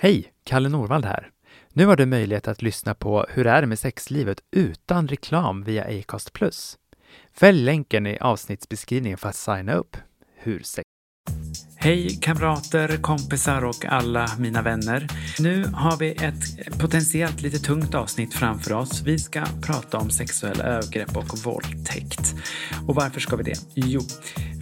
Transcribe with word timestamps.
Hej! 0.00 0.32
Kalle 0.44 0.68
Norvald 0.68 1.04
här. 1.04 1.30
Nu 1.72 1.86
har 1.86 1.96
du 1.96 2.06
möjlighet 2.06 2.48
att 2.48 2.62
lyssna 2.62 2.94
på 2.94 3.26
Hur 3.28 3.46
är 3.46 3.60
det 3.60 3.66
med 3.66 3.78
sexlivet 3.78 4.40
utan 4.50 5.08
reklam 5.08 5.64
via 5.64 5.84
Acast+. 5.84 6.30
Fäll 7.32 7.64
länken 7.64 8.06
i 8.06 8.18
avsnittsbeskrivningen 8.18 9.18
för 9.18 9.28
att 9.28 9.36
signa 9.36 9.74
upp. 9.74 9.96
Hur 10.36 10.62
Hej 11.80 12.18
kamrater, 12.20 12.96
kompisar 12.96 13.64
och 13.64 13.84
alla 13.84 14.30
mina 14.38 14.62
vänner. 14.62 15.06
Nu 15.38 15.64
har 15.64 15.96
vi 15.96 16.10
ett 16.10 16.78
potentiellt 16.80 17.42
lite 17.42 17.58
tungt 17.58 17.94
avsnitt 17.94 18.34
framför 18.34 18.72
oss. 18.72 19.02
Vi 19.02 19.18
ska 19.18 19.44
prata 19.62 19.98
om 19.98 20.10
sexuella 20.10 20.64
övergrepp 20.64 21.16
och 21.16 21.38
våldtäkt. 21.44 22.34
Och 22.86 22.94
varför 22.94 23.20
ska 23.20 23.36
vi 23.36 23.42
det? 23.42 23.58
Jo, 23.74 24.00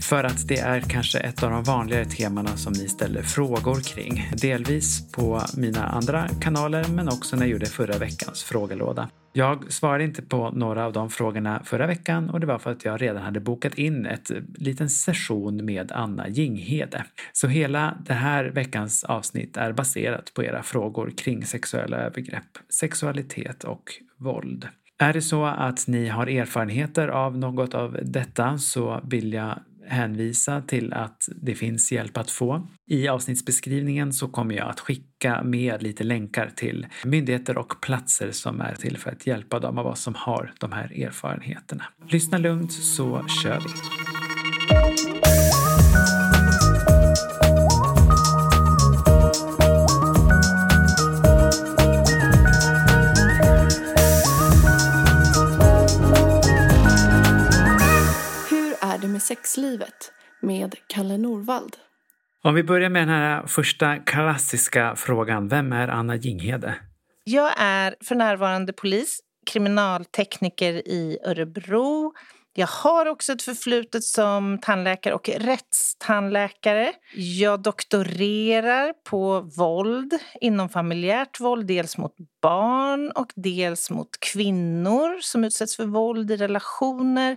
för 0.02 0.24
att 0.24 0.48
det 0.48 0.58
är 0.58 0.80
kanske 0.80 1.18
ett 1.18 1.42
av 1.42 1.50
de 1.50 1.64
vanligare 1.64 2.04
temana 2.04 2.56
som 2.56 2.72
ni 2.72 2.88
ställer 2.88 3.22
frågor 3.22 3.80
kring. 3.80 4.30
Delvis 4.36 5.12
på 5.12 5.42
mina 5.56 5.86
andra 5.86 6.28
kanaler 6.40 6.84
men 6.88 7.08
också 7.08 7.36
när 7.36 7.42
jag 7.42 7.50
gjorde 7.50 7.66
förra 7.66 7.98
veckans 7.98 8.42
frågelåda. 8.42 9.08
Jag 9.36 9.72
svarade 9.72 10.04
inte 10.04 10.22
på 10.22 10.50
några 10.50 10.86
av 10.86 10.92
de 10.92 11.10
frågorna 11.10 11.62
förra 11.64 11.86
veckan 11.86 12.30
och 12.30 12.40
det 12.40 12.46
var 12.46 12.58
för 12.58 12.72
att 12.72 12.84
jag 12.84 13.02
redan 13.02 13.22
hade 13.22 13.40
bokat 13.40 13.74
in 13.74 14.06
ett 14.06 14.30
eh, 14.30 14.36
liten 14.54 14.90
session 14.90 15.64
med 15.64 15.92
Anna 15.92 16.28
Jinghede. 16.28 17.04
Så 17.32 17.48
hela 17.48 17.96
det 18.06 18.14
här 18.14 18.44
veckans 18.44 19.04
avsnitt 19.04 19.56
är 19.56 19.72
baserat 19.72 20.34
på 20.34 20.44
era 20.44 20.62
frågor 20.62 21.12
kring 21.16 21.44
sexuella 21.44 21.96
övergrepp, 21.96 22.58
sexualitet 22.68 23.64
och 23.64 23.82
våld. 24.18 24.68
Är 24.98 25.12
det 25.12 25.22
så 25.22 25.44
att 25.44 25.86
ni 25.86 26.08
har 26.08 26.26
erfarenheter 26.26 27.08
av 27.08 27.38
något 27.38 27.74
av 27.74 27.98
detta 28.02 28.58
så 28.58 29.00
vill 29.04 29.32
jag 29.32 29.58
hänvisa 29.88 30.62
till 30.62 30.92
att 30.92 31.28
det 31.42 31.54
finns 31.54 31.92
hjälp 31.92 32.16
att 32.16 32.30
få. 32.30 32.68
I 32.86 33.08
avsnittsbeskrivningen 33.08 34.12
så 34.12 34.28
kommer 34.28 34.54
jag 34.54 34.68
att 34.68 34.80
skicka 34.80 35.42
med 35.42 35.82
lite 35.82 36.04
länkar 36.04 36.50
till 36.56 36.86
myndigheter 37.04 37.58
och 37.58 37.80
platser 37.80 38.30
som 38.30 38.60
är 38.60 38.74
till 38.74 38.98
för 38.98 39.10
att 39.10 39.26
hjälpa 39.26 39.58
dem 39.60 39.78
av 39.78 39.86
oss 39.86 40.00
som 40.00 40.14
har 40.14 40.52
de 40.60 40.72
här 40.72 41.02
erfarenheterna. 41.04 41.84
Lyssna 42.08 42.38
lugnt 42.38 42.72
så 42.72 43.26
kör 43.42 43.60
vi! 43.60 44.15
Sexlivet 59.26 60.12
med 60.42 60.74
Kalle 60.86 61.18
Norvald. 61.18 61.76
Om 62.42 62.54
vi 62.54 62.62
börjar 62.62 62.90
med 62.90 63.02
den 63.02 63.08
här 63.08 63.46
första 63.46 63.96
klassiska 63.96 64.96
frågan. 64.96 65.48
Vem 65.48 65.72
är 65.72 65.88
Anna 65.88 66.16
Jinghede? 66.16 66.74
Jag 67.24 67.52
är 67.58 67.96
för 68.04 68.14
närvarande 68.14 68.72
polis, 68.72 69.20
kriminaltekniker 69.46 70.72
i 70.88 71.18
Örebro. 71.24 72.12
Jag 72.54 72.66
har 72.66 73.06
också 73.06 73.32
ett 73.32 73.42
förflutet 73.42 74.04
som 74.04 74.58
tandläkare 74.62 75.14
och 75.14 75.28
rättstandläkare. 75.28 76.92
Jag 77.14 77.62
doktorerar 77.62 78.92
på 79.10 79.40
våld, 79.40 80.18
inom 80.40 80.68
familjärt 80.68 81.40
våld, 81.40 81.66
dels 81.66 81.98
mot 81.98 82.14
barn 82.42 83.10
och 83.10 83.32
dels 83.36 83.90
mot 83.90 84.20
kvinnor 84.20 85.20
som 85.20 85.44
utsätts 85.44 85.76
för 85.76 85.86
våld 85.86 86.30
i 86.30 86.36
relationer. 86.36 87.36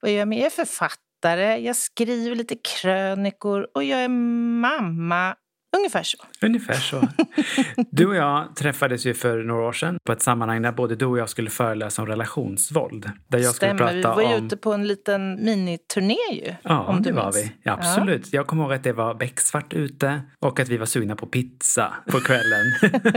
Vad 0.00 0.10
gör 0.10 0.18
jag 0.18 0.28
mer? 0.28 0.38
Jag 0.38 0.46
är 0.46 0.50
författare, 0.50 1.11
jag 1.58 1.76
skriver 1.76 2.36
lite 2.36 2.56
krönikor 2.56 3.68
och 3.74 3.84
jag 3.84 4.04
är 4.04 4.08
mamma. 4.08 5.36
Ungefär 5.76 6.02
så. 6.02 6.18
Ungefär 6.42 6.74
så. 6.74 7.08
Du 7.90 8.06
och 8.06 8.16
jag 8.16 8.56
träffades 8.56 9.06
ju 9.06 9.14
för 9.14 9.42
några 9.42 9.62
år 9.62 9.72
sedan 9.72 9.98
på 10.04 10.12
ett 10.12 10.22
sammanhang 10.22 10.62
där 10.62 10.72
både 10.72 10.96
du 10.96 11.06
och 11.06 11.18
jag 11.18 11.28
skulle 11.28 11.50
föreläsa 11.50 12.02
om 12.02 12.08
relationsvåld. 12.08 13.10
Där 13.28 13.38
jag 13.38 13.54
Stämmer, 13.54 13.74
skulle 13.76 14.02
prata 14.02 14.16
vi 14.16 14.24
var 14.24 14.32
ju 14.32 14.38
om... 14.38 14.46
ute 14.46 14.56
på 14.56 14.72
en 14.72 14.86
liten 14.86 15.44
miniturné 15.44 16.16
ju. 16.32 16.54
Ja, 16.62 16.84
om 16.84 17.02
du 17.02 17.10
det 17.10 17.16
var 17.16 17.24
minns. 17.24 17.36
vi. 17.36 17.52
Ja, 17.62 17.72
absolut. 17.72 18.32
Jag 18.32 18.46
kommer 18.46 18.64
ihåg 18.64 18.72
att 18.72 18.84
det 18.84 18.92
var 18.92 19.14
becksvart 19.14 19.72
ute 19.74 20.22
och 20.38 20.60
att 20.60 20.68
vi 20.68 20.76
var 20.76 20.86
sugna 20.86 21.16
på 21.16 21.26
pizza 21.26 21.94
på 22.10 22.20
kvällen. 22.20 22.72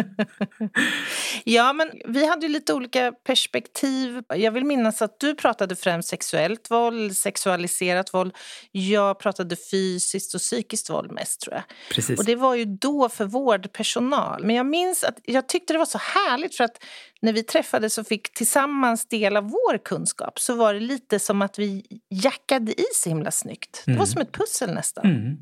Ja, 1.44 1.74
men 1.74 1.92
vi 2.08 2.28
hade 2.28 2.46
ju 2.46 2.52
lite 2.54 2.74
olika 2.74 3.12
perspektiv. 3.12 4.22
Jag 4.36 4.52
vill 4.52 4.66
minnas 4.66 5.02
att 5.02 5.20
du 5.20 5.36
pratade 5.36 5.76
främst 5.76 6.10
sexuellt 6.10 6.72
våld, 6.72 7.18
sexualiserat 7.18 8.14
våld. 8.14 8.34
Jag 8.72 9.20
pratade 9.20 9.56
fysiskt 9.72 10.36
och 10.36 10.42
psykiskt 10.42 10.90
våld 10.90 11.12
mest 11.12 11.42
tror 11.42 11.54
jag. 11.56 11.64
Precis. 11.92 12.20
Och 12.20 12.26
det 12.26 12.36
var 12.46 12.56
ju 12.56 12.66
då 12.66 13.10
för 13.10 13.26
vårdpersonal. 13.26 14.44
Men 14.46 14.56
jag 14.56 14.66
minns 14.66 15.04
att 15.04 15.18
jag 15.24 15.48
tyckte 15.50 15.74
det 15.74 15.78
var 15.78 15.86
så 15.86 15.98
härligt 15.98 16.56
för 16.56 16.64
att 16.64 16.84
när 17.22 17.34
vi 17.34 17.44
träffades 17.44 17.98
och 17.98 18.08
fick 18.08 18.34
tillsammans 18.34 19.08
dela 19.08 19.42
vår 19.42 19.78
kunskap 19.86 20.40
så 20.40 20.56
var 20.56 20.74
det 20.74 20.80
lite 20.80 21.20
som 21.20 21.42
att 21.42 21.60
vi 21.60 21.84
jackade 22.10 22.72
i 22.82 22.86
så 22.94 23.10
himla 23.10 23.32
snyggt. 23.32 23.84
Det 23.86 23.92
var 23.92 23.96
Mm. 23.96 24.06
som 24.06 24.22
ett 24.22 24.32
pussel 24.32 24.74
nästan. 24.74 25.06
Mm, 25.06 25.38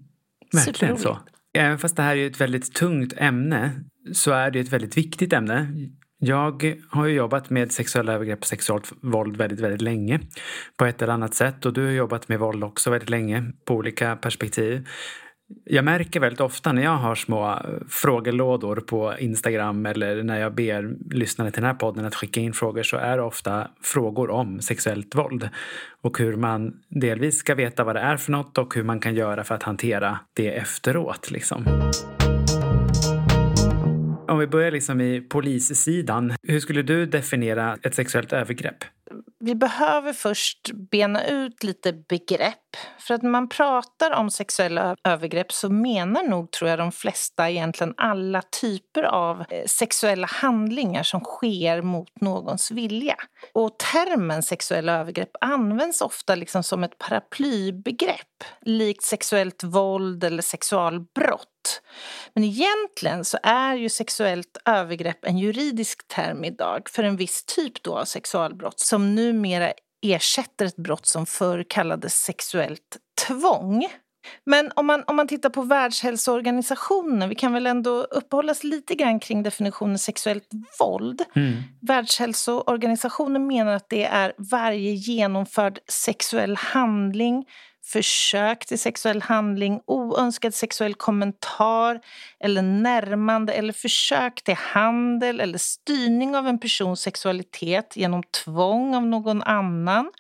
verkligen 0.54 0.98
så. 0.98 1.18
Även 1.58 1.80
fast 1.80 1.96
det 1.96 2.04
här 2.04 2.16
är 2.16 2.28
ett 2.28 2.42
väldigt 2.42 2.74
tungt 2.74 3.14
ämne 3.18 3.72
så 4.14 4.32
är 4.32 4.52
det 4.52 4.60
ett 4.60 4.70
väldigt 4.70 4.98
viktigt 4.98 5.34
ämne. 5.34 5.68
Jag 6.20 6.76
har 6.90 7.06
ju 7.06 7.14
jobbat 7.16 7.50
med 7.50 7.72
sexuella 7.72 8.14
övergrepp 8.14 8.40
och 8.40 8.46
sexuellt 8.46 8.92
våld 9.02 9.38
väldigt, 9.38 9.60
väldigt 9.60 9.82
länge 9.82 10.20
på 10.78 10.86
ett 10.86 11.02
eller 11.02 11.14
annat 11.14 11.34
sätt 11.34 11.66
och 11.66 11.74
du 11.74 11.86
har 11.86 11.92
jobbat 11.92 12.28
med 12.30 12.40
våld 12.40 12.64
också 12.64 12.90
väldigt 12.90 13.10
länge 13.10 13.44
på 13.66 13.74
olika 13.74 14.16
perspektiv. 14.16 14.88
Jag 15.66 15.86
märker 15.86 16.20
väldigt 16.20 16.42
ofta 16.42 16.72
när 16.72 16.84
jag 16.84 16.98
har 16.98 17.16
små 17.16 17.52
eh, 17.52 17.60
frågelådor 17.90 18.76
på 18.76 19.14
Instagram 19.20 19.86
eller 19.86 20.24
när 20.24 20.40
jag 20.40 20.56
ber 20.56 20.96
lyssnare 21.16 21.52
till 21.52 21.62
den 21.62 21.72
här 21.72 21.78
podden 21.78 22.06
att 22.06 22.16
skicka 22.16 22.42
in 22.42 22.54
frågor 22.54 22.84
så 22.84 22.98
är 22.98 23.18
det 23.18 23.24
ofta 23.24 23.68
frågor 23.82 24.30
om 24.30 24.62
sexuellt 24.62 25.16
våld 25.16 25.50
och 26.02 26.20
hur 26.20 26.36
man 26.36 26.74
delvis 26.90 27.38
ska 27.38 27.56
veta 27.56 27.84
vad 27.84 27.96
det 27.96 28.02
är 28.02 28.18
för 28.18 28.32
något 28.32 28.58
och 28.58 28.76
hur 28.76 28.84
man 28.84 29.00
kan 29.00 29.16
göra 29.16 29.44
för 29.44 29.56
att 29.56 29.64
hantera 29.64 30.20
det 30.34 30.58
efteråt. 30.58 31.32
Liksom. 31.32 31.66
Om 34.28 34.40
vi 34.40 34.48
börjar 34.48 34.72
liksom 34.72 35.02
i 35.02 35.22
polissidan, 35.22 36.34
hur 36.44 36.60
skulle 36.60 36.82
du 36.82 37.06
definiera 37.06 37.78
ett 37.84 37.96
sexuellt 37.96 38.34
övergrepp? 38.34 38.84
Vi 39.46 39.56
behöver 39.56 40.14
först 40.14 40.72
bena 40.92 41.26
ut 41.28 41.64
lite 41.64 41.94
begrepp. 41.94 42.78
För 43.00 43.14
att 43.14 43.22
när 43.22 43.30
man 43.30 43.50
pratar 43.50 44.12
om 44.12 44.30
sexuella 44.30 44.96
övergrepp 45.04 45.52
så 45.52 45.70
menar 45.70 46.24
nog, 46.24 46.52
tror 46.52 46.70
jag, 46.70 46.80
de 46.80 46.92
flesta 46.92 47.50
egentligen 47.50 47.94
alla 47.98 48.42
typer 48.42 49.04
av 49.04 49.40
eh, 49.50 49.66
sexuella 49.66 50.28
handlingar 50.28 51.04
som 51.04 51.20
sker 51.20 51.82
mot 51.82 52.22
någons 52.22 52.72
vilja. 52.72 53.16
Och 53.54 53.78
termen 53.80 54.44
sexuella 54.44 54.94
övergrepp 54.94 55.36
används 55.42 56.02
ofta 56.02 56.36
liksom 56.36 56.64
som 56.64 56.84
ett 56.84 56.98
paraplybegrepp 56.98 58.44
likt 58.62 59.04
sexuellt 59.04 59.64
våld 59.64 60.24
eller 60.24 60.42
sexualbrott. 60.42 61.53
Men 62.34 62.44
egentligen 62.44 63.26
så 63.26 63.38
är 63.44 63.76
ju 63.76 63.90
sexuellt 63.90 64.58
övergrepp 64.66 65.26
en 65.26 65.38
juridisk 65.38 66.08
term 66.08 66.44
idag 66.44 66.90
för 66.90 67.04
en 67.04 67.16
viss 67.16 67.44
typ 67.44 67.84
då 67.84 67.98
av 67.98 68.06
sexualbrott 68.06 68.80
som 68.80 69.16
numera 69.16 69.74
ersätter 70.02 70.66
ett 70.66 70.76
brott 70.76 71.06
som 71.06 71.26
förr 71.26 71.66
kallades 71.70 72.24
sexuellt 72.24 72.98
tvång. 73.28 73.88
Men 74.46 74.72
om 74.76 74.86
man, 74.86 75.04
om 75.08 75.16
man 75.16 75.28
tittar 75.28 75.50
på 75.50 75.62
Världshälsoorganisationen, 75.62 77.30
vi 77.30 77.36
kan 77.36 77.54
väl 77.54 77.68
ändå 77.68 78.04
uppehålla 78.04 78.52
oss 78.52 78.64
lite 78.64 78.96
grann 78.96 79.20
kring 79.20 79.44
definitionen 79.44 80.00
sexuellt 80.00 80.50
våld. 80.80 81.22
Mm. 81.36 81.54
Världshälsoorganisationen 81.82 83.48
menar 83.48 83.74
att 83.74 83.90
det 83.90 84.06
är 84.06 84.34
varje 84.38 84.92
genomförd 84.92 85.80
sexuell 85.88 86.56
handling 86.56 87.46
försök 87.86 88.66
till 88.66 88.80
sexuell 88.80 89.22
handling, 89.22 89.82
oönskad 89.86 90.54
sexuell 90.54 90.94
kommentar 90.96 92.02
eller 92.40 92.62
närmande 92.62 93.54
eller 93.54 93.74
försök 93.74 94.44
till 94.44 94.56
handel 94.56 95.40
eller 95.40 95.58
styrning 95.58 96.36
av 96.36 96.48
en 96.48 96.60
persons 96.60 97.02
sexualitet 97.02 97.98
genom 97.98 98.24
tvång 98.24 98.96
av 98.96 99.06
någon 99.06 99.44
annan 99.44 100.12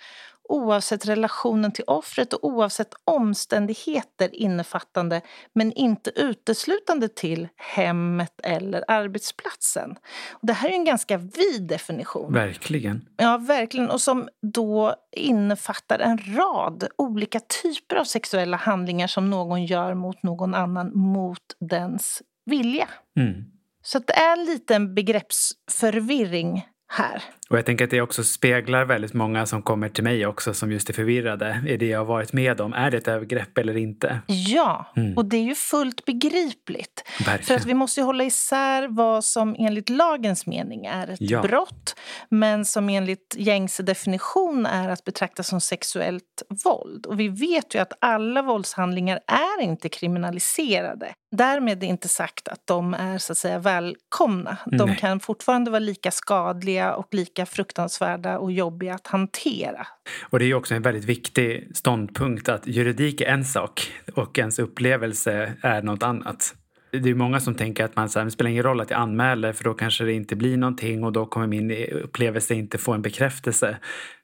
oavsett 0.53 1.05
relationen 1.05 1.71
till 1.71 1.83
offret 1.87 2.33
och 2.33 2.43
oavsett 2.43 2.93
omständigheter 3.05 4.35
innefattande 4.35 5.21
men 5.53 5.71
inte 5.71 6.09
uteslutande 6.15 7.07
till 7.07 7.47
hemmet 7.55 8.39
eller 8.43 8.83
arbetsplatsen. 8.87 9.95
Det 10.41 10.53
här 10.53 10.69
är 10.69 10.73
en 10.73 10.85
ganska 10.85 11.17
vid 11.17 11.67
definition. 11.67 12.33
Verkligen. 12.33 13.05
Ja, 13.17 13.37
verkligen. 13.37 13.89
Och 13.89 14.01
som 14.01 14.29
då 14.41 14.95
innefattar 15.11 15.99
en 15.99 16.17
rad 16.17 16.87
olika 16.97 17.39
typer 17.63 17.95
av 17.95 18.03
sexuella 18.03 18.57
handlingar 18.57 19.07
som 19.07 19.29
någon 19.29 19.65
gör 19.65 19.93
mot 19.93 20.23
någon 20.23 20.53
annan 20.53 20.97
mot 20.97 21.55
dens 21.59 22.21
vilja. 22.45 22.87
Mm. 23.19 23.43
Så 23.85 23.99
det 23.99 24.13
är 24.13 24.33
en 24.33 24.45
liten 24.45 24.95
begreppsförvirring 24.95 26.67
här. 26.93 27.23
Och 27.49 27.57
jag 27.57 27.65
tänker 27.65 27.85
att 27.85 27.91
det 27.91 28.01
också 28.01 28.23
speglar 28.23 28.85
väldigt 28.85 29.13
många 29.13 29.45
som 29.45 29.61
kommer 29.61 29.89
till 29.89 30.03
mig 30.03 30.25
också 30.25 30.53
som 30.53 30.71
just 30.71 30.89
är 30.89 30.93
förvirrade 30.93 31.63
i 31.67 31.77
det 31.77 31.85
jag 31.85 31.99
har 31.99 32.05
varit 32.05 32.33
med 32.33 32.61
om. 32.61 32.73
Är 32.73 32.91
det 32.91 32.97
ett 32.97 33.07
övergrepp 33.07 33.57
eller 33.57 33.77
inte? 33.77 34.19
Ja, 34.27 34.91
mm. 34.95 35.17
och 35.17 35.25
det 35.25 35.37
är 35.37 35.43
ju 35.43 35.55
fullt 35.55 36.05
begripligt. 36.05 37.03
Verkligen. 37.19 37.43
För 37.43 37.55
att 37.55 37.65
vi 37.65 37.73
måste 37.73 38.01
hålla 38.01 38.23
isär 38.23 38.87
vad 38.87 39.23
som 39.23 39.55
enligt 39.59 39.89
lagens 39.89 40.45
mening 40.45 40.85
är 40.85 41.07
ett 41.07 41.21
ja. 41.21 41.41
brott 41.41 41.95
men 42.29 42.65
som 42.65 42.89
enligt 42.89 43.35
gängse 43.37 43.83
definition 43.83 44.65
är 44.65 44.89
att 44.89 45.03
betrakta 45.03 45.43
som 45.43 45.61
sexuellt 45.61 46.43
våld. 46.65 47.05
Och 47.05 47.19
vi 47.19 47.27
vet 47.27 47.75
ju 47.75 47.79
att 47.79 47.93
alla 48.01 48.41
våldshandlingar 48.41 49.19
är 49.27 49.61
inte 49.61 49.89
kriminaliserade. 49.89 51.13
Därmed 51.37 51.83
är 51.83 51.87
inte 51.87 52.07
sagt 52.07 52.47
att 52.47 52.67
de 52.67 52.93
är 52.93 53.17
så 53.17 53.31
att 53.31 53.37
säga 53.37 53.59
välkomna. 53.59 54.57
De 54.65 54.85
Nej. 54.85 54.97
kan 54.97 55.19
fortfarande 55.19 55.71
vara 55.71 55.79
lika 55.79 56.11
skadliga 56.11 56.95
och 56.95 57.07
lika 57.11 57.45
fruktansvärda 57.45 58.39
och 58.39 58.51
jobbiga 58.51 58.93
att 58.93 59.07
hantera. 59.07 59.87
Och 60.29 60.39
det 60.39 60.45
är 60.45 60.53
också 60.53 60.75
en 60.75 60.81
väldigt 60.81 61.05
viktig 61.05 61.71
ståndpunkt 61.73 62.49
att 62.49 62.67
juridik 62.67 63.21
är 63.21 63.25
en 63.25 63.45
sak 63.45 63.91
och 64.15 64.39
ens 64.39 64.59
upplevelse 64.59 65.53
är 65.61 65.81
något 65.81 66.03
annat. 66.03 66.55
Det 66.91 67.09
är 67.09 67.15
många 67.15 67.39
som 67.39 67.55
tänker 67.55 67.85
att 67.85 67.95
man 67.95 68.09
så 68.09 68.19
här, 68.19 68.25
det 68.25 68.31
spelar 68.31 68.51
ingen 68.51 68.63
roll 68.63 68.81
att 68.81 68.89
jag 68.89 68.99
anmäler 68.99 69.53
för 69.53 69.63
då 69.63 69.73
kanske 69.73 70.03
det 70.03 70.13
inte 70.13 70.35
blir 70.35 70.57
någonting 70.57 71.03
och 71.03 71.11
då 71.13 71.25
kommer 71.25 71.47
min 71.47 71.71
upplevelse 71.91 72.53
inte 72.53 72.77
få 72.77 72.93
en 72.93 73.01
bekräftelse. 73.01 73.77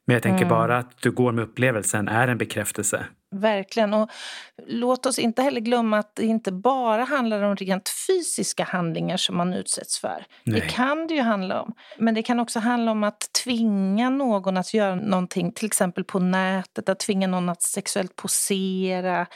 Men 0.09 0.13
jag 0.13 0.23
tänker 0.23 0.45
mm. 0.45 0.49
bara 0.49 0.77
att 0.77 1.01
du 1.01 1.11
går 1.11 1.31
med 1.31 1.43
upplevelsen 1.43 2.07
är 2.07 2.27
en 2.27 2.37
bekräftelse. 2.37 3.05
Verkligen. 3.31 3.93
Och 3.93 4.09
låt 4.67 5.05
oss 5.05 5.19
inte 5.19 5.41
heller 5.41 5.61
glömma 5.61 5.99
att 5.99 6.15
det 6.15 6.25
inte 6.25 6.51
bara 6.51 7.03
handlar 7.03 7.43
om 7.43 7.55
rent 7.55 7.89
fysiska 8.07 8.63
handlingar 8.63 9.17
som 9.17 9.37
man 9.37 9.53
utsätts 9.53 9.99
för. 9.99 10.25
Nej. 10.43 10.61
Det 10.61 10.67
kan 10.67 11.07
det 11.07 11.13
ju 11.13 11.21
handla 11.21 11.61
om. 11.61 11.73
Men 11.97 12.15
det 12.15 12.23
kan 12.23 12.39
också 12.39 12.59
handla 12.59 12.91
om 12.91 13.03
att 13.03 13.33
tvinga 13.43 14.09
någon 14.09 14.57
att 14.57 14.73
göra 14.73 14.95
någonting, 14.95 15.51
till 15.51 15.65
exempel 15.65 16.03
på 16.03 16.19
nätet, 16.19 16.89
att 16.89 16.99
tvinga 16.99 17.27
någon 17.27 17.49
att 17.49 17.61
sexuellt 17.61 18.15
posera 18.15 19.27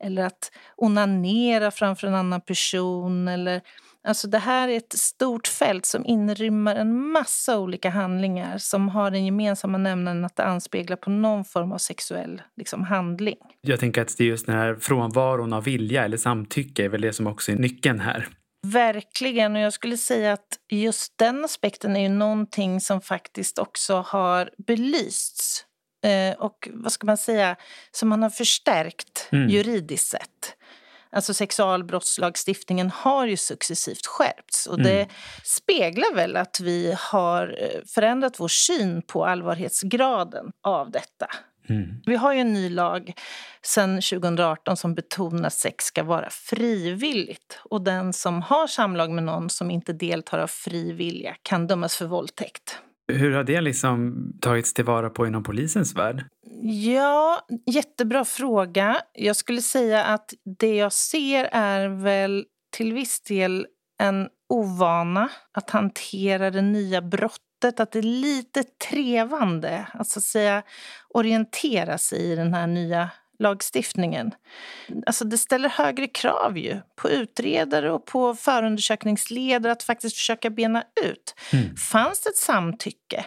eller 0.00 0.24
att 0.24 0.52
onanera 0.76 1.70
framför 1.70 2.06
en 2.06 2.14
annan 2.14 2.40
person 2.40 3.28
eller 3.28 3.60
Alltså 4.08 4.28
det 4.28 4.38
här 4.38 4.68
är 4.68 4.76
ett 4.76 4.92
stort 4.92 5.48
fält 5.48 5.86
som 5.86 6.06
inrymmer 6.06 6.76
en 6.76 7.10
massa 7.10 7.58
olika 7.58 7.90
handlingar 7.90 8.58
som 8.58 8.88
har 8.88 9.10
den 9.10 9.24
gemensamma 9.24 9.78
nämnaren 9.78 10.24
att 10.24 10.36
det 10.36 10.44
anspeglar 10.44 10.96
på 10.96 11.10
någon 11.10 11.44
form 11.44 11.72
av 11.72 11.78
sexuell 11.78 12.42
liksom, 12.56 12.84
handling. 12.84 13.36
Jag 13.60 13.80
tänker 13.80 14.02
att 14.02 14.18
det 14.18 14.24
är 14.24 14.28
just 14.28 14.46
den 14.46 14.54
här 14.54 14.74
frånvaron 14.74 15.52
av 15.52 15.64
vilja 15.64 16.04
eller 16.04 16.16
samtycke 16.16 16.84
är 16.84 16.88
väl 16.88 17.00
det 17.00 17.12
som 17.12 17.26
också 17.26 17.52
är 17.52 17.56
nyckeln 17.56 18.00
här. 18.00 18.28
Verkligen. 18.66 19.56
Och 19.56 19.62
jag 19.62 19.72
skulle 19.72 19.96
säga 19.96 20.32
att 20.32 20.58
just 20.70 21.18
den 21.18 21.44
aspekten 21.44 21.96
är 21.96 22.00
ju 22.00 22.08
någonting 22.08 22.80
som 22.80 23.00
faktiskt 23.00 23.58
också 23.58 24.04
har 24.06 24.50
belysts 24.66 25.64
eh, 26.04 26.38
och 26.38 26.68
vad 26.72 26.92
ska 26.92 27.06
man 27.06 27.16
säga, 27.16 27.56
som 27.90 28.08
man 28.08 28.22
har 28.22 28.30
förstärkt 28.30 29.28
mm. 29.32 29.48
juridiskt 29.48 30.08
sett. 30.08 30.57
Alltså 31.10 31.34
sexualbrottslagstiftningen 31.34 32.90
har 32.90 33.26
ju 33.26 33.36
successivt 33.36 34.06
skärpts 34.06 34.66
och 34.66 34.82
det 34.82 35.00
mm. 35.00 35.08
speglar 35.44 36.14
väl 36.14 36.36
att 36.36 36.60
vi 36.60 36.94
har 36.98 37.56
eh, 37.60 37.80
förändrat 37.86 38.40
vår 38.40 38.48
syn 38.48 39.02
på 39.02 39.26
allvarlighetsgraden 39.26 40.52
av 40.62 40.90
detta. 40.90 41.26
Mm. 41.68 42.02
Vi 42.06 42.16
har 42.16 42.32
ju 42.32 42.40
en 42.40 42.52
ny 42.52 42.68
lag 42.68 43.12
sedan 43.62 44.00
2018 44.00 44.76
som 44.76 44.94
betonar 44.94 45.46
att 45.46 45.52
sex 45.52 45.84
ska 45.84 46.02
vara 46.02 46.30
frivilligt. 46.30 47.60
Och 47.64 47.82
den 47.82 48.12
som 48.12 48.42
har 48.42 48.66
samlag 48.66 49.10
med 49.10 49.24
någon 49.24 49.50
som 49.50 49.70
inte 49.70 49.92
deltar 49.92 50.38
av 50.38 50.46
fri 50.46 50.92
vilja 50.92 51.36
kan 51.42 51.66
dömas 51.66 51.96
för 51.96 52.06
våldtäkt. 52.06 52.78
Hur 53.12 53.32
har 53.32 53.44
det 53.44 53.60
liksom 53.60 54.16
tagits 54.40 54.74
tillvara 54.74 55.10
på 55.10 55.26
inom 55.26 55.42
polisens 55.42 55.94
värld? 55.94 56.24
Ja, 56.62 57.46
jättebra 57.66 58.24
fråga. 58.24 59.02
Jag 59.12 59.36
skulle 59.36 59.62
säga 59.62 60.04
att 60.04 60.34
det 60.58 60.76
jag 60.76 60.92
ser 60.92 61.48
är 61.52 61.88
väl 61.88 62.44
till 62.76 62.92
viss 62.92 63.20
del 63.20 63.66
en 64.00 64.28
ovana 64.48 65.28
att 65.52 65.70
hantera 65.70 66.50
det 66.50 66.62
nya 66.62 67.02
brottet. 67.02 67.80
Att 67.80 67.92
det 67.92 67.98
är 67.98 68.02
lite 68.02 68.62
trevande 68.90 69.86
att, 69.92 70.08
så 70.08 70.18
att 70.18 70.24
säga, 70.24 70.62
orientera 71.08 71.98
sig 71.98 72.18
i 72.32 72.36
den 72.36 72.54
här 72.54 72.66
nya 72.66 73.10
lagstiftningen. 73.38 74.34
Alltså 75.06 75.24
det 75.24 75.38
ställer 75.38 75.68
högre 75.68 76.06
krav 76.06 76.58
ju 76.58 76.80
på 76.96 77.10
utredare 77.10 77.92
och 77.92 78.06
på 78.06 78.34
förundersökningsledare 78.34 79.72
att 79.72 79.82
faktiskt 79.82 80.16
försöka 80.16 80.50
bena 80.50 80.84
ut. 81.04 81.34
Mm. 81.52 81.76
Fanns 81.76 82.20
det 82.20 82.30
ett 82.30 82.36
samtycke? 82.36 83.24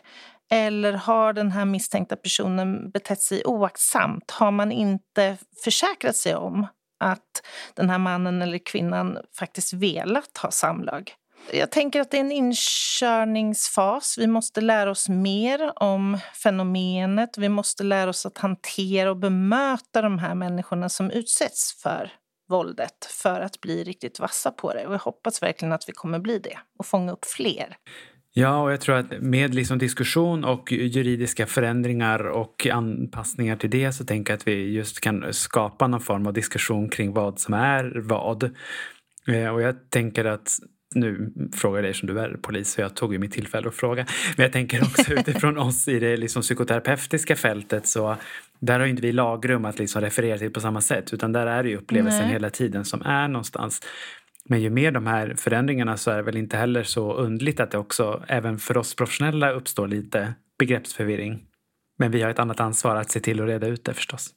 Eller 0.51 0.93
har 0.93 1.33
den 1.33 1.51
här 1.51 1.65
misstänkta 1.65 2.15
personen 2.15 2.91
betett 2.91 3.21
sig 3.21 3.45
oaktsamt? 3.45 4.31
Har 4.31 4.51
man 4.51 4.71
inte 4.71 5.37
försäkrat 5.63 6.15
sig 6.15 6.35
om 6.35 6.67
att 6.99 7.43
den 7.73 7.89
här 7.89 7.97
mannen 7.97 8.41
eller 8.41 8.57
kvinnan 8.57 9.17
faktiskt 9.39 9.73
velat 9.73 10.37
ha 10.37 10.51
samlag? 10.51 11.13
Jag 11.53 11.71
tänker 11.71 12.01
att 12.01 12.11
det 12.11 12.17
är 12.17 12.21
en 12.21 12.31
inkörningsfas. 12.31 14.17
Vi 14.17 14.27
måste 14.27 14.61
lära 14.61 14.91
oss 14.91 15.09
mer 15.09 15.71
om 15.75 16.17
fenomenet. 16.43 17.37
Vi 17.37 17.49
måste 17.49 17.83
lära 17.83 18.09
oss 18.09 18.25
att 18.25 18.37
hantera 18.37 19.09
och 19.09 19.17
bemöta 19.17 20.01
de 20.01 20.19
här 20.19 20.35
människorna 20.35 20.89
som 20.89 21.11
utsätts 21.11 21.81
för 21.83 22.11
våldet 22.49 23.05
för 23.09 23.41
att 23.41 23.61
bli 23.61 23.83
riktigt 23.83 24.19
vassa 24.19 24.51
på 24.51 24.73
det. 24.73 24.87
Och 24.87 24.93
jag 24.93 24.99
hoppas 24.99 25.43
verkligen 25.43 25.71
att 25.71 25.89
vi 25.89 25.93
kommer 25.93 26.19
bli 26.19 26.39
det 26.39 26.57
och 26.79 26.85
fånga 26.85 27.11
upp 27.11 27.25
fler. 27.25 27.77
Ja, 28.33 28.61
och 28.61 28.71
jag 28.71 28.81
tror 28.81 28.95
att 28.95 29.21
med 29.21 29.55
liksom 29.55 29.77
diskussion 29.77 30.45
och 30.45 30.71
juridiska 30.71 31.47
förändringar 31.47 32.27
och 32.27 32.67
anpassningar 32.67 33.55
till 33.55 33.69
det 33.69 33.93
så 33.93 34.05
tänker 34.05 34.33
jag 34.33 34.37
att 34.37 34.47
vi 34.47 34.73
just 34.73 34.99
kan 34.99 35.33
skapa 35.33 35.87
någon 35.87 36.01
form 36.01 36.27
av 36.27 36.33
diskussion 36.33 36.89
kring 36.89 37.13
vad 37.13 37.39
som 37.39 37.53
är 37.53 38.01
vad. 38.01 38.43
Eh, 39.27 39.47
och 39.47 39.61
jag 39.61 39.89
tänker 39.89 40.25
att 40.25 40.49
nu 40.95 41.33
frågar 41.53 41.77
jag 41.77 41.83
dig 41.83 41.93
som 41.93 42.07
du 42.07 42.19
är 42.19 42.37
polis, 42.41 42.71
så 42.71 42.81
jag 42.81 42.95
tog 42.95 43.13
ju 43.13 43.19
mitt 43.19 43.31
tillfälle 43.31 43.67
att 43.67 43.75
fråga. 43.75 44.05
Men 44.37 44.43
jag 44.43 44.51
tänker 44.51 44.83
också 44.83 45.13
utifrån 45.19 45.57
oss 45.57 45.87
i 45.87 45.99
det 45.99 46.17
liksom 46.17 46.41
psykoterapeutiska 46.41 47.35
fältet 47.35 47.87
så 47.87 48.15
där 48.59 48.79
har 48.79 48.87
inte 48.87 49.01
vi 49.01 49.11
lagrum 49.11 49.65
att 49.65 49.79
liksom 49.79 50.01
referera 50.01 50.37
till 50.37 50.53
på 50.53 50.59
samma 50.59 50.81
sätt 50.81 51.13
utan 51.13 51.31
där 51.31 51.47
är 51.47 51.63
det 51.63 51.69
ju 51.69 51.77
upplevelsen 51.77 52.21
Nej. 52.21 52.31
hela 52.31 52.49
tiden 52.49 52.85
som 52.85 53.01
är 53.01 53.27
någonstans. 53.27 53.81
Men 54.45 54.61
ju 54.61 54.69
mer 54.69 54.91
de 54.91 55.07
här 55.07 55.35
förändringarna 55.37 55.97
så 55.97 56.11
är 56.11 56.15
det 56.15 56.23
väl 56.23 56.37
inte 56.37 56.57
heller 56.57 56.83
så 56.83 57.13
undligt 57.13 57.59
att 57.59 57.71
det 57.71 57.77
också 57.77 58.23
även 58.27 58.59
för 58.59 58.77
oss 58.77 58.95
professionella 58.95 59.51
uppstår 59.51 59.87
lite 59.87 60.33
begreppsförvirring. 60.59 61.43
Men 61.99 62.11
vi 62.11 62.21
har 62.21 62.29
ett 62.29 62.39
annat 62.39 62.59
ansvar 62.59 62.95
att 62.95 63.11
se 63.11 63.19
till 63.19 63.41
att 63.41 63.47
reda 63.47 63.67
ut 63.67 63.85
det 63.85 63.93
förstås. 63.93 64.29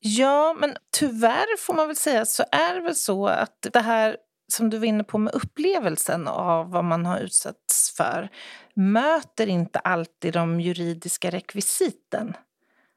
Ja, 0.00 0.56
men 0.60 0.76
tyvärr 0.98 1.58
får 1.58 1.74
man 1.74 1.86
väl 1.86 1.96
säga 1.96 2.24
så 2.24 2.44
är 2.52 2.74
det 2.74 2.80
väl 2.80 2.94
så 2.94 3.26
att 3.26 3.66
det 3.72 3.80
här 3.80 4.16
som 4.48 4.70
du 4.70 4.78
var 4.78 4.86
inne 4.86 5.04
på 5.04 5.18
med 5.18 5.34
upplevelsen 5.34 6.28
av 6.28 6.70
vad 6.70 6.84
man 6.84 7.06
har 7.06 7.18
utsatts 7.18 7.94
för 7.96 8.28
möter 8.74 9.46
inte 9.46 9.78
alltid 9.78 10.32
de 10.32 10.60
juridiska 10.60 11.30
rekvisiten. 11.30 12.34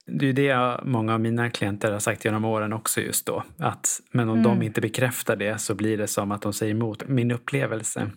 Det 0.06 0.29
är 0.29 0.34
det 0.34 0.79
många 0.84 1.13
av 1.13 1.20
mina 1.20 1.50
klienter 1.50 1.91
har 1.91 2.00
sagt 2.00 2.25
genom 2.25 2.46
åren 2.46 2.74
också 2.74 3.01
just 3.01 3.25
då. 3.25 3.44
Att, 3.58 4.01
men 4.12 4.29
om 4.29 4.39
mm. 4.39 4.44
de 4.44 4.65
inte 4.65 4.82
bekräftar 4.82 5.36
det 5.36 5.62
så 5.62 5.75
blir 5.75 5.98
det 5.98 6.08
som 6.08 6.32
att 6.32 6.41
de 6.41 6.53
säger 6.53 6.74
emot 6.74 7.08
min 7.08 7.32
upplevelse. 7.32 8.12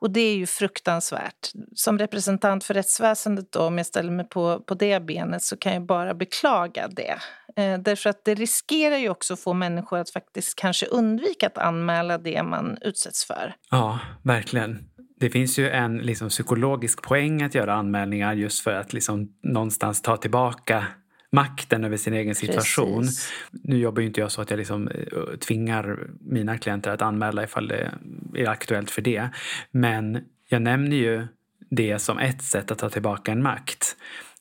Och 0.00 0.10
det 0.10 0.20
är 0.20 0.36
ju 0.36 0.46
fruktansvärt. 0.46 1.50
Som 1.74 1.98
representant 1.98 2.64
för 2.64 2.74
rättsväsendet 2.74 3.52
då, 3.52 3.60
om 3.60 3.78
jag 3.78 3.86
ställer 3.86 4.10
mig 4.10 4.28
på, 4.28 4.60
på 4.60 4.74
det 4.74 5.00
benet 5.00 5.42
så 5.42 5.56
kan 5.56 5.72
jag 5.72 5.86
bara 5.86 6.14
beklaga 6.14 6.88
det. 6.88 7.18
Eh, 7.56 7.78
därför 7.78 8.10
att 8.10 8.24
det 8.24 8.34
riskerar 8.34 8.96
ju 8.96 9.08
också 9.08 9.34
att 9.34 9.40
få 9.40 9.54
människor 9.54 9.98
att 9.98 10.10
faktiskt 10.10 10.58
kanske 10.58 10.86
undvika 10.86 11.46
att 11.46 11.58
anmäla 11.58 12.18
det 12.18 12.42
man 12.42 12.78
utsätts 12.80 13.24
för. 13.24 13.54
Ja, 13.70 14.00
verkligen. 14.22 14.78
Det 15.20 15.30
finns 15.30 15.58
ju 15.58 15.70
en 15.70 15.98
liksom, 15.98 16.28
psykologisk 16.28 17.02
poäng 17.02 17.42
att 17.42 17.54
göra 17.54 17.74
anmälningar 17.74 18.34
just 18.34 18.64
för 18.64 18.74
att 18.74 18.92
liksom, 18.92 19.28
någonstans 19.42 20.02
ta 20.02 20.16
tillbaka 20.16 20.86
makten 21.32 21.84
över 21.84 21.96
sin 21.96 22.14
egen 22.14 22.34
situation. 22.34 23.02
Precis. 23.02 23.32
Nu 23.50 23.78
jobbar 23.78 24.00
ju 24.00 24.06
inte 24.06 24.20
jag 24.20 24.32
så 24.32 24.42
att 24.42 24.50
jag 24.50 24.58
liksom 24.58 24.88
eh, 24.88 25.38
tvingar 25.38 26.10
mina 26.20 26.58
klienter 26.58 26.90
att 26.90 27.02
anmäla 27.02 27.44
ifall 27.44 27.68
det 27.68 27.92
är 28.34 28.48
aktuellt 28.48 28.90
för 28.90 29.02
det. 29.02 29.28
Men 29.70 30.24
jag 30.48 30.62
nämner 30.62 30.96
ju 30.96 31.26
det 31.70 31.98
som 31.98 32.18
ett 32.18 32.42
sätt 32.42 32.70
att 32.70 32.78
ta 32.78 32.90
tillbaka 32.90 33.32
en 33.32 33.42
makt. 33.42 33.96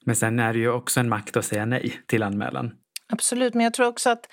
Men 0.06 0.16
sen 0.16 0.40
är 0.40 0.54
det 0.54 0.60
ju 0.60 0.70
också 0.70 1.00
en 1.00 1.10
makt 1.10 1.38
att 1.38 1.46
säga 1.46 1.66
nej 1.66 2.02
till 2.06 2.24
anmälan. 2.24 2.72
Absolut, 3.10 3.54
men 3.54 3.64
jag 3.64 3.74
tror 3.74 3.88
också 3.88 4.10
att 4.10 4.28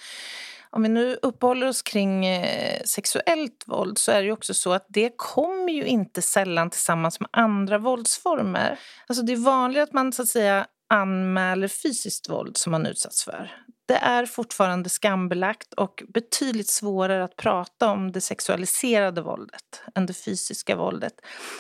om 0.71 0.83
vi 0.83 0.89
nu 0.89 1.19
uppehåller 1.23 1.69
oss 1.69 1.83
kring 1.83 2.27
eh, 2.27 2.83
sexuellt 2.85 3.65
våld 3.67 3.99
så 3.99 4.13
är 4.13 4.17
det 4.17 4.25
ju 4.25 4.33
också 4.33 4.55
så 4.55 4.73
att 4.73 4.87
det 4.89 5.13
kommer 5.17 5.73
ju 5.73 5.85
inte 5.85 6.23
sällan 6.23 6.71
tillsammans 6.71 7.21
med 7.21 7.29
andra 7.33 7.79
våldsformer. 7.79 8.79
Alltså 9.07 9.25
det 9.25 9.33
är 9.33 9.37
vanligt 9.37 9.83
att 9.83 9.93
man 9.93 10.13
så 10.13 10.23
att 10.23 10.29
säga 10.29 10.67
anmäler 10.89 11.69
fysiskt 11.69 12.29
våld 12.29 12.57
som 12.57 12.71
man 12.71 12.87
utsatts 12.87 13.25
för. 13.25 13.53
det 13.87 13.95
är 13.95 14.27
fortfarande 14.27 14.89
skambelagt 14.89 15.75
och 15.75 16.03
betydligt 16.09 16.69
svårare 16.69 17.25
att 17.25 17.37
prata 17.37 17.91
om 17.91 18.13
det 18.13 18.21
sexualiserade 18.21 19.23
våldet 19.23 19.83
än 19.95 20.07
det 20.07 20.15
fysiska 20.15 20.77
våldet. 20.77 21.15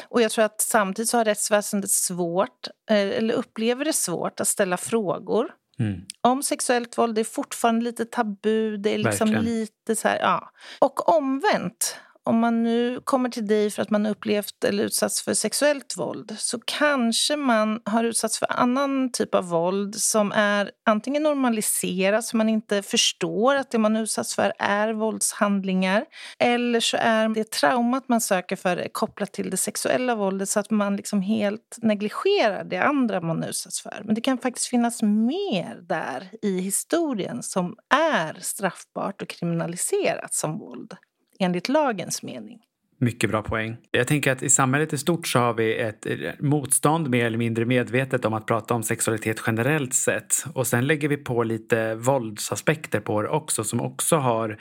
Och 0.09 0.23
jag 0.23 0.31
tror 0.31 0.45
att 0.45 0.61
samtidigt 0.61 1.12
har 1.12 1.25
rättsväsendet 1.25 1.90
svårt, 1.90 2.69
eh, 2.90 2.97
eller 2.97 3.35
upplever 3.35 3.85
det 3.85 3.93
svårt, 3.93 4.40
att 4.40 4.49
ställa 4.49 4.76
frågor 4.76 5.50
Mm. 5.78 6.00
Om 6.21 6.43
sexuellt 6.43 6.99
våld 6.99 7.14
det 7.14 7.21
är 7.21 7.25
fortfarande 7.25 7.85
lite 7.85 8.04
tabu. 8.04 8.76
Det 8.76 8.95
är 8.95 8.99
liksom 8.99 9.28
lite 9.33 9.97
så 9.97 10.09
här, 10.09 10.19
ja. 10.19 10.50
Och 10.78 11.09
omvänt, 11.16 11.97
om 12.26 12.38
man 12.38 12.62
nu 12.62 13.00
kommer 13.04 13.28
till 13.28 13.47
dig 13.47 13.71
för 13.71 13.83
att 13.83 13.90
man 13.90 14.07
upplevt 14.07 14.64
eller 14.64 14.85
utsatts 14.85 15.23
för 15.23 15.35
sexuellt 15.35 15.97
våld 15.97 16.37
så 16.38 16.59
kanske 16.64 17.37
man 17.37 17.81
har 17.85 18.04
utsatts 18.04 18.38
för 18.38 18.52
annan 18.52 19.12
typ 19.12 19.35
av 19.35 19.49
våld 19.49 19.95
som 19.95 20.33
är 20.33 20.71
antingen 20.87 21.23
normaliserat 21.23 22.25
så 22.25 22.37
man 22.37 22.49
inte 22.49 22.83
förstår 22.83 23.54
att 23.54 23.71
det 23.71 23.78
man 23.78 23.97
utsatts 23.97 24.35
för 24.35 24.52
är 24.59 24.93
våldshandlingar 24.93 26.04
eller 26.38 26.81
så 26.81 26.97
är 27.00 27.28
det 27.28 27.50
traumat 27.50 28.09
man 28.09 28.21
söker 28.21 28.57
för 28.57 28.88
kopplat 28.93 29.33
till 29.33 29.50
det 29.50 29.57
sexuella 29.57 30.14
våldet 30.14 30.49
så 30.49 30.61
att 30.61 30.71
man 30.71 30.97
liksom 30.97 31.23
helt 31.23 31.78
negligerar 31.83 32.64
det 32.64 32.78
andra 32.78 33.21
man 33.21 33.45
utsatts 33.45 33.83
för. 33.83 34.02
Men 34.04 34.14
det 34.14 34.21
kan 34.21 34.38
faktiskt 34.38 34.66
finnas 34.66 35.02
mer 35.02 35.81
där 35.88 36.31
i 36.43 36.61
historien 36.61 37.43
som 37.43 37.76
är 37.95 38.38
straffbart 38.40 39.23
och 39.23 39.28
kriminaliserat 39.28 40.35
som 40.35 40.59
våld 40.59 40.97
enligt 41.38 41.68
lagens 41.68 42.22
mening. 42.22 42.58
Mycket 42.98 43.30
bra 43.30 43.42
poäng. 43.42 43.76
Jag 43.90 44.06
tänker 44.06 44.32
att 44.32 44.42
i 44.42 44.50
samhället 44.50 44.92
i 44.92 44.98
stort 44.98 45.26
så 45.26 45.38
har 45.38 45.54
vi 45.54 45.76
ett 45.76 46.06
motstånd 46.40 47.10
mer 47.10 47.26
eller 47.26 47.38
mindre 47.38 47.64
medvetet 47.64 48.24
om 48.24 48.34
att 48.34 48.46
prata 48.46 48.74
om 48.74 48.82
sexualitet 48.82 49.42
generellt 49.46 49.94
sett. 49.94 50.44
Och 50.54 50.66
sen 50.66 50.86
lägger 50.86 51.08
vi 51.08 51.16
på 51.16 51.42
lite 51.42 51.94
våldsaspekter 51.94 53.00
på 53.00 53.22
det 53.22 53.28
också 53.28 53.64
som 53.64 53.80
också 53.80 54.16
har 54.16 54.58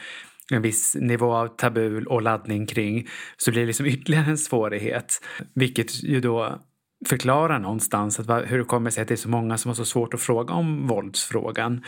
en 0.52 0.62
viss 0.62 0.96
nivå 1.00 1.34
av 1.34 1.48
tabu 1.48 2.06
och 2.06 2.22
laddning 2.22 2.66
kring. 2.66 3.08
Så 3.38 3.52
blir 3.52 3.62
det 3.62 3.68
liksom 3.68 3.86
ytterligare 3.86 4.26
en 4.26 4.38
svårighet. 4.38 5.22
Vilket 5.56 6.04
ju 6.04 6.20
då 6.20 6.60
förklarar 7.06 7.60
någonstans 7.60 8.20
att 8.20 8.52
hur 8.52 8.58
det 8.58 8.64
kommer 8.64 8.90
sig 8.90 9.02
att 9.02 9.08
det 9.08 9.14
är 9.14 9.16
så 9.16 9.30
många 9.30 9.58
som 9.58 9.70
har 9.70 9.76
så 9.76 9.86
svårt 9.86 10.14
att 10.14 10.22
fråga 10.22 10.54
om 10.54 10.88
våldsfrågan. 10.88 11.84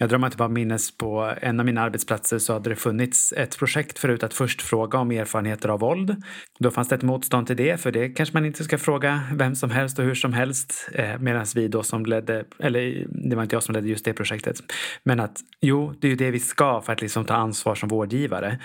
Jag 0.00 0.08
drömmer 0.08 0.26
inte 0.26 0.36
bara 0.36 0.48
minnes 0.48 0.96
på 0.96 1.34
en 1.40 1.60
av 1.60 1.66
mina 1.66 1.80
arbetsplatser 1.80 2.38
så 2.38 2.52
hade 2.52 2.70
det 2.70 2.76
funnits 2.76 3.32
ett 3.32 3.58
projekt 3.58 3.98
förut 3.98 4.22
att 4.22 4.34
först 4.34 4.62
fråga 4.62 4.98
om 4.98 5.10
erfarenheter 5.10 5.68
av 5.68 5.80
våld. 5.80 6.22
Då 6.58 6.70
fanns 6.70 6.88
det 6.88 6.94
ett 6.94 7.02
motstånd 7.02 7.46
till 7.46 7.56
det, 7.56 7.80
för 7.80 7.92
det 7.92 8.08
kanske 8.08 8.36
man 8.36 8.44
inte 8.44 8.64
ska 8.64 8.78
fråga 8.78 9.22
vem 9.32 9.54
som 9.54 9.70
helst 9.70 9.98
och 9.98 10.04
hur 10.04 10.14
som 10.14 10.32
helst. 10.32 10.90
Eh, 10.94 11.18
Medan 11.18 11.46
vi 11.54 11.68
då 11.68 11.82
som 11.82 12.06
ledde, 12.06 12.44
eller 12.58 13.06
det 13.30 13.36
var 13.36 13.42
inte 13.42 13.56
jag 13.56 13.62
som 13.62 13.74
ledde 13.74 13.88
just 13.88 14.04
det 14.04 14.12
projektet, 14.12 14.56
men 15.02 15.20
att 15.20 15.40
jo, 15.60 15.94
det 16.00 16.06
är 16.06 16.10
ju 16.10 16.16
det 16.16 16.30
vi 16.30 16.40
ska 16.40 16.80
för 16.80 16.92
att 16.92 17.00
liksom 17.00 17.24
ta 17.24 17.34
ansvar 17.34 17.74
som 17.74 17.88
vårdgivare. 17.88 18.58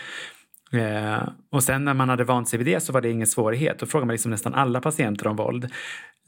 Eh, 0.73 1.29
och 1.51 1.63
sen 1.63 1.85
när 1.85 1.93
man 1.93 2.09
hade 2.09 2.23
vant 2.23 2.49
sig 2.49 2.57
vid 2.57 2.67
det 2.67 2.79
så 2.79 2.93
var 2.93 3.01
det 3.01 3.09
ingen 3.09 3.27
svårighet. 3.27 3.79
Då 3.79 3.85
frågade 3.85 4.05
man 4.05 4.13
liksom 4.13 4.31
nästan 4.31 4.53
alla 4.53 4.81
patienter 4.81 5.27
om 5.27 5.35
våld. 5.35 5.69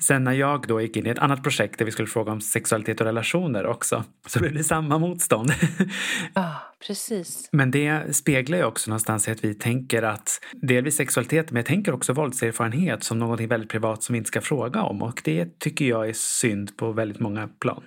Sen 0.02 0.24
när 0.24 0.32
jag 0.32 0.68
då 0.68 0.82
gick 0.82 0.98
in 0.98 1.06
i 1.06 1.10
ett 1.10 1.20
annat 1.20 1.44
projekt 1.44 1.80
där 1.80 1.86
vi 1.86 1.92
skulle 1.92 2.08
fråga 2.08 2.32
om 2.32 2.42
sexualitet 2.42 3.02
och 3.02 3.06
relationer 3.06 3.66
också 3.66 4.04
så 4.28 4.40
blev 4.40 4.54
det 4.54 4.64
samma 4.64 4.98
motstånd. 4.98 5.52
Ja, 5.80 5.86
ah, 6.42 6.76
precis. 6.88 7.50
Men 7.52 7.72
det 7.72 8.16
speglar 8.16 8.58
ju 8.58 8.64
också 8.64 8.90
någonstans 8.90 9.28
i 9.28 9.32
att 9.32 9.44
vi 9.44 9.54
tänker 9.54 10.04
att 10.04 10.40
delvis 10.54 10.96
sexualitet 10.96 11.52
men 11.52 11.56
jag 11.56 11.66
tänker 11.66 11.94
också 11.94 12.14
våldserfarenhet 12.14 13.04
som 13.04 13.20
någonting 13.20 13.48
väldigt 13.48 13.70
privat 13.70 14.04
som 14.04 14.14
vi 14.14 14.18
inte 14.18 14.28
ska 14.28 14.42
fråga 14.42 14.82
om 14.82 15.02
och 15.02 15.22
det 15.24 15.60
tycker 15.60 15.86
jag 15.86 16.10
är 16.10 16.14
synd 16.14 16.78
på 16.78 16.92
väldigt 16.92 17.20
många 17.20 17.48
plan. 17.48 17.84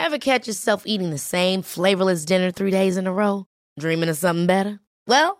Have 0.00 0.18
catch 0.18 0.48
yourself 0.48 0.82
eating 0.86 1.10
the 1.10 1.18
same 1.18 1.62
flavorless 1.62 2.26
dinner 2.26 2.50
three 2.50 2.70
days 2.70 2.96
in 2.98 3.06
a 3.06 3.10
row? 3.10 3.44
Dreaming 3.80 4.10
of 4.10 4.16
something 4.16 4.46
better? 4.46 4.78
Well 5.06 5.39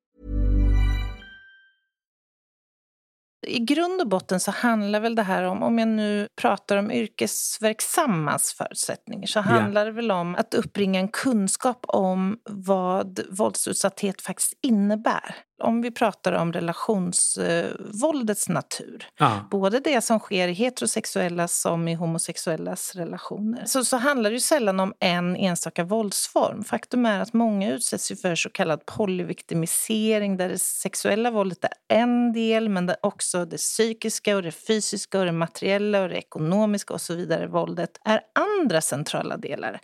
I 3.47 3.59
grund 3.59 4.01
och 4.01 4.07
botten 4.07 4.39
så 4.39 4.51
handlar 4.51 4.99
väl 4.99 5.15
det 5.15 5.23
här 5.23 5.43
om, 5.43 5.63
om 5.63 5.79
jag 5.79 5.87
nu 5.87 6.27
pratar 6.41 6.77
om 6.77 6.91
yrkesverksammas 6.91 8.53
förutsättningar, 8.53 9.27
så 9.27 9.39
handlar 9.39 9.81
yeah. 9.81 9.85
det 9.85 10.01
väl 10.01 10.11
om 10.11 10.35
att 10.35 10.53
uppbringa 10.53 10.99
en 10.99 11.07
kunskap 11.07 11.85
om 11.87 12.37
vad 12.49 13.19
våldsutsatthet 13.29 14.21
faktiskt 14.21 14.53
innebär 14.61 15.35
om 15.61 15.81
vi 15.81 15.91
pratar 15.91 16.33
om 16.33 16.53
relationsvåldets 16.53 18.49
natur, 18.49 19.07
ja. 19.17 19.47
både 19.51 19.79
det 19.79 20.01
som 20.01 20.19
sker 20.19 20.47
i 20.47 20.53
heterosexuella 20.53 21.47
som 21.47 21.87
i 21.87 21.93
homosexuellas 21.93 22.95
relationer, 22.95 23.65
så, 23.65 23.85
så 23.85 23.97
handlar 23.97 24.29
det 24.29 24.33
ju 24.33 24.39
sällan 24.39 24.79
om 24.79 24.93
en 24.99 25.35
enstaka 25.35 25.83
våldsform. 25.83 26.63
Faktum 26.63 27.05
är 27.05 27.19
att 27.19 27.33
många 27.33 27.71
utsätts 27.71 28.21
för 28.21 28.35
så 28.35 28.49
kallad 28.49 28.85
polyviktimisering 28.85 30.37
där 30.37 30.49
det 30.49 30.59
sexuella 30.59 31.31
våldet 31.31 31.63
är 31.63 31.97
en 31.97 32.33
del 32.33 32.69
men 32.69 32.85
där 32.85 32.95
också 33.01 33.45
det 33.45 33.57
psykiska, 33.57 34.35
och 34.35 34.43
det 34.43 34.51
fysiska, 34.51 35.19
och 35.19 35.25
det 35.25 35.31
materiella 35.31 36.01
och 36.01 36.09
det 36.09 36.17
ekonomiska 36.17 36.93
och 36.93 37.01
så 37.01 37.15
vidare 37.15 37.47
våldet 37.47 37.91
är 38.05 38.21
andra 38.35 38.81
centrala 38.81 39.37
delar. 39.37 39.81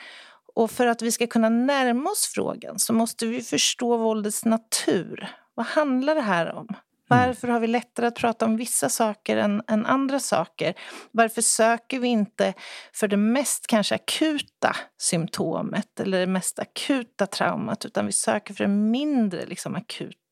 Och 0.56 0.72
för 0.72 0.88
att 0.88 1.02
vi 1.02 1.12
ska 1.12 1.28
kunna 1.28 1.50
närma 1.50 2.10
oss 2.10 2.32
frågan 2.34 2.80
så 2.80 2.94
måste 2.94 3.26
vi 3.26 3.42
förstå 3.42 3.98
våldets 3.98 4.46
natur. 4.46 5.30
Vad 5.58 5.66
handlar 5.66 6.16
det 6.16 6.22
här 6.22 6.54
om? 6.54 6.68
Varför 7.08 7.48
har 7.48 7.60
vi 7.60 7.68
lättare 7.68 8.08
att 8.08 8.16
prata 8.16 8.46
om 8.46 8.58
vissa 8.58 8.90
saker 8.90 9.38
än, 9.38 9.62
än, 9.68 9.86
andra 9.86 10.20
saker? 10.20 10.74
Varför 11.12 11.42
söker 11.42 12.00
vi 12.00 12.08
inte 12.08 12.54
för 12.94 13.08
det 13.08 13.18
mest 13.18 13.68
kanske 13.68 13.96
akuta 13.96 14.76
symptomet 14.98 16.00
eller 16.00 16.20
det 16.20 16.28
mest 16.28 16.60
akuta 16.60 17.26
traumat 17.26 17.86
utan 17.86 18.06
vi 18.06 18.12
söker 18.12 18.54
för 18.54 18.64
det 18.64 18.70
mindre 18.70 19.46
liksom, 19.46 19.76
akuta? 19.76 20.27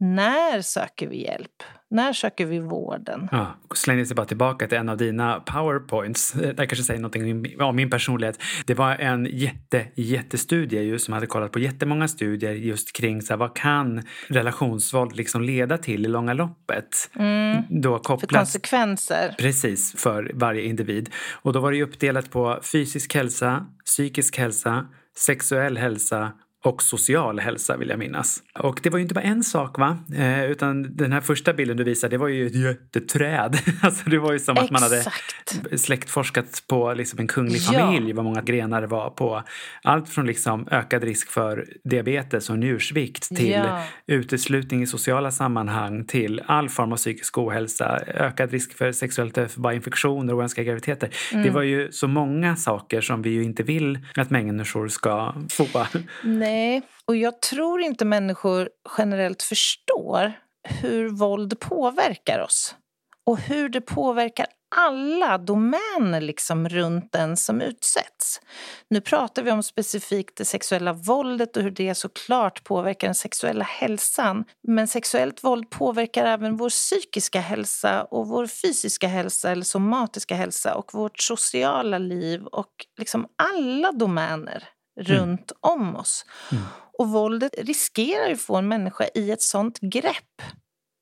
När 0.00 0.62
söker 0.62 1.08
vi 1.08 1.22
hjälp? 1.22 1.62
När 1.90 2.12
söker 2.12 2.46
vi 2.46 2.58
vården? 2.58 3.28
Ja, 3.32 3.56
slänger 3.74 4.04
sig 4.04 4.14
bara 4.14 4.26
tillbaka 4.26 4.68
till 4.68 4.78
en 4.78 4.88
av 4.88 4.96
dina 4.96 5.40
powerpoints. 5.40 6.32
Det 6.32 6.56
kanske 6.56 6.76
säger 6.76 7.00
någonting 7.00 7.60
om 7.60 7.76
min 7.76 7.90
personlighet. 7.90 8.42
Det 8.66 8.74
var 8.74 8.96
en 8.96 9.28
jätte, 9.30 9.86
jättestudie 9.94 10.82
ju 10.82 10.98
som 10.98 11.14
hade 11.14 11.26
kollat 11.26 11.52
på 11.52 11.58
jättemånga 11.58 12.08
studier 12.08 12.52
just 12.52 12.96
kring 12.96 13.22
så 13.22 13.32
här, 13.32 13.38
vad 13.38 13.56
kan 13.56 14.02
relationsvåld 14.28 15.16
liksom 15.16 15.42
leda 15.42 15.78
till 15.78 16.04
i 16.04 16.08
långa 16.08 16.32
loppet? 16.32 17.10
Mm. 17.16 17.62
Då 17.68 17.98
kopplat, 17.98 18.30
för 18.30 18.38
konsekvenser. 18.38 19.34
Precis, 19.38 19.94
för 19.96 20.30
varje 20.34 20.62
individ. 20.62 21.10
Och 21.42 21.52
då 21.52 21.60
var 21.60 21.72
det 21.72 21.82
uppdelat 21.82 22.30
på 22.30 22.60
fysisk 22.72 23.14
hälsa, 23.14 23.66
psykisk 23.84 24.38
hälsa, 24.38 24.86
sexuell 25.16 25.76
hälsa 25.76 26.32
och 26.64 26.82
social 26.82 27.40
hälsa 27.40 27.76
vill 27.76 27.88
jag 27.88 27.98
minnas. 27.98 28.42
Och 28.58 28.80
det 28.82 28.90
var 28.90 28.98
ju 28.98 29.02
inte 29.02 29.14
bara 29.14 29.24
en 29.24 29.44
sak 29.44 29.78
va? 29.78 29.98
Eh, 30.16 30.44
utan 30.44 30.96
den 30.96 31.12
här 31.12 31.20
första 31.20 31.52
bilden 31.52 31.76
du 31.76 31.84
visade 31.84 32.14
det 32.14 32.18
var 32.18 32.28
ju 32.28 32.46
ett 32.46 32.54
jätteträd. 32.54 33.58
alltså 33.82 34.10
det 34.10 34.18
var 34.18 34.32
ju 34.32 34.38
som 34.38 34.58
att 34.58 34.70
man 34.70 34.82
hade 34.82 35.04
släktforskat 35.76 36.62
på 36.68 36.94
liksom 36.94 37.18
en 37.18 37.26
kunglig 37.26 37.62
familj, 37.62 38.08
ja. 38.08 38.16
vad 38.16 38.24
många 38.24 38.42
grenar 38.42 38.80
det 38.80 38.86
var 38.86 39.10
på. 39.10 39.42
Allt 39.82 40.08
från 40.08 40.26
liksom 40.26 40.68
ökad 40.70 41.04
risk 41.04 41.30
för 41.30 41.66
diabetes 41.84 42.50
och 42.50 42.58
njursvikt 42.58 43.36
till 43.36 43.50
ja. 43.50 43.84
uteslutning 44.06 44.82
i 44.82 44.86
sociala 44.86 45.30
sammanhang 45.30 46.04
till 46.04 46.42
all 46.46 46.68
form 46.68 46.92
av 46.92 46.96
psykisk 46.96 47.38
ohälsa, 47.38 48.00
ökad 48.06 48.50
risk 48.50 48.78
för 48.78 48.92
sexuellt 48.92 49.38
överförbara 49.38 49.74
infektioner 49.74 50.32
och 50.32 50.38
oönskade 50.38 50.64
graviditeter. 50.64 51.10
Mm. 51.32 51.44
Det 51.44 51.50
var 51.50 51.62
ju 51.62 51.92
så 51.92 52.08
många 52.08 52.56
saker 52.56 53.00
som 53.00 53.22
vi 53.22 53.30
ju 53.30 53.44
inte 53.44 53.62
vill 53.62 53.98
att 54.16 54.30
människor 54.30 54.88
ska 54.88 55.34
få. 55.50 55.66
Nej, 56.22 56.53
Nej, 56.54 56.82
och 57.06 57.16
jag 57.16 57.40
tror 57.42 57.80
inte 57.80 58.04
människor 58.04 58.68
generellt 58.98 59.42
förstår 59.42 60.32
hur 60.68 61.08
våld 61.08 61.60
påverkar 61.60 62.40
oss 62.40 62.74
och 63.26 63.38
hur 63.38 63.68
det 63.68 63.80
påverkar 63.80 64.46
alla 64.76 65.38
domäner 65.38 66.20
liksom 66.20 66.68
runt 66.68 67.12
den 67.12 67.36
som 67.36 67.60
utsätts. 67.60 68.40
Nu 68.90 69.00
pratar 69.00 69.42
vi 69.42 69.50
om 69.50 69.62
specifikt 69.62 70.36
det 70.36 70.44
sexuella 70.44 70.92
våldet 70.92 71.56
och 71.56 71.62
hur 71.62 71.70
det 71.70 71.94
såklart 71.94 72.64
påverkar 72.64 73.08
den 73.08 73.14
sexuella 73.14 73.64
hälsan. 73.64 74.44
Men 74.68 74.88
sexuellt 74.88 75.44
våld 75.44 75.70
påverkar 75.70 76.26
även 76.26 76.56
vår 76.56 76.70
psykiska 76.70 77.40
hälsa 77.40 78.04
och 78.04 78.28
vår 78.28 78.46
fysiska 78.46 79.08
hälsa 79.08 79.50
eller 79.50 79.64
somatiska 79.64 80.34
hälsa 80.34 80.74
och 80.74 80.94
vårt 80.94 81.18
sociala 81.18 81.98
liv 81.98 82.44
och 82.44 82.86
liksom 82.98 83.26
alla 83.36 83.92
domäner 83.92 84.68
mm. 85.00 85.18
runt 85.18 85.52
om 85.60 85.96
oss. 85.96 86.24
Mm. 86.52 86.64
Och 86.98 87.08
våldet 87.08 87.54
riskerar 87.58 88.32
att 88.32 88.40
få 88.40 88.56
en 88.56 88.68
människa 88.68 89.08
i 89.14 89.30
ett 89.30 89.42
sånt 89.42 89.80
grepp 89.80 90.42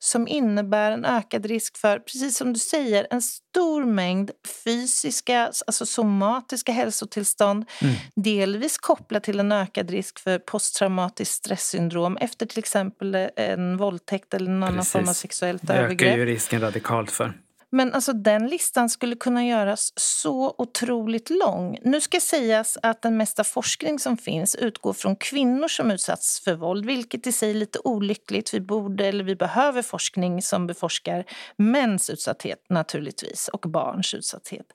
som 0.02 0.28
innebär 0.28 0.90
en 0.90 1.04
ökad 1.04 1.46
risk 1.46 1.76
för, 1.76 1.98
precis 1.98 2.36
som 2.36 2.52
du 2.52 2.58
säger, 2.58 3.06
en 3.10 3.22
stor 3.22 3.84
mängd 3.84 4.30
fysiska, 4.64 5.52
alltså 5.66 5.86
somatiska 5.86 6.72
hälsotillstånd. 6.72 7.64
Mm. 7.80 7.94
Delvis 8.16 8.78
kopplat 8.78 9.24
till 9.24 9.40
en 9.40 9.52
ökad 9.52 9.90
risk 9.90 10.18
för 10.18 10.38
posttraumatiskt 10.38 11.34
stresssyndrom 11.34 12.16
efter 12.16 12.46
till 12.46 12.58
exempel 12.58 13.14
en 13.36 13.76
våldtäkt 13.76 14.34
eller 14.34 14.50
någon 14.50 14.62
annan 14.62 14.84
form 14.84 15.08
av 15.08 15.12
sexuellt 15.12 15.70
övergrepp. 15.70 15.98
Det 15.98 16.06
ökar 16.06 16.16
ju 16.16 16.26
risken 16.26 16.60
radikalt 16.60 17.10
för. 17.10 17.34
Men 17.74 17.94
alltså 17.94 18.12
den 18.12 18.46
listan 18.46 18.88
skulle 18.88 19.16
kunna 19.16 19.46
göras 19.46 19.92
så 19.96 20.54
otroligt 20.58 21.30
lång. 21.30 21.78
Nu 21.82 22.00
ska 22.00 22.20
sägas 22.20 22.78
att 22.82 23.02
den 23.02 23.16
mesta 23.16 23.44
forskning 23.44 23.98
som 23.98 24.16
finns 24.16 24.54
utgår 24.54 24.92
från 24.92 25.16
kvinnor 25.16 25.68
som 25.68 25.90
utsatts 25.90 26.40
för 26.40 26.54
våld, 26.54 26.86
vilket 26.86 27.26
i 27.26 27.32
sig 27.32 27.50
är 27.50 27.54
lite 27.54 27.78
olyckligt. 27.84 28.54
Vi 28.54 28.60
borde 28.60 29.06
eller 29.06 29.24
vi 29.24 29.36
behöver 29.36 29.82
forskning 29.82 30.42
som 30.42 30.66
beforskar 30.66 31.24
mäns 31.56 32.10
utsatthet 32.10 32.58
naturligtvis 32.68 33.48
och 33.48 33.60
barns 33.60 34.14
utsatthet. 34.14 34.66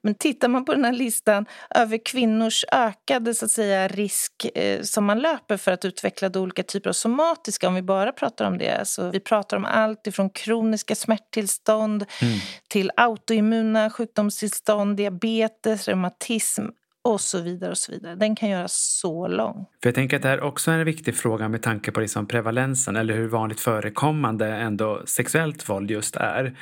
Men 0.00 0.14
tittar 0.14 0.48
man 0.48 0.64
på 0.64 0.74
den 0.74 0.84
här 0.84 0.92
listan 0.92 1.46
över 1.74 2.04
kvinnors 2.04 2.64
ökade 2.72 3.34
så 3.34 3.44
att 3.44 3.50
säga, 3.50 3.88
risk 3.88 4.46
eh, 4.54 4.82
som 4.82 5.04
man 5.04 5.18
löper 5.18 5.56
för 5.56 5.72
att 5.72 5.84
utveckla 5.84 6.30
olika 6.34 6.62
typer 6.62 6.90
av 6.90 6.94
somatiska, 6.94 7.68
om 7.68 7.74
vi 7.74 7.82
bara 7.82 8.12
pratar 8.12 8.44
om 8.44 8.58
det. 8.58 8.88
Så 8.88 9.10
vi 9.10 9.20
pratar 9.20 9.56
om 9.56 9.64
allt 9.64 10.06
ifrån 10.06 10.30
kroniska 10.30 10.94
smärttillstånd 10.94 12.04
mm 12.22 12.35
till 12.68 12.90
autoimmuna 12.96 13.90
sjukdomstillstånd, 13.90 14.96
diabetes, 14.96 15.88
reumatism 15.88 16.62
och 17.04 17.20
så 17.20 17.40
vidare. 17.40 17.70
och 17.70 17.78
så 17.78 17.92
vidare. 17.92 18.14
Den 18.14 18.36
kan 18.36 18.48
göras 18.48 18.98
så 19.00 19.28
lång. 19.28 19.66
För 19.82 19.88
jag 19.88 19.94
tänker 19.94 20.16
att 20.16 20.22
det 20.22 20.28
här 20.28 20.40
också 20.40 20.70
är 20.70 20.78
en 20.78 20.84
viktig 20.84 21.14
fråga 21.16 21.48
med 21.48 21.62
tanke 21.62 21.92
på 21.92 22.00
liksom 22.00 22.26
prevalensen 22.28 22.96
eller 22.96 23.14
hur 23.14 23.28
vanligt 23.28 23.60
förekommande 23.60 24.46
ändå 24.46 25.02
sexuellt 25.06 25.68
våld 25.68 25.90
just 25.90 26.16
är. 26.16 26.56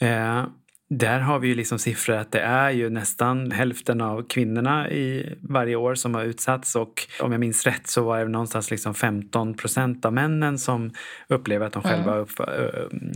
Eh, 0.00 0.44
där 0.90 1.20
har 1.20 1.38
vi 1.38 1.48
ju 1.48 1.54
liksom 1.54 1.78
siffror 1.78 2.16
att 2.16 2.32
det 2.32 2.40
är 2.40 2.70
ju 2.70 2.90
nästan 2.90 3.50
hälften 3.50 4.00
av 4.00 4.22
kvinnorna 4.22 4.90
i 4.90 5.36
varje 5.40 5.76
år 5.76 5.94
som 5.94 6.14
har 6.14 6.24
utsatts 6.24 6.76
och 6.76 7.06
om 7.20 7.32
jag 7.32 7.40
minns 7.40 7.66
rätt 7.66 7.86
så 7.86 8.02
var 8.02 8.18
det 8.18 8.28
någonstans 8.28 8.70
liksom 8.70 8.94
15 8.94 9.54
procent 9.54 10.04
av 10.04 10.12
männen 10.12 10.58
som 10.58 10.90
upplever 11.28 11.66
att 11.66 11.72
de 11.72 11.84
mm. 11.84 11.96
själva 11.96 12.16
upp, 12.16 12.30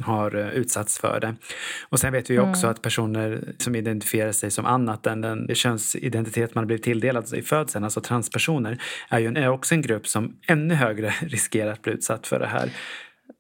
har 0.04 0.36
utsatts 0.36 0.98
för 0.98 1.20
det. 1.20 1.34
Och 1.88 1.98
sen 1.98 2.12
vet 2.12 2.30
vi 2.30 2.34
ju 2.34 2.40
också 2.40 2.66
mm. 2.66 2.70
att 2.70 2.82
personer 2.82 3.54
som 3.58 3.74
identifierar 3.74 4.32
sig 4.32 4.50
som 4.50 4.66
annat 4.66 5.06
än 5.06 5.20
den 5.20 5.54
könsidentitet 5.54 6.54
man 6.54 6.66
blivit 6.66 6.84
tilldelad 6.84 7.34
i 7.34 7.42
födseln, 7.42 7.84
alltså 7.84 8.00
transpersoner, 8.00 8.82
är 9.08 9.18
ju 9.18 9.32
är 9.32 9.48
också 9.48 9.74
en 9.74 9.82
grupp 9.82 10.06
som 10.06 10.36
ännu 10.48 10.74
högre 10.74 11.08
riskerar 11.20 11.72
att 11.72 11.82
bli 11.82 11.92
utsatt 11.92 12.26
för 12.26 12.38
det 12.38 12.46
här. 12.46 12.70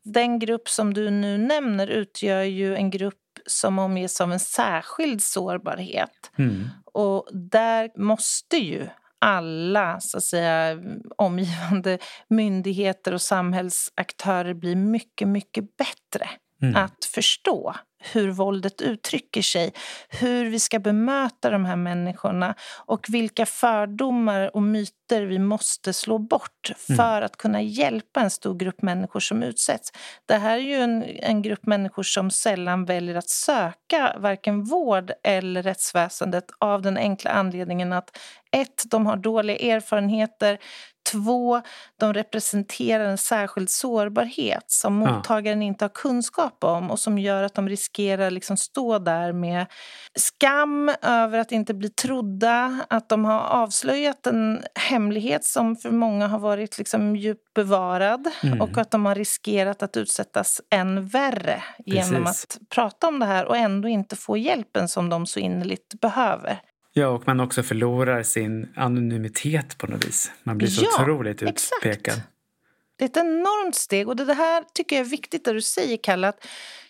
Den 0.04 0.38
grupp 0.38 0.68
som 0.68 0.94
du 0.94 1.10
nu 1.10 1.38
nämner 1.38 1.86
utgör 1.86 2.42
ju 2.42 2.74
en 2.74 2.90
grupp 2.90 3.21
som 3.46 3.78
omges 3.78 4.20
av 4.20 4.32
en 4.32 4.40
särskild 4.40 5.22
sårbarhet. 5.22 6.30
Mm. 6.38 6.68
Och 6.92 7.28
där 7.32 7.90
måste 7.96 8.56
ju 8.56 8.88
alla 9.18 10.00
så 10.00 10.18
att 10.18 10.24
säga, 10.24 10.78
omgivande 11.16 11.98
myndigheter 12.28 13.14
och 13.14 13.22
samhällsaktörer 13.22 14.54
bli 14.54 14.74
mycket, 14.74 15.28
mycket 15.28 15.76
bättre 15.76 16.30
mm. 16.62 16.76
att 16.76 17.04
förstå 17.04 17.74
hur 18.02 18.30
våldet 18.30 18.82
uttrycker 18.82 19.42
sig, 19.42 19.72
hur 20.08 20.50
vi 20.50 20.60
ska 20.60 20.78
bemöta 20.78 21.50
de 21.50 21.64
här 21.64 21.76
människorna 21.76 22.54
och 22.86 23.06
vilka 23.08 23.46
fördomar 23.46 24.56
och 24.56 24.62
myter 24.62 25.22
vi 25.22 25.38
måste 25.38 25.92
slå 25.92 26.18
bort 26.18 26.70
mm. 26.88 26.96
för 26.96 27.16
mm. 27.16 27.24
att 27.24 27.36
kunna 27.36 27.62
hjälpa 27.62 28.20
en 28.20 28.30
stor 28.30 28.54
grupp 28.54 28.82
människor 28.82 29.20
som 29.20 29.42
utsätts. 29.42 29.92
Det 30.26 30.34
här 30.34 30.56
är 30.56 30.62
ju 30.62 30.74
en, 30.74 31.02
en 31.02 31.42
grupp 31.42 31.66
människor 31.66 32.02
som 32.02 32.30
sällan 32.30 32.84
väljer 32.84 33.14
att 33.14 33.28
söka 33.28 34.16
varken 34.18 34.64
vård 34.64 35.12
eller 35.24 35.62
rättsväsendet 35.62 36.44
av 36.58 36.82
den 36.82 36.96
enkla 36.96 37.30
anledningen 37.30 37.92
att 37.92 38.18
ett, 38.52 38.82
de 38.90 39.06
har 39.06 39.16
dåliga 39.16 39.74
erfarenheter 39.74 40.58
Två, 41.10 41.62
de 41.96 42.14
representerar 42.14 43.04
en 43.04 43.18
särskild 43.18 43.70
sårbarhet 43.70 44.64
som 44.66 44.94
mottagaren 44.94 45.62
inte 45.62 45.84
har 45.84 45.90
kunskap 45.90 46.64
om 46.64 46.90
och 46.90 46.98
som 46.98 47.18
gör 47.18 47.42
att 47.42 47.54
de 47.54 47.68
riskerar 47.68 48.30
liksom 48.30 48.56
stå 48.56 48.98
där 48.98 49.32
med 49.32 49.66
skam 50.18 50.92
över 51.02 51.38
att 51.38 51.52
inte 51.52 51.74
bli 51.74 51.88
trodda, 51.88 52.80
att 52.90 53.08
de 53.08 53.24
har 53.24 53.40
avslöjat 53.40 54.26
en 54.26 54.62
hemlighet 54.74 55.44
som 55.44 55.76
för 55.76 55.90
många 55.90 56.26
har 56.26 56.38
varit 56.38 56.78
liksom 56.78 57.16
djupt 57.16 57.54
bevarad 57.54 58.30
mm. 58.42 58.60
och 58.60 58.78
att 58.78 58.90
de 58.90 59.06
har 59.06 59.14
riskerat 59.14 59.82
att 59.82 59.96
utsättas 59.96 60.60
än 60.70 61.06
värre 61.06 61.62
Precis. 61.76 61.94
genom 61.94 62.26
att 62.26 62.58
prata 62.68 63.08
om 63.08 63.18
det 63.18 63.26
här 63.26 63.44
och 63.44 63.56
ändå 63.56 63.88
inte 63.88 64.16
få 64.16 64.36
hjälpen 64.36 64.88
som 64.88 65.08
de 65.08 65.26
så 65.26 65.40
innerligt 65.40 66.00
behöver. 66.00 66.60
Ja, 66.92 67.08
och 67.08 67.26
man 67.26 67.40
också 67.40 67.62
förlorar 67.62 68.22
sin 68.22 68.72
anonymitet 68.76 69.78
på 69.78 69.86
något 69.86 70.06
vis. 70.06 70.32
Man 70.42 70.58
blir 70.58 70.68
så 70.68 70.84
ja, 70.84 71.02
otroligt 71.02 71.42
utpekad. 71.42 72.14
Exakt. 72.14 72.28
Det 72.96 73.04
är 73.04 73.08
ett 73.08 73.16
enormt 73.16 73.74
steg. 73.74 74.08
Och 74.08 74.16
det 74.16 74.34
här 74.34 74.64
tycker 74.74 74.96
jag 74.96 75.06
är 75.06 75.10
viktigt 75.10 75.44
det 75.44 75.52
du 75.52 75.62
säger, 75.62 75.96
Kalle. 75.96 76.28
Att 76.28 76.46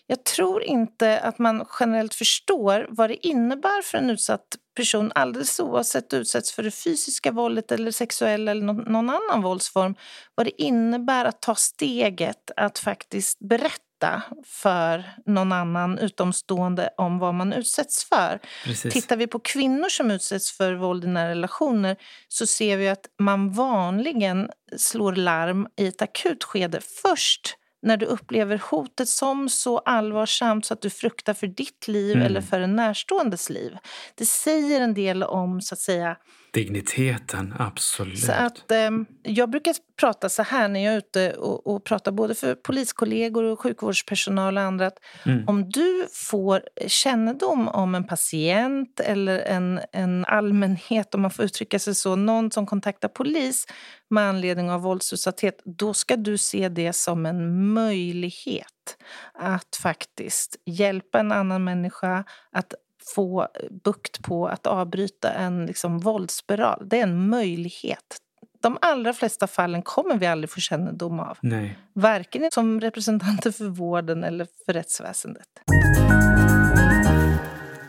jag 0.06 0.24
tror 0.24 0.62
inte 0.62 1.20
att 1.20 1.38
man 1.38 1.66
generellt 1.80 2.14
förstår 2.14 2.86
vad 2.90 3.10
det 3.10 3.26
innebär 3.26 3.82
för 3.82 3.98
en 3.98 4.10
utsatt 4.10 4.56
person 4.76 5.12
alldeles 5.14 5.60
oavsett 5.60 6.14
utsätts 6.14 6.52
för 6.52 6.62
det 6.62 6.70
fysiska 6.70 7.32
våldet 7.32 7.72
eller 7.72 7.90
sexuella 7.90 8.50
eller 8.50 8.72
någon 8.72 9.10
annan 9.10 9.42
våldsform. 9.42 9.94
Vad 10.34 10.46
det 10.46 10.62
innebär 10.62 11.24
att 11.24 11.42
ta 11.42 11.54
steget 11.54 12.50
att 12.56 12.78
faktiskt 12.78 13.38
berätta 13.38 13.91
berätta 14.02 14.22
för 14.44 15.04
någon 15.26 15.52
annan 15.52 15.98
utomstående 15.98 16.90
om 16.96 17.18
vad 17.18 17.34
man 17.34 17.52
utsätts 17.52 18.04
för. 18.04 18.40
Precis. 18.64 18.92
Tittar 18.92 19.16
vi 19.16 19.26
på 19.26 19.38
kvinnor 19.38 19.88
som 19.88 20.10
utsätts 20.10 20.52
för 20.52 20.74
våld 20.74 21.04
i 21.04 21.06
nära 21.06 21.30
relationer 21.30 21.96
så 22.28 22.46
ser 22.46 22.76
vi 22.76 22.88
att 22.88 23.06
man 23.18 23.52
vanligen 23.52 24.50
slår 24.76 25.12
larm 25.12 25.66
i 25.76 25.86
ett 25.86 26.02
akut 26.02 26.44
skede 26.44 26.80
först 27.02 27.56
när 27.82 27.96
du 27.96 28.06
upplever 28.06 28.62
hotet 28.70 29.08
som 29.08 29.48
så 29.48 29.78
allvarsamt 29.78 30.66
så 30.66 30.74
att 30.74 30.82
du 30.82 30.90
fruktar 30.90 31.34
för 31.34 31.46
ditt 31.46 31.88
liv 31.88 32.16
mm. 32.16 32.26
eller 32.26 32.40
för 32.40 32.60
en 32.60 32.76
närståendes 32.76 33.50
liv. 33.50 33.76
Det 34.14 34.26
säger 34.26 34.80
en 34.80 34.94
del 34.94 35.22
om 35.22 35.60
så 35.60 35.74
att 35.74 35.78
säga 35.78 36.16
Digniteten, 36.52 37.54
absolut. 37.58 38.18
Så 38.18 38.32
att, 38.32 38.70
eh, 38.70 38.90
jag 39.22 39.50
brukar 39.50 39.74
prata 40.00 40.28
så 40.28 40.42
här 40.42 40.68
när 40.68 40.84
jag 40.84 40.94
är 40.94 40.98
ute 40.98 41.32
och, 41.32 41.66
och 41.66 41.84
pratar 41.84 42.12
både 42.12 42.34
för 42.34 42.54
poliskollegor 42.54 43.44
och 43.44 43.60
sjukvårdspersonal 43.60 44.56
och 44.56 44.62
andra. 44.62 44.86
Att 44.86 44.98
mm. 45.26 45.48
Om 45.48 45.70
du 45.70 46.06
får 46.12 46.62
kännedom 46.86 47.68
om 47.68 47.94
en 47.94 48.06
patient 48.06 49.00
eller 49.00 49.38
en, 49.38 49.80
en 49.92 50.24
allmänhet, 50.24 51.14
om 51.14 51.22
man 51.22 51.30
får 51.30 51.44
uttrycka 51.44 51.78
sig 51.78 51.94
så, 51.94 52.16
någon 52.16 52.50
som 52.50 52.66
kontaktar 52.66 53.08
polis 53.08 53.66
med 54.10 54.24
anledning 54.24 54.70
av 54.70 54.80
våldsutsatthet, 54.80 55.62
då 55.64 55.94
ska 55.94 56.16
du 56.16 56.38
se 56.38 56.68
det 56.68 56.92
som 56.92 57.26
en 57.26 57.72
möjlighet 57.72 58.96
att 59.34 59.76
faktiskt 59.82 60.56
hjälpa 60.66 61.20
en 61.20 61.32
annan 61.32 61.64
människa, 61.64 62.24
att 62.52 62.74
få 63.14 63.48
bukt 63.84 64.22
på 64.22 64.46
att 64.46 64.66
avbryta 64.66 65.32
en 65.32 65.66
liksom, 65.66 65.98
våldsspiral. 65.98 66.82
Det 66.88 66.98
är 66.98 67.02
en 67.02 67.28
möjlighet. 67.28 68.16
de 68.62 68.78
allra 68.80 69.12
flesta 69.12 69.46
fallen 69.46 69.82
kommer 69.82 70.16
vi 70.16 70.26
aldrig 70.26 70.50
få 70.50 70.60
kännedom 70.60 71.20
av. 71.20 71.38
Nej. 71.40 71.78
Varken 71.92 72.50
som 72.52 72.80
representanter 72.80 73.50
för 73.50 73.64
vården 73.64 74.24
eller 74.24 74.46
för 74.66 74.72
rättsväsendet. 74.72 75.48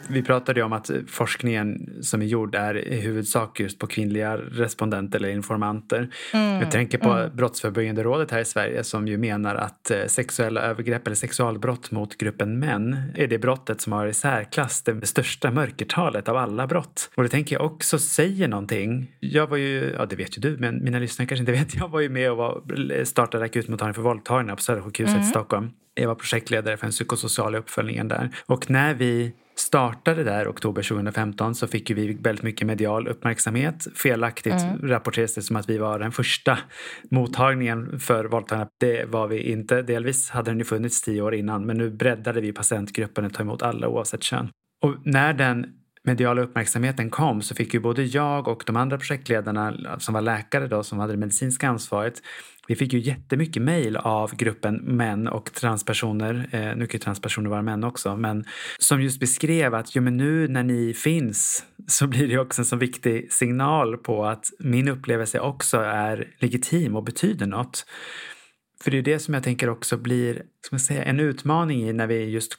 Vi 0.10 0.24
pratade 0.24 0.60
ju 0.60 0.66
om 0.66 0.74
att 0.74 0.92
forskningen 1.08 1.90
som 2.02 2.22
är 2.22 2.26
gjord 2.26 2.56
är 2.56 2.88
i 2.88 3.02
huvudsak 3.02 3.60
just 3.60 3.80
på 3.80 3.88
kvinnliga 3.88 4.38
respondenter 4.38 5.20
eller 5.20 5.30
informanter. 5.30 6.10
Mm, 6.34 6.62
Jag 6.62 6.72
tänker 6.72 6.98
på 6.98 7.10
mm. 7.10 7.36
Brottsförebyggande 7.36 8.04
rådet 8.04 8.32
här 8.32 8.40
i 8.40 8.46
Sverige 8.46 8.84
som 8.84 9.08
ju 9.08 9.18
menar 9.18 9.56
att 9.56 9.92
eh, 9.92 10.06
sexuella 10.08 10.62
övergrepp 10.62 11.08
eller 11.08 11.16
sexualbrott 11.16 11.92
mot 11.92 12.18
gruppen 12.18 12.60
män 12.60 12.98
är 13.16 13.28
det 13.28 13.38
brottet 13.38 13.82
som 13.82 13.94
har 13.94 14.08
i 14.08 14.14
särklass 14.14 14.82
det 14.82 15.06
största 15.06 15.52
mörkertalet 15.52 16.30
av 16.30 16.38
alla 16.38 16.68
brott. 16.68 17.10
Och 17.16 17.24
det 17.24 17.30
tänker 17.30 17.56
jag 17.56 17.66
också 17.66 18.00
säger 18.00 18.48
någonting. 18.48 19.12
Jag 19.20 19.48
var 19.48 19.58
ju, 19.58 19.94
ja 19.98 20.06
det 20.06 20.16
vet 20.16 20.38
ju 20.38 20.42
du, 20.42 20.58
men 20.58 20.84
mina 20.84 21.00
lyssnare 21.00 21.28
kanske 21.28 21.42
inte 21.42 21.52
vet. 21.52 21.76
Jag 21.76 21.88
var 21.88 22.00
ju 22.00 22.10
med 22.10 22.32
och 22.32 22.38
var, 22.38 23.04
startade 23.04 23.46
akutmottagning 23.46 23.94
för 23.94 24.02
våldtagna 24.02 24.56
på 24.56 24.62
Södersjukhuset 24.62 25.22
i 25.22 25.24
Stockholm. 25.24 25.70
Jag 25.96 26.08
var 26.08 26.16
projektledare 26.16 26.78
för 26.78 26.86
den 26.86 26.92
psykosociala 26.92 27.58
uppföljningen 27.58 28.08
där. 28.08 28.30
Och 28.46 28.70
när 28.70 28.94
vi 28.94 29.34
startade 29.56 30.24
där 30.24 30.48
oktober 30.48 30.84
2015 30.84 31.56
så 31.56 31.68
fick 31.68 31.90
vi 31.90 32.14
väldigt 32.14 32.44
mycket 32.44 32.68
medial 32.68 33.08
uppmärksamhet. 33.08 33.88
Felaktigt 33.96 34.66
rapporterades 34.84 35.36
det 35.36 35.42
som 35.42 35.56
att 35.56 35.70
vi 35.70 35.78
var 35.78 36.00
den 36.00 36.12
första 36.12 36.58
mottagningen 37.12 38.00
för 38.00 38.26
våldtagna. 38.26 38.68
Det 38.80 39.06
var 39.06 39.28
vi 39.28 39.52
inte. 39.52 39.82
Delvis 39.82 40.30
hade 40.30 40.52
den 40.52 40.58
ju 40.58 40.66
funnits 40.66 41.02
tio 41.02 41.22
år 41.22 41.36
innan 41.36 41.66
men 41.66 41.78
nu 41.78 41.90
breddade 41.90 42.42
vi 42.42 42.52
patientgruppen 42.52 43.26
och 43.26 43.34
tar 43.34 43.44
emot 43.44 43.62
alla 43.62 43.88
oavsett 43.88 44.24
kön. 44.24 44.50
Och 44.82 44.96
när 45.04 45.34
den 45.34 45.66
mediala 46.04 46.42
uppmärksamheten 46.42 47.10
kom 47.10 47.42
så 47.42 47.56
fick 47.56 47.74
ju 47.74 47.80
både 47.80 48.04
jag 48.04 48.48
och 48.48 48.64
de 48.66 48.76
andra 48.76 48.98
projektledarna 48.98 49.68
alltså 49.68 50.00
som 50.00 50.14
var 50.14 50.22
läkare 50.22 50.68
då, 50.68 50.84
som 50.84 51.00
hade 51.00 51.14
det 51.14 51.18
medicinska 51.18 51.68
ansvaret, 51.68 52.22
vi 52.68 52.76
fick 52.76 52.94
ju 52.94 53.00
jättemycket 53.00 53.62
mejl 53.62 53.98
av 53.98 54.36
gruppen 54.36 54.76
män 54.76 55.28
och 55.28 55.54
transpersoner, 55.54 56.50
eh, 56.52 56.60
nu 56.60 56.88
kan 56.88 56.94
ju 56.94 57.00
transpersoner 57.00 57.50
vara 57.50 57.62
män 57.62 57.84
också, 57.84 58.16
men 58.16 58.46
som 58.80 59.02
just 59.02 59.20
beskrev 59.20 59.74
att 59.74 59.96
jo, 59.96 60.02
men 60.02 60.18
nu 60.18 60.48
när 60.48 60.64
ni 60.64 60.94
finns 60.94 61.66
så 61.88 62.08
blir 62.08 62.28
det 62.28 62.38
också 62.38 62.62
en 62.62 62.66
så 62.66 62.76
viktig 62.76 63.34
signal 63.34 63.98
på 63.98 64.26
att 64.26 64.46
min 64.60 64.88
upplevelse 64.88 65.40
också 65.40 65.78
är 65.78 66.28
legitim 66.40 66.96
och 66.96 67.04
betyder 67.04 67.46
något. 67.46 67.86
För 68.84 68.92
det 68.92 68.98
är 68.98 69.02
det 69.02 69.20
som 69.20 69.34
jag 69.34 69.44
tänker 69.44 69.70
också 69.70 69.98
blir 69.98 70.34
ska 70.62 70.76
man 70.76 70.80
säga, 70.80 71.04
en 71.04 71.20
utmaning 71.20 71.90
i 71.90 71.94
när 71.94 72.08
vi 72.08 72.24
just 72.24 72.58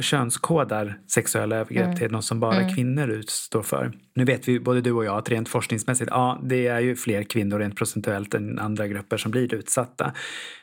könskodar 0.00 0.98
sexuella 1.08 1.56
övergrepp 1.56 1.98
till 1.98 2.10
något 2.10 2.24
som 2.24 2.40
bara 2.40 2.68
kvinnor 2.74 3.10
utstår 3.10 3.62
för. 3.62 3.92
Nu 4.14 4.24
vet 4.24 4.48
vi 4.48 4.60
både 4.60 4.80
du 4.80 4.92
och 4.92 5.04
jag 5.04 5.18
att 5.18 5.28
rent 5.28 5.48
forskningsmässigt, 5.48 6.10
ja 6.10 6.40
det 6.42 6.66
är 6.66 6.80
ju 6.80 6.96
fler 6.96 7.22
kvinnor 7.22 7.58
rent 7.58 7.76
procentuellt 7.76 8.34
än 8.34 8.58
andra 8.58 8.86
grupper 8.86 9.16
som 9.16 9.30
blir 9.30 9.54
utsatta. 9.54 10.12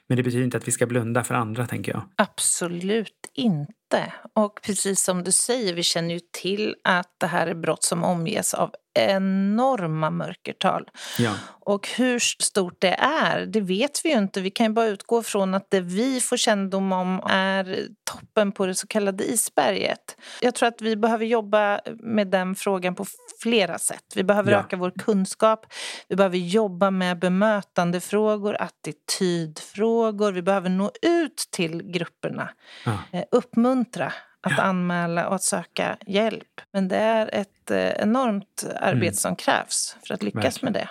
Men 0.07 0.17
det 0.17 0.23
betyder 0.23 0.43
inte 0.43 0.57
att 0.57 0.67
vi 0.67 0.71
ska 0.71 0.85
blunda 0.85 1.23
för 1.23 1.35
andra 1.35 1.67
tänker 1.67 1.91
jag. 1.91 2.01
Absolut 2.15 3.31
inte. 3.33 4.13
Och 4.35 4.59
precis 4.65 5.03
som 5.03 5.23
du 5.23 5.31
säger, 5.31 5.73
vi 5.73 5.83
känner 5.83 6.13
ju 6.13 6.19
till 6.41 6.75
att 6.83 7.15
det 7.19 7.27
här 7.27 7.47
är 7.47 7.55
brott 7.55 7.83
som 7.83 8.03
omges 8.03 8.53
av 8.53 8.71
enorma 8.93 10.09
mörkertal. 10.09 10.89
Ja. 11.17 11.33
Och 11.61 11.87
hur 11.97 12.19
stort 12.19 12.75
det 12.79 12.93
är, 12.99 13.45
det 13.45 13.61
vet 13.61 14.01
vi 14.05 14.09
ju 14.09 14.17
inte. 14.17 14.41
Vi 14.41 14.51
kan 14.51 14.73
bara 14.73 14.85
utgå 14.85 15.23
från 15.23 15.53
att 15.53 15.67
det 15.71 15.79
vi 15.81 16.21
får 16.21 16.37
kännedom 16.37 16.91
om 16.91 17.19
är 17.29 17.87
toppen 18.11 18.51
på 18.51 18.65
det 18.65 18.75
så 18.75 18.87
kallade 18.87 19.23
isberget. 19.23 20.15
Jag 20.41 20.55
tror 20.55 20.67
att 20.69 20.81
vi 20.81 20.95
behöver 20.95 21.25
jobba 21.25 21.79
med 21.99 22.27
den 22.27 22.55
frågan 22.55 22.95
på 22.95 23.05
flera 23.41 23.77
sätt. 23.77 24.03
Vi 24.15 24.23
behöver 24.23 24.51
Ja. 24.51 24.59
öka 24.59 24.77
vår 24.77 24.91
kunskap, 24.91 25.65
vi 26.07 26.15
behöver 26.15 26.37
jobba 26.37 26.91
med 26.91 27.19
bemötandefrågor, 27.19 28.55
attitydfrågor, 28.59 30.31
vi 30.31 30.41
behöver 30.41 30.69
nå 30.69 30.91
ut 31.01 31.47
till 31.51 31.83
grupperna. 31.83 32.49
Ja. 32.85 32.97
Eh, 33.11 33.23
Uppmuntra 33.31 34.13
att 34.41 34.59
anmäla 34.59 35.27
och 35.27 35.35
att 35.35 35.43
söka 35.43 35.97
hjälp. 36.07 36.61
Men 36.73 36.87
det 36.87 36.97
är 36.97 37.29
ett 37.33 37.71
eh, 37.71 37.89
enormt 37.89 38.65
arbete 38.79 39.17
som 39.17 39.35
krävs 39.35 39.97
för 40.07 40.13
att 40.13 40.23
lyckas 40.23 40.63
Verkligen. 40.63 40.73
med 40.73 40.81
det. 40.81 40.89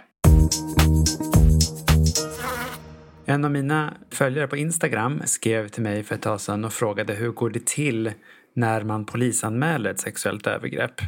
En 3.32 3.44
av 3.44 3.50
mina 3.50 3.94
följare 4.10 4.48
på 4.48 4.56
Instagram 4.56 5.22
skrev 5.24 5.68
till 5.68 5.82
mig 5.82 6.04
för 6.04 6.14
ett 6.14 6.22
tag 6.22 6.40
sedan 6.40 6.64
och 6.64 6.72
frågade 6.72 7.14
hur 7.14 7.30
går 7.30 7.50
det 7.50 7.66
till 7.66 8.12
när 8.54 8.82
man 8.82 9.06
polisanmäler 9.06 9.90
ett 9.90 10.00
sexuellt 10.00 10.46
övergrepp? 10.46 11.00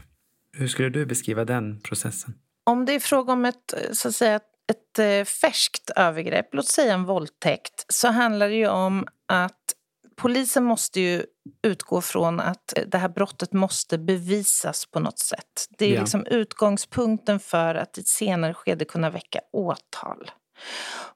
Hur 0.59 0.69
skulle 0.69 0.89
du 0.89 1.07
beskriva 1.07 1.45
den 1.45 1.81
processen? 1.81 2.35
Om 2.71 2.85
det 2.85 2.95
är 2.95 3.01
fråga 3.01 3.33
om 3.33 3.45
ett, 3.45 3.73
eh, 3.73 3.93
så 3.93 4.09
att 4.09 4.15
säga, 4.15 4.41
ett 4.71 4.99
eh, 4.99 5.25
färskt 5.25 5.91
övergrepp, 5.97 6.55
låt 6.55 6.67
säga 6.67 6.95
en 6.95 7.05
våldtäkt, 7.05 7.85
så 7.89 8.09
handlar 8.09 8.49
det 8.49 8.55
ju 8.55 8.69
om 8.69 9.07
att 9.33 9.75
polisen 10.21 10.65
måste 10.65 11.01
ju 11.01 11.25
utgå 11.63 12.01
från 12.01 12.41
att 12.41 12.79
eh, 12.79 12.85
det 12.87 12.99
här 12.99 13.09
brottet 13.09 13.53
måste 13.53 13.99
bevisas 13.99 14.87
på 14.87 15.01
något 15.01 15.19
sätt. 15.19 15.67
Det 15.79 15.85
är 15.85 15.95
Ja. 15.95 16.01
liksom 16.01 16.27
utgångspunkten 16.27 17.41
för 17.41 17.75
att 17.75 17.99
i 17.99 18.01
ett 18.01 18.09
senare 18.09 18.55
skede 18.55 18.85
kunna 18.85 19.11
väcka 19.11 19.41
åtal. 19.53 20.31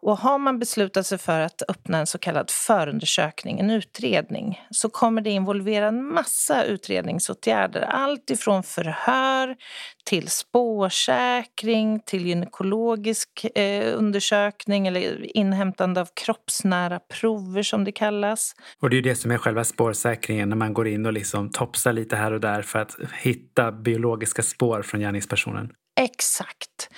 Och 0.01 0.19
har 0.19 0.39
man 0.39 0.59
beslutat 0.59 1.07
sig 1.07 1.19
för 1.19 1.41
att 1.41 1.63
öppna 1.69 1.99
en 1.99 2.07
så 2.07 2.19
kallad 2.19 2.51
förundersökning, 2.51 3.61
en 3.61 3.71
utredning, 3.71 4.61
så 4.71 4.89
kommer 4.89 5.21
det 5.21 5.31
involvera 5.31 5.89
en 5.89 6.05
massa 6.05 6.65
utredningsåtgärder. 6.65 7.81
Allt 7.81 8.31
ifrån 8.31 8.63
förhör 8.63 9.57
till 10.05 10.29
spårsäkring, 10.29 12.01
till 12.01 12.27
gynekologisk 12.27 13.47
eh, 13.55 13.99
undersökning 13.99 14.87
eller 14.87 15.37
inhämtande 15.37 16.01
av 16.01 16.09
kroppsnära 16.15 16.99
prover 16.99 17.63
som 17.63 17.85
det 17.85 17.93
kallas. 17.93 18.55
Och 18.81 18.91
det 18.91 18.99
är 18.99 19.03
det 19.03 19.17
som 19.17 19.31
är 19.31 19.39
själva 19.39 19.65
spårsäkringen 19.65 20.49
när 20.49 20.57
man 20.57 20.75
går 20.75 20.89
in 20.89 21.07
och 21.07 21.13
liksom 21.13 21.51
topsar 21.51 21.93
lite 21.93 22.17
här 22.17 22.33
och 22.33 22.41
där 22.41 22.63
för 22.63 22.79
att 22.79 22.97
hitta 23.23 23.73
biologiska 23.73 24.43
spår 24.43 24.83
från 24.83 25.01
gärningspersonen. 25.01 25.71
Exakt. 26.01 26.89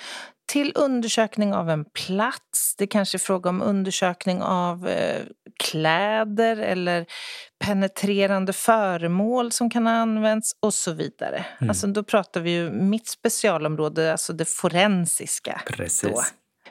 Till 0.47 0.71
undersökning 0.75 1.53
av 1.53 1.69
en 1.69 1.85
plats. 1.85 2.75
Det 2.77 2.87
kanske 2.87 3.17
är 3.17 3.19
fråga 3.19 3.49
om 3.49 3.61
undersökning 3.61 4.41
av 4.41 4.87
eh, 4.87 5.23
kläder 5.63 6.57
eller 6.57 7.05
penetrerande 7.65 8.53
föremål 8.53 9.51
som 9.51 9.69
kan 9.69 9.87
ha 9.87 9.93
använts 9.93 10.51
och 10.59 10.73
så 10.73 10.91
vidare. 10.91 11.45
Alltså, 11.59 11.87
då 11.87 12.03
pratar 12.03 12.41
vi 12.41 12.51
ju 12.51 12.69
mitt 12.69 13.07
specialområde, 13.07 14.11
alltså 14.11 14.33
det 14.33 14.49
forensiska. 14.49 15.61
Precis. 15.65 16.01
Då. 16.01 16.21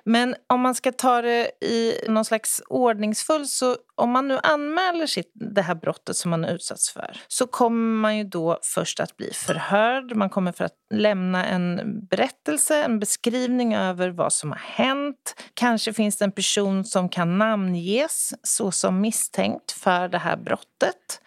Men 0.09 0.35
om 0.47 0.61
man 0.61 0.75
ska 0.75 0.93
ta 0.93 1.23
det 1.23 1.51
i 1.61 1.95
någon 2.09 2.25
slags 2.25 2.63
ordningsfull 2.69 3.47
så 3.47 3.77
om 3.95 4.11
man 4.11 4.29
nu 4.29 4.39
anmäler 4.43 5.07
sitt, 5.07 5.33
det 5.35 5.63
här 5.63 5.75
brottet 5.75 6.17
som 6.17 6.31
man 6.31 6.45
utsatts 6.45 6.91
för 6.91 7.21
så 7.29 7.47
kommer 7.47 8.01
man 8.01 8.17
ju 8.17 8.25
då 8.25 8.59
först 8.63 9.01
att 9.01 9.17
bli 9.17 9.31
förhörd. 9.33 10.17
Man 10.17 10.31
kommer 10.31 10.53
för 10.53 10.65
att 10.65 10.77
lämna 10.95 11.47
en 11.47 11.81
berättelse, 12.07 12.85
en 12.85 12.99
beskrivning 12.99 13.75
över 13.75 14.09
vad 14.09 14.33
som 14.33 14.51
har 14.51 14.59
hänt. 14.59 15.35
Kanske 15.55 15.93
finns 15.93 16.17
det 16.17 16.25
en 16.25 16.33
person 16.33 16.85
som 16.85 17.09
kan 17.09 17.39
namnges 17.39 18.35
såsom 18.43 19.01
misstänkt 19.01 19.73
för 19.73 20.09
det 20.09 20.19
här 20.19 20.37
brottet. 20.37 21.21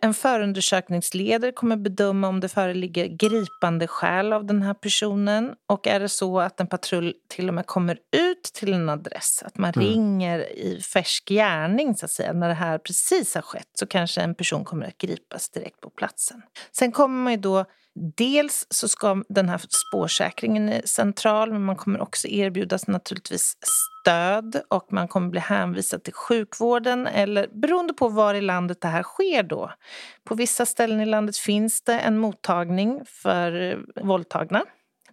En 0.00 0.14
förundersökningsledare 0.14 1.52
kommer 1.52 1.76
bedöma 1.76 2.28
om 2.28 2.40
det 2.40 2.48
föreligger 2.48 3.06
gripande 3.06 3.86
skäl 3.86 4.32
av 4.32 4.44
den 4.46 4.62
här 4.62 4.74
personen. 4.74 5.54
Och 5.68 5.86
är 5.86 6.00
det 6.00 6.08
så 6.08 6.40
att 6.40 6.60
en 6.60 6.66
patrull 6.66 7.14
till 7.28 7.48
och 7.48 7.54
med 7.54 7.66
kommer 7.66 7.98
ut 8.16 8.42
till 8.42 8.72
en 8.72 8.88
adress, 8.88 9.42
att 9.46 9.58
man 9.58 9.72
ringer 9.72 10.38
i 10.58 10.80
färsk 10.80 11.28
gärning 11.28 11.94
så 11.94 12.04
att 12.04 12.10
säga, 12.10 12.32
när 12.32 12.48
det 12.48 12.54
här 12.54 12.78
precis 12.78 13.34
har 13.34 13.42
skett, 13.42 13.68
så 13.74 13.86
kanske 13.86 14.20
en 14.20 14.34
person 14.34 14.64
kommer 14.64 14.86
att 14.86 14.98
gripas 14.98 15.50
direkt 15.50 15.80
på 15.80 15.90
platsen. 15.90 16.42
Sen 16.72 16.92
kommer 16.92 17.22
man 17.22 17.32
ju 17.32 17.38
då 17.38 17.64
Dels 17.94 18.66
så 18.70 18.88
ska 18.88 19.22
den 19.28 19.48
här 19.48 19.60
spårsäkringen 19.68 20.68
är 20.68 20.82
central 20.84 21.52
men 21.52 21.64
man 21.64 21.76
kommer 21.76 22.00
också 22.00 22.28
erbjudas 22.28 22.86
naturligtvis 22.86 23.56
stöd 24.00 24.62
och 24.68 24.92
man 24.92 25.08
kommer 25.08 25.28
bli 25.28 25.40
hänvisad 25.40 26.02
till 26.02 26.12
sjukvården 26.12 27.06
eller 27.06 27.48
beroende 27.52 27.92
på 27.92 28.08
var 28.08 28.34
i 28.34 28.40
landet 28.40 28.80
det 28.80 28.88
här 28.88 29.02
sker 29.02 29.42
då. 29.42 29.70
På 30.24 30.34
vissa 30.34 30.66
ställen 30.66 31.00
i 31.00 31.06
landet 31.06 31.36
finns 31.36 31.82
det 31.82 31.98
en 31.98 32.18
mottagning 32.18 33.00
för 33.06 33.78
våldtagna 34.02 34.64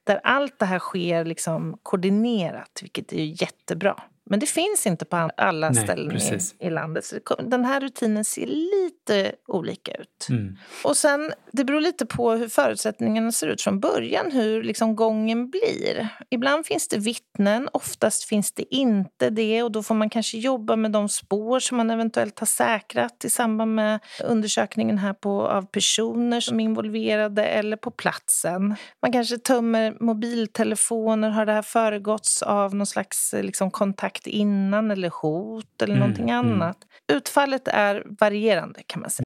där 0.04 0.20
allt 0.24 0.60
det 0.60 0.66
här 0.66 0.80
sker 0.80 1.26
liksom 1.26 1.78
koordinerat, 1.84 2.80
vilket 2.82 3.14
är 3.14 3.24
ju 3.24 3.36
jättebra. 3.40 4.04
Men 4.30 4.40
det 4.40 4.46
finns 4.46 4.88
inte 4.88 5.06
på 5.06 5.30
alla 5.38 5.70
Nej, 5.70 5.84
ställen 5.84 6.18
i, 6.18 6.68
i 6.68 6.70
landet. 6.70 7.06
Så 7.06 7.16
den 7.40 7.66
här 7.66 7.82
rutinen 7.82 8.26
ser 8.26 8.48
lite 8.48 9.36
olika 9.48 9.92
ut. 9.92 10.28
Mm. 10.30 10.58
Och 10.84 10.98
sen, 10.98 11.34
det 11.52 11.64
beror 11.64 11.82
lite 11.82 12.06
på 12.06 12.32
hur 12.32 12.48
förutsättningarna 12.48 13.32
ser 13.32 13.48
ut 13.48 13.62
från 13.62 13.80
början, 13.80 14.32
hur 14.32 14.64
liksom 14.64 14.96
gången 14.96 15.50
blir. 15.50 16.08
Ibland 16.30 16.66
finns 16.66 16.88
det 16.88 16.98
vittnen, 16.98 17.70
oftast 17.74 18.24
finns 18.24 18.52
det 18.52 18.76
inte 18.76 19.30
det 19.30 19.64
och 19.64 19.72
då 19.72 19.84
får 19.84 19.96
man 19.96 20.10
kanske 20.10 20.38
jobba 20.38 20.76
med 20.76 20.92
de 20.92 21.10
spår 21.10 21.60
som 21.60 21.78
man 21.78 21.90
eventuellt 21.90 22.40
har 22.40 22.48
säkrat 22.48 23.26
i 23.26 23.30
samband 23.30 23.76
med 23.76 24.00
undersökningen 24.24 24.98
här 24.98 25.14
på, 25.14 25.48
av 25.48 25.66
personer 25.66 26.40
som 26.40 26.60
är 26.60 26.64
involverade 26.64 27.46
eller 27.46 27.78
på 27.78 27.92
platsen. 27.92 28.76
Man 29.02 29.12
kanske 29.12 29.38
tömmer 29.38 29.98
mobiltelefoner. 30.00 31.30
Har 31.30 31.46
det 31.46 31.54
här 31.54 31.62
föregåtts 31.62 32.42
av 32.42 32.76
någon 32.76 32.88
slags 32.88 33.36
liksom, 33.38 33.72
kontakt 33.72 34.19
innan 34.28 34.92
eller 34.92 35.10
hot 35.10 35.82
eller 35.82 35.94
Mm, 35.96 36.00
någonting 36.00 36.30
mm. 36.30 36.40
annat? 36.62 36.78
Utfallet 37.12 37.68
är 37.68 38.04
varierande 38.20 38.82
kan 38.88 39.02
man 39.02 39.10
säga. 39.10 39.24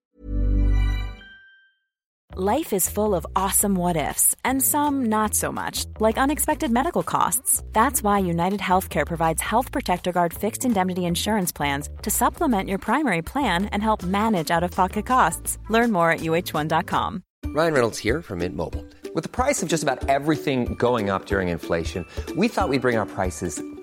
Life 2.35 2.73
is 2.73 2.89
full 2.89 3.13
of 3.13 3.27
awesome 3.35 3.75
what 3.75 3.95
ifs, 3.95 4.35
and 4.43 4.59
some 4.59 5.05
not 5.05 5.35
so 5.35 5.51
much, 5.51 5.85
like 5.99 6.17
unexpected 6.17 6.71
medical 6.71 7.03
costs. 7.03 7.61
That's 7.73 8.01
why 8.01 8.19
United 8.31 8.59
Healthcare 8.59 9.05
provides 9.05 9.39
Health 9.39 9.71
Protector 9.71 10.11
Guard 10.11 10.33
fixed 10.33 10.65
indemnity 10.65 11.05
insurance 11.05 11.51
plans 11.51 11.89
to 12.01 12.09
supplement 12.09 12.69
your 12.69 12.79
primary 12.79 13.21
plan 13.21 13.65
and 13.65 13.83
help 13.83 14.01
manage 14.01 14.49
out 14.49 14.63
of 14.63 14.71
pocket 14.71 15.05
costs. 15.05 15.59
Learn 15.69 15.91
more 15.91 16.09
at 16.09 16.21
uh1.com. 16.21 17.21
Ryan 17.45 17.73
Reynolds 17.73 17.99
here 17.99 18.23
from 18.23 18.39
Mint 18.39 18.55
Mobile. 18.55 18.83
With 19.13 19.23
the 19.23 19.29
price 19.29 19.61
of 19.61 19.69
just 19.69 19.83
about 19.83 20.09
everything 20.09 20.73
going 20.73 21.11
up 21.11 21.27
during 21.27 21.49
inflation, 21.49 22.03
we 22.35 22.47
thought 22.47 22.67
we'd 22.69 22.81
bring 22.81 22.97
our 22.97 23.05
prices 23.05 23.61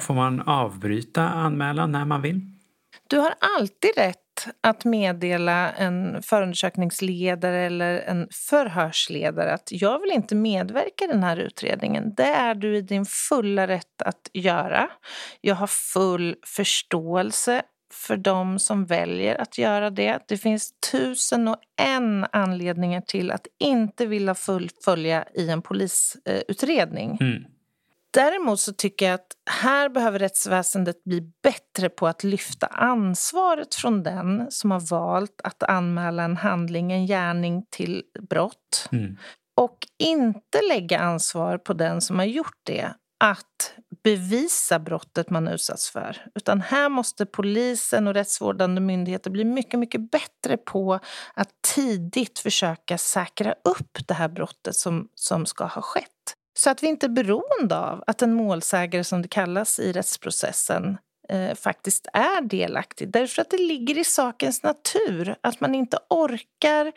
Får 0.00 0.14
man 0.14 0.40
avbryta 0.40 1.22
anmälan 1.22 1.92
när 1.92 2.04
man 2.04 2.22
vill? 2.22 2.40
Du 3.06 3.18
har 3.18 3.34
alltid 3.58 3.90
rätt 3.96 4.16
att 4.60 4.84
meddela 4.84 5.72
en 5.72 6.22
förundersökningsledare 6.22 7.58
eller 7.58 7.98
en 7.98 8.28
förhörsledare 8.50 9.52
att 9.54 9.68
jag 9.72 10.00
vill 10.00 10.10
inte 10.10 10.34
medverka 10.34 11.04
i 11.04 11.06
den 11.06 11.22
här 11.22 11.36
utredningen. 11.36 12.14
Det 12.16 12.22
är 12.22 12.54
du 12.54 12.76
i 12.76 12.82
din 12.82 13.04
fulla 13.04 13.66
rätt 13.66 14.02
att 14.02 14.30
göra. 14.32 14.88
Jag 15.40 15.54
har 15.54 15.66
full 15.66 16.36
förståelse 16.46 17.62
för 17.92 18.16
de 18.16 18.58
som 18.58 18.86
väljer 18.86 19.40
att 19.40 19.58
göra 19.58 19.90
det. 19.90 20.18
Det 20.28 20.36
finns 20.36 20.72
tusen 20.92 21.48
och 21.48 21.56
en 21.80 22.26
anledningar 22.32 23.00
till 23.00 23.30
att 23.30 23.46
inte 23.58 24.06
vilja 24.06 24.34
fullfölja 24.34 25.24
i 25.34 25.50
en 25.50 25.62
polisutredning. 25.62 27.18
Mm. 27.20 27.44
Däremot 28.10 28.60
så 28.60 28.72
tycker 28.72 29.06
jag 29.06 29.14
att 29.14 29.32
här 29.50 29.88
behöver 29.88 30.18
rättsväsendet 30.18 31.04
bli 31.04 31.32
bättre 31.42 31.88
på 31.88 32.06
att 32.06 32.24
lyfta 32.24 32.66
ansvaret 32.66 33.74
från 33.74 34.02
den 34.02 34.46
som 34.50 34.70
har 34.70 34.80
valt 34.80 35.40
att 35.44 35.62
anmäla 35.62 36.22
en 36.22 36.36
handling, 36.36 36.92
en 36.92 37.06
gärning 37.06 37.66
till 37.70 38.02
brott. 38.30 38.88
Mm. 38.92 39.16
Och 39.56 39.78
inte 39.98 40.60
lägga 40.68 40.98
ansvar 40.98 41.58
på 41.58 41.72
den 41.72 42.00
som 42.00 42.18
har 42.18 42.26
gjort 42.26 42.60
det 42.66 42.94
att 43.24 43.74
bevisa 44.04 44.78
brottet 44.78 45.30
man 45.30 45.48
utsatts 45.48 45.90
för. 45.90 46.26
Utan 46.34 46.60
här 46.60 46.88
måste 46.88 47.26
polisen 47.26 48.06
och 48.06 48.14
rättsvårdande 48.14 48.80
myndigheter 48.80 49.30
bli 49.30 49.44
mycket, 49.44 49.80
mycket 49.80 50.10
bättre 50.10 50.56
på 50.56 51.00
att 51.34 51.48
tidigt 51.74 52.38
försöka 52.38 52.98
säkra 52.98 53.54
upp 53.64 53.98
det 54.08 54.14
här 54.14 54.28
brottet 54.28 54.74
som, 54.74 55.08
som 55.14 55.46
ska 55.46 55.64
ha 55.64 55.82
skett. 55.82 56.17
Så 56.58 56.70
att 56.70 56.82
vi 56.82 56.86
inte 56.86 57.06
är 57.06 57.10
beroende 57.10 57.78
av 57.78 58.04
att 58.06 58.22
en 58.22 58.34
målsägare, 58.34 59.04
som 59.04 59.22
det 59.22 59.28
kallas 59.28 59.78
i 59.78 59.92
rättsprocessen, 59.92 60.98
eh, 61.28 61.54
faktiskt 61.54 62.06
är 62.12 62.40
delaktig. 62.40 63.12
Därför 63.12 63.42
att 63.42 63.50
det 63.50 63.58
ligger 63.58 63.98
i 63.98 64.04
sakens 64.04 64.62
natur 64.62 65.36
att 65.40 65.60
man 65.60 65.74
inte 65.74 65.98
orkar, 66.10 66.92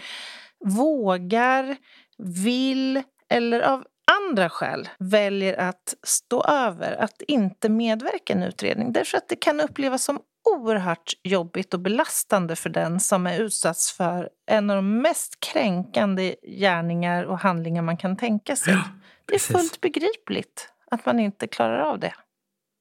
vågar, 0.65 1.75
vill 2.17 3.03
eller 3.29 3.61
av 3.61 3.85
andra 4.11 4.49
skäl 4.49 4.89
väljer 4.99 5.59
att 5.59 5.95
stå 6.03 6.43
över, 6.43 6.95
att 6.95 7.21
inte 7.21 7.69
medverka 7.69 8.33
i 8.33 8.37
en 8.37 8.43
utredning. 8.43 8.93
Därför 8.93 9.17
att 9.17 9.29
det 9.29 9.35
kan 9.35 9.61
upplevas 9.61 10.03
som 10.03 10.19
oerhört 10.49 11.13
jobbigt 11.23 11.73
och 11.73 11.79
belastande 11.79 12.55
för 12.55 12.69
den 12.69 12.99
som 12.99 13.27
är 13.27 13.39
utsatts 13.39 13.91
för 13.91 14.29
en 14.51 14.69
av 14.69 14.75
de 14.75 15.01
mest 15.01 15.39
kränkande 15.39 16.35
gärningar 16.43 17.23
och 17.23 17.39
handlingar 17.39 17.81
man 17.81 17.97
kan 17.97 18.17
tänka 18.17 18.55
sig. 18.55 18.73
Ja, 18.73 18.83
det 19.31 19.35
är 19.35 19.53
fullt 19.53 19.81
begripligt 19.81 20.69
att 20.91 21.05
man 21.05 21.19
inte 21.19 21.47
klarar 21.47 21.79
av 21.79 21.99
det. 21.99 22.13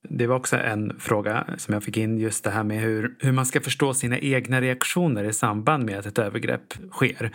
Det 0.08 0.26
var 0.26 0.36
också 0.36 0.56
en 0.56 1.00
fråga 1.00 1.46
som 1.56 1.74
jag 1.74 1.84
fick 1.84 1.96
in, 1.96 2.18
just 2.18 2.44
det 2.44 2.50
här 2.50 2.64
med 2.64 2.80
hur, 2.80 3.16
hur 3.18 3.32
man 3.32 3.46
ska 3.46 3.60
förstå 3.60 3.94
sina 3.94 4.18
egna 4.18 4.60
reaktioner 4.60 5.24
i 5.24 5.32
samband 5.32 5.84
med 5.84 5.98
att 5.98 6.06
ett 6.06 6.18
övergrepp 6.18 6.74
sker. 6.90 7.30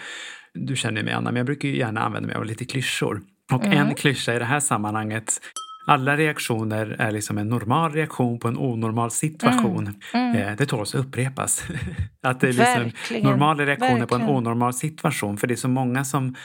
Du 0.54 0.76
känner 0.76 1.04
mig, 1.04 1.14
Anna, 1.14 1.32
men 1.32 1.36
jag 1.36 1.46
brukar 1.46 1.70
ju 1.70 1.78
gärna 1.78 2.02
använda 2.02 2.28
mig 2.28 2.36
av 2.36 2.46
lite 2.46 2.66
klyschor. 2.66 3.22
Och 3.54 3.66
en 3.66 3.96
klyscha 3.96 4.36
i 4.36 4.40
det 4.40 4.46
här 4.46 4.60
sammanhanget 4.60 5.40
alla 5.88 6.18
reaktioner 6.18 6.96
är 7.00 7.12
liksom 7.12 7.38
en 7.38 7.50
normal 7.50 7.92
reaktion 7.92 8.40
på 8.40 8.48
en 8.48 8.58
onormal 8.58 9.12
situation. 9.12 9.88
Eh, 10.14 10.56
det 10.58 10.66
tål 10.66 10.82
att 10.82 10.96
upprepas. 10.96 11.64
att 12.22 12.40
det 12.40 12.48
är 12.48 12.54
liksom 12.54 12.84
Verkligen, 12.84 13.24
normala 13.24 13.66
reaktioner 13.66 14.06
på 14.06 14.16
en 14.16 14.22
verkligen. 14.22 14.38
onormal 14.38 14.74
situation. 14.74 15.38
För 15.38 15.48
det 15.48 15.54
är 15.54 15.56
så 15.56 15.68
många 15.68 16.06
som 16.06 16.36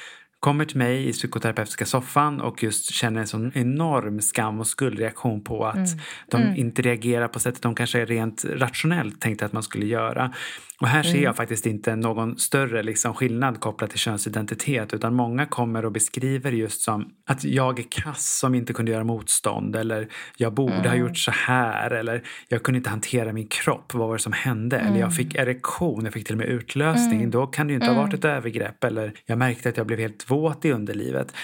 kommer 0.40 0.64
till 0.64 0.78
mig 0.78 1.08
i 1.08 1.12
psykoterapeutiska 1.12 1.86
soffan 1.86 2.40
och 2.40 2.62
just 2.62 2.92
känner 2.92 3.20
en 3.20 3.26
sån 3.26 3.52
enorm 3.54 4.20
skam 4.20 4.60
och 4.60 4.66
skuldreaktion 4.66 5.44
på 5.44 5.66
att 5.66 5.88
de 6.30 6.54
inte 6.56 6.82
reagerar 6.82 7.28
på 7.28 7.38
sättet 7.38 7.62
de 7.62 7.74
kanske 7.74 8.04
rent 8.04 8.44
rationellt 8.44 9.20
tänkte 9.20 9.44
att 9.44 9.52
man 9.52 9.62
skulle 9.62 9.86
göra. 9.86 10.34
Och 10.80 10.88
här 10.88 11.02
ser 11.02 11.22
jag 11.22 11.36
faktiskt 11.36 11.66
inte 11.66 11.96
någon 11.96 12.38
större 12.38 12.82
liksom, 12.82 13.14
skillnad 13.14 13.60
kopplat 13.60 13.90
till 13.90 13.98
könsidentitet 13.98 14.94
utan 14.94 15.14
många 15.14 15.46
kommer 15.46 15.84
och 15.84 15.92
beskriver 15.92 16.52
just 16.52 16.80
som 16.80 17.08
att 17.26 17.44
jag 17.44 17.78
är 17.78 17.84
kass 17.90 18.38
som 18.38 18.54
inte 18.54 18.72
kunde 18.72 18.92
göra 18.92 19.04
motstånd 19.04 19.76
eller 19.76 20.08
jag 20.36 20.54
borde 20.54 20.88
ha 20.88 20.96
gjort 20.96 21.18
så 21.18 21.30
här 21.30 21.90
eller 21.90 22.22
jag 22.48 22.62
kunde 22.62 22.78
inte 22.78 22.90
hantera 22.90 23.32
min 23.32 23.48
kropp, 23.48 23.94
vad 23.94 24.08
var 24.08 24.16
det 24.16 24.22
som 24.22 24.32
hände? 24.32 24.78
Eller 24.78 25.00
jag 25.00 25.16
fick 25.16 25.34
erektion, 25.34 26.04
jag 26.04 26.12
fick 26.12 26.26
till 26.26 26.34
och 26.34 26.38
med 26.38 26.48
utlösning, 26.48 27.30
då 27.30 27.46
kan 27.46 27.66
det 27.66 27.72
ju 27.72 27.74
inte 27.74 27.90
ha 27.90 28.02
varit 28.02 28.14
ett 28.14 28.24
övergrepp 28.24 28.84
eller 28.84 29.12
jag 29.26 29.38
märkte 29.38 29.68
att 29.68 29.76
jag 29.76 29.86
blev 29.86 29.98
helt 29.98 30.29
våt 30.30 30.64
i 30.64 30.72
underlivet. 30.72 31.34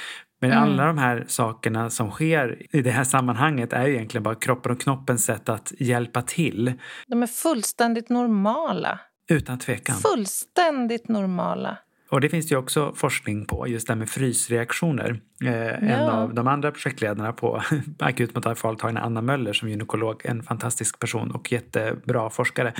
Men 0.40 0.53
alla 0.53 0.87
de 0.87 0.99
här 0.99 1.25
sakerna 1.29 1.90
som 1.90 2.11
sker 2.11 2.77
i 2.77 2.83
det 2.83 2.90
här 2.90 3.05
sammanhanget 3.05 3.72
är 3.72 3.87
ju 3.87 3.94
egentligen 3.94 4.22
bara 4.22 4.35
kroppen 4.35 4.72
och 4.72 4.81
knoppens 4.81 5.25
sätt 5.25 5.49
att 5.49 5.72
hjälpa 5.79 6.22
till. 6.22 6.72
De 7.07 7.22
är 7.22 7.27
fullständigt 7.27 8.09
normala. 8.09 9.01
Utan 9.31 9.59
tvekan. 9.59 9.96
Fullständigt 9.96 11.09
normala. 11.09 11.79
Och 12.09 12.21
det 12.21 12.29
finns 12.29 12.53
ju 12.53 12.57
också 12.57 12.92
forskning 12.97 13.45
på, 13.47 13.69
just 13.69 13.87
det 13.87 13.92
här 13.92 13.99
med 13.99 14.09
frysreaktioner. 14.09 15.21
Eh, 15.45 15.90
En 15.92 16.09
av 16.09 16.35
de 16.35 16.47
andra 16.47 16.71
projektledarna 16.71 17.33
på 17.33 17.62
akutmottagningsföretagen, 17.99 18.97
Anna 18.97 19.23
Möller 19.23 19.53
som 19.53 19.69
gynekolog, 19.69 20.21
en 20.25 20.42
fantastisk 20.42 20.99
person 20.99 21.31
och 21.31 21.53
jättebra 21.53 22.31
forskare, 22.31 22.73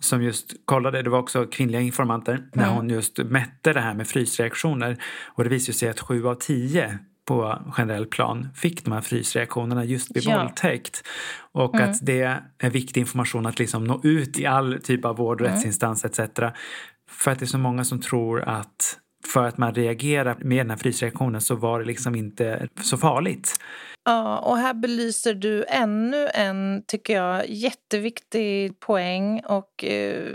som 0.00 0.22
just 0.22 0.52
kollade, 0.64 1.02
det 1.02 1.10
var 1.10 1.18
också 1.18 1.46
kvinnliga 1.46 1.80
informanter, 1.80 2.42
när 2.52 2.68
hon 2.70 2.90
just 2.90 3.18
mätte 3.18 3.72
det 3.72 3.80
här 3.80 3.94
med 3.94 4.08
frysreaktioner. 4.08 4.96
Och 5.26 5.44
det 5.44 5.50
visade 5.50 5.78
sig 5.78 5.88
att 5.88 6.00
sju 6.00 6.26
av 6.26 6.34
tio 6.34 6.98
på 7.24 7.58
generell 7.76 8.06
plan 8.06 8.48
fick 8.54 8.84
de 8.84 8.92
här 8.92 9.00
frysreaktionerna 9.00 9.84
just 9.84 10.16
vid 10.16 10.22
Ja. 10.24 10.38
våldtäkt. 10.38 11.02
Och 11.52 11.74
Mm. 11.74 11.90
att 11.90 12.06
det 12.06 12.40
är 12.58 12.70
viktig 12.70 13.00
information 13.00 13.46
att 13.46 13.58
liksom 13.58 13.84
nå 13.84 14.00
ut 14.04 14.38
i 14.38 14.46
all 14.46 14.78
typ 14.82 15.04
av 15.04 15.16
vård 15.16 15.40
och 15.40 15.46
Mm. 15.46 15.56
rättsinstans 15.56 16.04
etc. 16.04 16.20
För 17.10 17.30
att 17.30 17.38
det 17.38 17.44
är 17.44 17.46
så 17.46 17.58
många 17.58 17.84
som 17.84 18.00
tror 18.00 18.40
att 18.40 18.98
för 19.26 19.46
att 19.46 19.58
man 19.58 19.74
reagerar 19.74 20.36
med 20.40 20.58
den 20.58 20.70
här 20.70 20.76
frysreaktionen 20.76 21.40
så 21.40 21.54
var 21.54 21.80
det 21.80 21.86
liksom 21.86 22.14
inte 22.14 22.68
så 22.82 22.96
farligt. 22.96 23.56
Ja, 24.04 24.38
och 24.38 24.56
här 24.56 24.74
belyser 24.74 25.34
du 25.34 25.64
ännu 25.64 26.28
en, 26.34 26.82
tycker 26.86 27.14
jag, 27.14 27.48
jätteviktig 27.48 28.80
poäng 28.80 29.40
och 29.40 29.84
eh, 29.84 30.32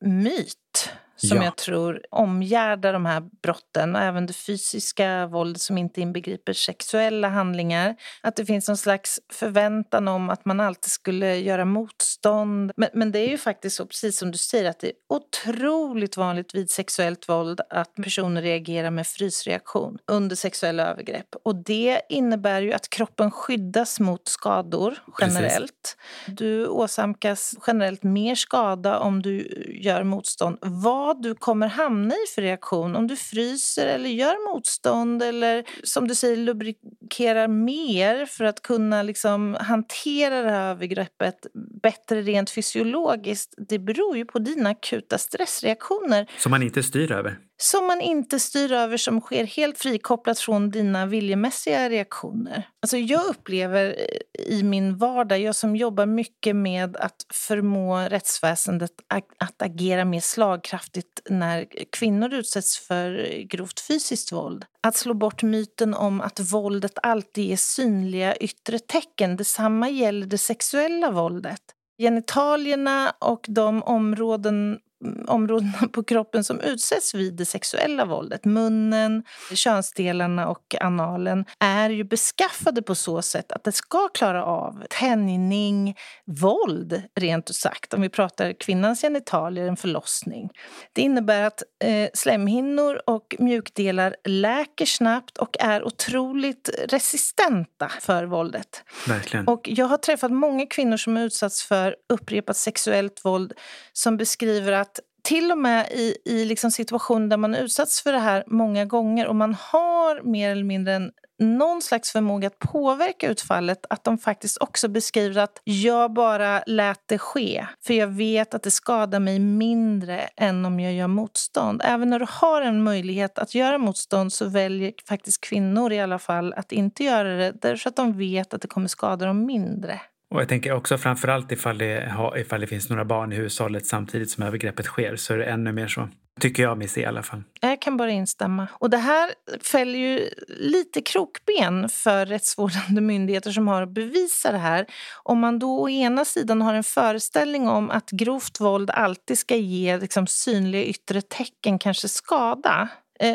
myt 0.00 0.92
som 1.28 1.36
Ja. 1.36 1.44
jag 1.44 1.56
tror 1.56 2.00
omgärdar 2.10 2.92
de 2.92 3.06
här 3.06 3.20
brotten 3.42 3.96
och 3.96 4.02
även 4.02 4.26
det 4.26 4.32
fysiska 4.32 5.26
våldet 5.26 5.62
som 5.62 5.78
inte 5.78 6.00
inbegriper 6.00 6.52
sexuella 6.52 7.28
handlingar. 7.28 7.96
Att 8.20 8.36
det 8.36 8.46
finns 8.46 8.68
någon 8.68 8.76
slags 8.76 9.20
förväntan 9.32 10.08
om 10.08 10.30
att 10.30 10.44
man 10.44 10.60
alltid 10.60 10.92
skulle 10.92 11.36
göra 11.36 11.64
motstånd. 11.64 12.72
Men, 12.76 12.88
men 12.92 13.12
det 13.12 13.18
är 13.18 13.28
ju 13.28 13.38
faktiskt 13.38 13.76
så, 13.76 13.86
precis 13.86 14.18
som 14.18 14.30
du 14.30 14.38
säger, 14.38 14.70
att 14.70 14.80
det 14.80 14.86
är 14.86 14.92
otroligt 15.08 16.16
vanligt 16.16 16.54
vid 16.54 16.70
sexuellt 16.70 17.28
våld 17.28 17.60
att 17.70 17.94
personer 17.94 18.42
reagerar 18.42 18.90
med 18.90 19.06
frysreaktion 19.06 19.98
under 20.06 20.36
sexuella 20.36 20.86
övergrepp. 20.86 21.28
Och 21.44 21.56
det 21.56 22.00
innebär 22.08 22.62
ju 22.62 22.72
att 22.72 22.88
kroppen 22.90 23.30
skyddas 23.30 24.00
mot 24.00 24.28
skador 24.28 24.90
Precis. 25.18 25.36
generellt. 25.36 25.96
Du 26.26 26.66
åsamkas 26.66 27.54
generellt 27.66 28.02
mer 28.02 28.34
skada 28.34 28.98
om 28.98 29.22
du 29.22 29.64
gör 29.82 30.02
motstånd. 30.02 30.58
Vad 30.60 31.11
vad 31.12 31.22
du 31.22 31.34
kommer 31.34 31.66
hamna 31.66 32.14
i 32.14 32.26
för 32.34 32.42
reaktion, 32.42 32.96
om 32.96 33.06
du 33.06 33.16
fryser 33.16 33.86
eller 33.86 34.08
gör 34.08 34.52
motstånd 34.54 35.22
eller 35.22 35.64
som 35.82 36.08
du 36.08 36.14
säger 36.14 36.36
lubrikerar 36.36 37.48
mer 37.48 38.26
för 38.26 38.44
att 38.44 38.62
kunna 38.62 39.02
liksom 39.02 39.56
hantera 39.60 40.42
det 40.42 40.50
här 40.50 40.70
övergreppet 40.70 41.46
bättre 41.82 42.22
rent 42.22 42.50
fysiologiskt, 42.50 43.54
det 43.68 43.78
beror 43.78 44.16
ju 44.16 44.24
på 44.24 44.38
dina 44.38 44.70
akuta 44.70 45.18
stressreaktioner 45.18 46.30
Som 46.38 46.50
man 46.50 46.62
inte 46.62 46.82
styr 46.82 47.12
över 47.12 47.38
som 47.62 47.86
man 47.86 48.00
inte 48.00 48.40
styr 48.40 48.72
över, 48.72 48.96
som 48.96 49.20
sker 49.20 49.44
helt 49.44 49.78
frikopplat 49.78 50.38
från 50.38 50.70
dina 50.70 51.06
viljemässiga 51.06 51.90
reaktioner. 51.90 52.68
Alltså 52.82 52.96
jag 52.96 53.24
upplever 53.24 53.96
eh, 53.98 54.56
i 54.56 54.62
min 54.62 54.96
vardag, 54.96 55.40
jag 55.40 55.54
som 55.54 55.76
jobbar 55.76 56.06
mycket 56.06 56.56
med 56.56 56.96
att 56.96 57.26
förmå 57.34 57.98
rättsväsendet 57.98 58.90
att 59.38 59.62
agera 59.62 60.04
mer 60.04 60.20
slagkraftigt 60.20 61.20
när 61.30 61.66
kvinnor 61.92 62.34
utsätts 62.34 62.78
för 62.78 63.42
grovt 63.42 63.80
fysiskt 63.80 64.32
våld. 64.32 64.64
Att 64.82 64.96
slå 64.96 65.14
bort 65.14 65.42
myten 65.42 65.94
om 65.94 66.20
att 66.20 66.40
våldet 66.40 66.98
alltid 67.02 67.52
är 67.52 67.56
synliga 67.56 68.36
yttre 68.36 68.78
tecken. 68.78 69.36
Detsamma 69.36 69.88
gäller 69.88 70.26
det 70.26 70.38
sexuella 70.38 71.10
våldet. 71.10 71.62
Genitalierna 71.98 73.14
och 73.18 73.46
de 73.48 73.82
områden 73.82 74.78
områdena 75.26 75.88
på 75.92 76.02
kroppen 76.02 76.44
som 76.44 76.60
utsätts 76.60 77.14
vid 77.14 77.34
det 77.34 77.44
sexuella 77.44 78.04
våldet, 78.04 78.44
munnen, 78.44 79.22
könsdelarna 79.54 80.48
och 80.48 80.74
analen, 80.80 81.44
är 81.58 81.90
ju 81.90 82.04
beskaffade 82.04 82.82
på 82.82 82.94
så 82.94 83.22
sätt 83.22 83.52
att 83.52 83.64
det 83.64 83.72
ska 83.72 84.08
klara 84.08 84.44
av 84.44 84.84
tänjning, 84.90 85.96
våld 86.26 87.02
rent 87.20 87.50
ut 87.50 87.56
sagt. 87.56 87.94
Om 87.94 88.02
vi 88.02 88.08
pratar 88.08 88.52
kvinnans 88.52 89.00
genitalier, 89.00 89.68
en 89.68 89.76
förlossning. 89.76 90.50
Det 90.92 91.02
innebär 91.02 91.42
att 91.42 91.62
eh, 91.84 92.08
slemhinnor 92.14 93.00
och 93.06 93.36
mjukdelar 93.38 94.16
läker 94.24 94.86
snabbt 94.86 95.38
och 95.38 95.56
är 95.60 95.84
otroligt 95.84 96.70
resistenta 96.88 97.88
för 98.00 98.24
våldet. 98.24 98.82
Verkligen. 99.08 99.48
Och 99.48 99.68
jag 99.68 99.86
har 99.86 99.96
träffat 99.96 100.30
många 100.32 100.66
kvinnor 100.66 100.96
som 100.96 101.16
har 101.16 101.22
utsatts 101.22 101.64
för 101.64 101.96
upprepat 102.08 102.56
sexuellt 102.56 103.24
våld 103.24 103.52
som 103.92 104.16
beskriver 104.16 104.72
att 104.72 104.91
till 105.22 105.52
och 105.52 105.58
med 105.58 105.88
i, 105.90 106.16
i 106.24 106.44
liksom 106.44 106.70
situationer 106.70 107.28
där 107.28 107.36
man 107.36 107.54
utsatts 107.54 108.02
för 108.02 108.12
det 108.12 108.18
här 108.18 108.44
många 108.46 108.84
gånger 108.84 109.26
och 109.26 109.36
man 109.36 109.54
har 109.54 110.22
mer 110.22 110.50
eller 110.50 110.64
mindre 110.64 110.94
en, 110.94 111.10
någon 111.38 111.82
slags 111.82 112.12
förmåga 112.12 112.46
att 112.46 112.58
påverka 112.58 113.28
utfallet 113.28 113.86
att 113.90 114.04
de 114.04 114.18
faktiskt 114.18 114.58
också 114.58 114.88
beskriver 114.88 115.42
att 115.42 115.60
jag 115.64 116.12
bara 116.12 116.62
lät 116.66 117.00
det 117.06 117.18
ske 117.18 117.66
för 117.86 117.94
jag 117.94 118.06
vet 118.06 118.54
att 118.54 118.62
det 118.62 118.70
skadar 118.70 119.20
mig 119.20 119.38
mindre 119.38 120.20
än 120.36 120.64
om 120.64 120.80
jag 120.80 120.92
gör 120.92 121.06
motstånd. 121.06 121.82
Även 121.84 122.10
när 122.10 122.18
du 122.18 122.26
har 122.28 122.62
en 122.62 122.82
möjlighet 122.82 123.38
att 123.38 123.54
göra 123.54 123.78
motstånd 123.78 124.32
så 124.32 124.44
väljer 124.48 124.92
faktiskt 125.08 125.40
kvinnor 125.40 125.92
i 125.92 126.00
alla 126.00 126.18
fall 126.18 126.52
att 126.52 126.72
inte 126.72 127.04
göra 127.04 127.36
det 127.36 127.52
därför 127.62 127.88
att 127.88 127.96
de 127.96 128.18
vet 128.18 128.54
att 128.54 128.62
det 128.62 128.68
kommer 128.68 128.88
skada 128.88 129.26
dem 129.26 129.46
mindre. 129.46 130.00
Och 130.32 130.40
jag 130.40 130.48
tänker 130.48 130.72
också 130.72 130.98
framförallt 130.98 131.52
ifall 131.52 131.78
det, 131.78 132.14
ifall 132.36 132.60
det 132.60 132.66
finns 132.66 132.90
några 132.90 133.04
barn 133.04 133.32
i 133.32 133.36
hushållet 133.36 133.86
samtidigt 133.86 134.30
som 134.30 134.44
övergreppet 134.44 134.86
sker 134.86 135.16
så 135.16 135.34
är 135.34 135.38
det 135.38 135.44
ännu 135.44 135.72
mer 135.72 135.88
så. 135.88 136.08
Tycker 136.40 136.62
jag 136.62 136.78
mig 136.78 136.88
se 136.88 137.00
i 137.00 137.04
alla 137.04 137.22
fall. 137.22 137.42
Jag 137.60 137.82
kan 137.82 137.96
bara 137.96 138.10
instämma. 138.10 138.68
Och 138.72 138.90
det 138.90 138.98
här 138.98 139.30
fäller 139.62 139.98
ju 139.98 140.28
lite 140.48 141.00
krokben 141.00 141.88
för 141.88 142.26
rättsvårdande 142.26 143.00
myndigheter 143.00 143.50
som 143.50 143.68
har 143.68 143.82
att 143.82 143.94
bevisa 143.94 144.52
det 144.52 144.58
här. 144.58 144.86
Om 145.22 145.38
man 145.38 145.58
då 145.58 145.80
å 145.80 145.88
ena 145.88 146.24
sidan 146.24 146.62
har 146.62 146.74
en 146.74 146.84
föreställning 146.84 147.68
om 147.68 147.90
att 147.90 148.10
grovt 148.10 148.60
våld 148.60 148.90
alltid 148.90 149.38
ska 149.38 149.56
ge 149.56 149.96
liksom, 149.96 150.26
synliga 150.26 150.84
yttre 150.84 151.22
tecken, 151.22 151.78
kanske 151.78 152.08
skada 152.08 152.88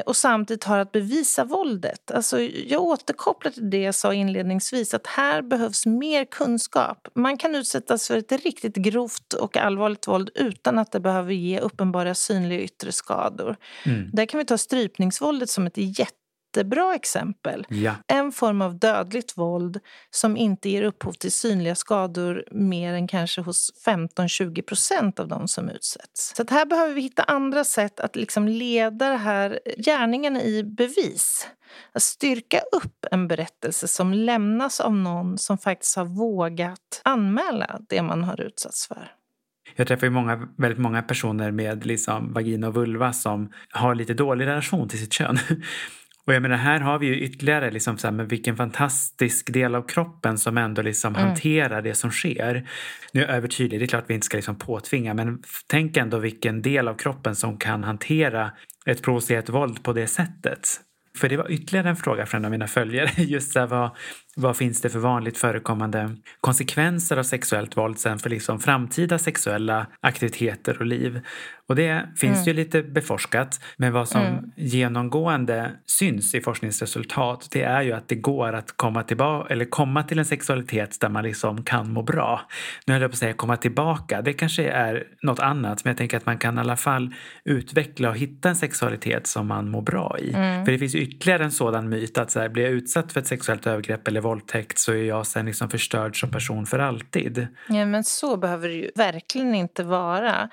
och 0.05 0.15
samtidigt 0.15 0.63
har 0.63 0.79
att 0.79 0.91
bevisa 0.91 1.45
våldet. 1.45 2.11
Alltså, 2.11 2.41
jag 2.41 2.81
återkopplar 2.81 3.51
till 3.51 3.69
det 3.69 3.81
jag 3.81 3.95
sa 3.95 4.13
inledningsvis, 4.13 4.93
att 4.93 5.07
här 5.07 5.41
behövs 5.41 5.85
mer 5.85 6.25
kunskap. 6.25 7.07
Man 7.13 7.37
kan 7.37 7.55
utsättas 7.55 8.07
för 8.07 8.17
ett 8.17 8.31
riktigt 8.31 8.75
grovt 8.75 9.33
och 9.33 9.57
allvarligt 9.57 10.07
våld 10.07 10.29
utan 10.35 10.79
att 10.79 10.91
det 10.91 10.99
behöver 10.99 11.33
ge 11.33 11.59
uppenbara 11.59 12.15
synliga 12.15 12.61
yttre 12.61 12.91
skador. 12.91 13.55
Mm. 13.85 14.09
Där 14.13 14.25
kan 14.25 14.37
vi 14.37 14.45
ta 14.45 14.57
strypningsvåldet 14.57 15.49
som 15.49 15.67
ett 15.67 15.77
jättebra 16.57 16.95
exempel. 16.95 17.65
Ja. 17.69 17.95
En 18.07 18.31
form 18.31 18.61
av 18.61 18.79
dödligt 18.79 19.37
våld 19.37 19.79
som 20.09 20.37
inte 20.37 20.69
ger 20.69 20.83
upphov 20.83 21.11
till 21.11 21.31
synliga 21.31 21.75
skador 21.75 22.43
mer 22.51 22.93
än 22.93 23.07
kanske 23.07 23.41
hos 23.41 23.71
15-20 23.85 24.61
procent 24.61 25.19
av 25.19 25.27
de 25.27 25.47
som 25.47 25.69
utsätts. 25.69 26.33
Så 26.35 26.45
här 26.49 26.65
behöver 26.65 26.93
vi 26.93 27.01
hitta 27.01 27.23
andra 27.23 27.63
sätt 27.63 27.99
att 27.99 28.15
liksom 28.15 28.47
leda 28.47 29.09
det 29.09 29.17
här 29.17 29.59
gärningen 29.77 30.37
i 30.37 30.63
bevis. 30.63 31.47
Att 31.93 32.03
styrka 32.03 32.59
upp 32.71 33.05
en 33.11 33.27
berättelse 33.27 33.87
som 33.87 34.13
lämnas 34.13 34.79
av 34.79 34.95
någon 34.95 35.37
som 35.37 35.57
faktiskt 35.57 35.95
har 35.95 36.05
vågat 36.05 37.01
anmäla 37.03 37.79
det 37.89 38.01
man 38.01 38.23
har 38.23 38.41
utsatts 38.41 38.87
för. 38.87 39.11
Jag 39.75 39.87
träffar 39.87 40.07
ju 40.07 40.11
många, 40.11 40.47
väldigt 40.57 40.79
många 40.79 41.01
personer 41.01 41.51
med 41.51 41.85
liksom 41.85 42.33
vagina 42.33 42.67
och 42.67 42.73
vulva 42.73 43.13
som 43.13 43.51
har 43.69 43.95
lite 43.95 44.13
dålig 44.13 44.45
relation 44.45 44.89
till 44.89 44.99
sitt 44.99 45.13
kön. 45.13 45.37
Och 46.27 46.33
jag 46.33 46.41
menar, 46.41 46.57
här 46.57 46.79
har 46.79 46.99
vi 46.99 47.07
ju 47.07 47.19
ytterligare 47.19 47.71
liksom 47.71 47.97
så 47.97 48.07
här, 48.07 48.11
men 48.11 48.27
vilken 48.27 48.57
fantastisk 48.57 49.53
del 49.53 49.75
av 49.75 49.87
kroppen 49.87 50.37
som 50.37 50.57
ändå 50.57 50.81
liksom 50.81 51.15
Mm. 51.15 51.27
hanterar 51.27 51.81
det 51.81 51.93
som 51.93 52.11
sker. 52.11 52.69
Nu 53.11 53.21
är 53.23 53.27
jag 53.27 53.35
övertydlig, 53.35 53.79
det 53.79 53.85
är 53.85 53.87
klart 53.87 54.03
vi 54.07 54.13
inte 54.13 54.25
ska 54.25 54.37
liksom 54.37 54.55
påtvinga, 54.55 55.13
men 55.13 55.39
tänk 55.67 55.97
ändå 55.97 56.17
vilken 56.19 56.61
del 56.61 56.87
av 56.87 56.93
kroppen 56.95 57.35
som 57.35 57.57
kan 57.57 57.83
hantera 57.83 58.51
ett 58.85 59.03
provocerat 59.03 59.49
våld 59.49 59.83
på 59.83 59.93
det 59.93 60.07
sättet. 60.07 60.69
För 61.17 61.29
det 61.29 61.37
var 61.37 61.51
ytterligare 61.51 61.89
en 61.89 61.95
fråga 61.95 62.25
från 62.25 62.41
en 62.41 62.45
av 62.45 62.51
mina 62.51 62.67
följare. 62.67 63.09
Just 63.23 63.51
så 63.53 63.59
här, 63.59 63.67
vad, 63.67 63.95
vad 64.37 64.57
finns 64.57 64.81
det 64.81 64.89
för 64.89 64.99
vanligt 64.99 65.37
förekommande 65.37 66.15
konsekvenser 66.41 67.17
av 67.17 67.23
sexuellt 67.23 67.77
våld 67.77 67.99
sen 67.99 68.19
för 68.19 68.29
liksom 68.29 68.59
framtida 68.59 69.17
sexuella 69.17 69.87
aktiviteter 70.01 70.77
och 70.79 70.85
liv? 70.85 71.21
Och 71.67 71.75
det 71.75 72.09
finns 72.17 72.47
ju 72.47 72.53
lite 72.53 72.83
beforskat. 72.83 73.59
Men 73.77 73.93
vad 73.93 74.09
som 74.09 74.51
genomgående 74.55 75.71
syns 75.85 76.35
i 76.35 76.41
forskningsresultat 76.41 77.47
det 77.51 77.63
är 77.63 77.81
ju 77.81 77.91
att 77.91 78.07
det 78.07 78.15
går 78.15 78.53
att 78.53 78.77
komma 78.77 79.03
tillbaka 79.03 79.53
eller 79.53 79.65
komma 79.65 80.03
till 80.03 80.19
en 80.19 80.25
sexualitet 80.25 80.97
där 81.01 81.09
man 81.09 81.23
liksom 81.23 81.63
kan 81.63 81.93
må 81.93 82.01
bra. 82.01 82.41
Nu 82.85 82.93
höll 82.93 83.01
jag 83.01 83.11
på 83.11 83.15
att 83.15 83.19
säga 83.19 83.33
komma 83.33 83.57
tillbaka. 83.57 84.21
Det 84.21 84.33
kanske 84.33 84.69
är 84.69 85.03
något 85.21 85.39
annat 85.39 85.83
men 85.83 85.91
jag 85.91 85.97
tänker 85.97 86.17
att 86.17 86.25
man 86.25 86.37
kan 86.37 86.57
i 86.57 86.61
alla 86.61 86.77
fall 86.77 87.13
utveckla 87.45 88.09
och 88.09 88.17
hitta 88.17 88.49
en 88.49 88.55
sexualitet 88.55 89.27
som 89.27 89.47
man 89.47 89.69
mår 89.69 89.81
bra 89.81 90.17
i. 90.19 90.31
För 90.31 90.71
det 90.71 90.77
finns 90.77 90.95
ytterligare 90.95 91.43
en 91.43 91.51
sådan 91.51 91.89
myt 91.89 92.17
att 92.17 92.31
så 92.31 92.39
här, 92.39 92.49
blir 92.49 92.63
jag 92.63 92.71
utsatt 92.71 93.11
för 93.11 93.19
ett 93.19 93.27
sexuellt 93.27 93.67
övergrepp 93.67 94.07
eller 94.07 94.21
våldtäkt 94.27 94.79
så 94.79 94.91
är 94.91 95.03
jag 95.03 95.27
sen 95.27 95.45
liksom 95.45 95.69
förstörd 95.69 96.19
som 96.19 96.31
person 96.31 96.65
för 96.65 96.79
alltid. 96.79 97.47
Ja, 97.69 97.85
men 97.85 98.03
så 98.03 98.37
behöver 98.37 98.67
det 98.67 98.75
ju 98.75 98.91
verkligen 98.95 99.55
inte 99.55 99.83
vara. 99.83 100.49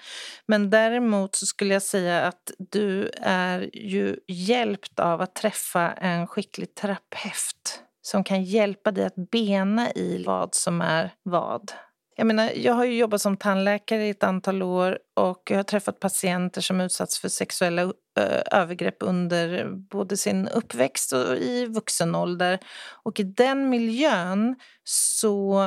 Men 0.47 0.71
däremot 0.71 1.35
så 1.35 1.47
skulle 1.47 1.75
jag 1.75 1.83
säga 1.83 2.23
att 2.23 2.51
du 2.59 3.11
är 3.23 3.71
ju 3.73 4.17
hjälpt 4.29 5.01
av 5.01 5.21
att 5.21 5.35
träffa 5.35 5.93
en 5.93 6.27
skicklig 6.27 6.75
terapeut 6.75 7.83
som 8.03 8.25
kan 8.25 8.45
hjälpa 8.45 8.91
dig 8.91 9.05
att 9.05 9.31
bena 9.31 9.91
i 9.93 10.25
vad 10.27 10.55
som 10.55 10.81
är 10.81 11.11
vad. 11.23 11.73
Jag, 12.17 12.27
menar, 12.27 12.53
jag 12.55 12.73
har 12.73 12.85
ju 12.85 12.97
jobbat 12.97 13.21
som 13.21 13.37
tandläkare 13.37 14.07
i 14.07 14.11
ett 14.11 14.23
antal 14.23 14.63
år 14.63 14.99
och 15.15 15.43
jag 15.51 15.57
har 15.57 15.63
träffat 15.63 16.01
patienter 16.01 16.61
som 16.61 16.81
utsatts 16.81 17.19
för 17.19 17.29
sexuella 17.29 17.93
övergrepp 18.51 18.97
under 19.01 19.71
både 19.71 20.17
sin 20.17 20.49
uppväxt 20.49 21.13
och 21.13 21.37
i 21.37 21.67
vuxen 21.67 22.15
ålder. 22.15 22.59
Och 23.05 23.21
i 23.21 23.23
den 23.23 23.71
miljön 23.71 24.57
så 24.85 25.65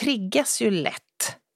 triggas 0.00 0.60
ju 0.62 0.70
lätt 0.70 1.05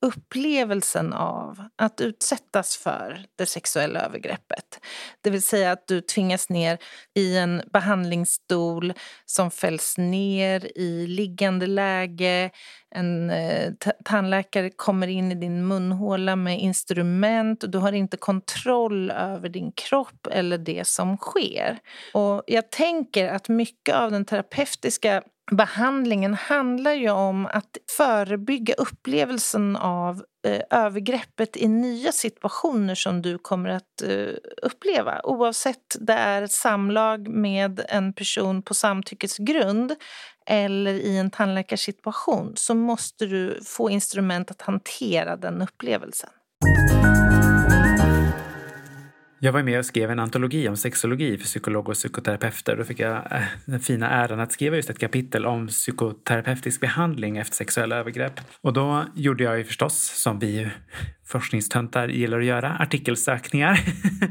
upplevelsen 0.03 1.13
av 1.13 1.65
att 1.77 2.01
utsättas 2.01 2.77
för 2.77 3.25
det 3.37 3.47
sexuella 3.47 4.01
övergreppet. 4.01 4.81
Det 5.21 5.31
vill 5.31 5.43
säga 5.43 5.73
att 5.73 5.87
du 5.87 6.01
tvingas 6.01 6.49
ner 6.49 6.79
i 7.15 7.37
en 7.37 7.63
behandlingsstol 7.73 8.93
som 9.27 9.51
fälls 9.51 9.99
ner 9.99 10.79
i 10.79 11.07
liggande 11.07 11.67
läge. 11.67 12.51
En 12.95 13.31
eh, 13.31 13.73
tandläkare 14.05 14.71
kommer 14.71 15.07
in 15.07 15.33
i 15.33 15.35
din 15.35 15.67
munhåla 15.67 16.37
med 16.37 16.61
instrument 16.61 17.63
och 17.63 17.71
du 17.71 17.79
har 17.79 17.93
inte 17.93 18.17
kontroll 18.17 19.11
över 19.11 19.49
din 19.49 19.73
kropp 19.73 20.27
eller 20.31 20.59
det 20.59 20.87
som 20.87 21.17
sker. 21.17 21.79
Och 22.15 22.43
jag 22.47 22.71
tänker 22.71 23.29
att 23.29 23.49
mycket 23.49 23.95
av 23.95 24.11
den 24.11 24.25
terapeutiska 24.25 25.23
behandlingen 25.51 26.35
handlar 26.35 26.93
ju 26.93 27.11
om 27.11 27.47
att 27.47 27.79
förebygga 27.97 28.75
upplevelsen 28.75 29.77
av 29.77 30.25
eh, 30.47 30.63
övergreppet 30.71 31.57
i 31.57 31.69
nya 31.69 32.13
situationer 32.13 32.95
som 32.95 33.23
du 33.23 33.39
kommer 33.39 33.71
att 33.71 34.03
eh, 34.03 34.35
uppleva. 34.63 35.21
Oavsett 35.25 35.97
det 36.01 36.13
är 36.13 36.43
ett 36.43 36.53
samlag 36.53 37.29
med 37.29 37.85
en 37.89 38.13
person 38.13 38.63
på 38.63 38.75
samtyckesgrund 38.75 39.95
eller 40.47 40.95
i 40.95 41.19
en 41.19 41.31
tandläkarsituation 41.31 42.53
så 42.57 42.75
måste 42.75 43.27
du 43.27 43.61
få 43.65 43.91
instrument 43.91 44.51
att 44.51 44.63
hantera 44.63 45.37
den 45.37 45.63
upplevelsen. 45.63 46.31
Jag 49.43 49.53
var 49.53 49.63
med 49.63 49.79
och 49.79 49.87
skrev 49.87 50.11
en 50.11 50.19
antologi 50.19 50.69
om 50.69 50.77
sexologi 50.77 51.39
för 51.39 51.45
psykologer 51.45 51.91
och 51.91 51.95
psykoterapeuter. 51.95 52.77
Då 52.77 52.85
fick 52.85 53.01
jag 53.01 53.17
eh, 53.33 53.43
den 53.65 53.81
fina 53.81 54.11
äran 54.11 54.41
att 54.41 54.53
skriva 54.53 54.77
just 54.77 54.91
ett 54.91 54.99
kapitel 54.99 55.47
om 55.47 55.67
psykoterapeutisk 55.67 56.81
behandling 56.81 57.37
efter 57.37 57.57
sexuella 57.57 57.97
övergrepp. 57.97 58.41
Och 58.61 58.73
då 58.73 59.05
gjorde 59.15 59.45
jag 59.45 59.59
ju 59.59 59.65
förstås, 59.65 60.23
som 60.23 60.39
vi 60.39 60.71
forskningstöntar 61.27 62.09
gillar 62.09 62.39
att 62.39 62.45
göra, 62.45 62.77
artikelsökningar. 62.79 63.81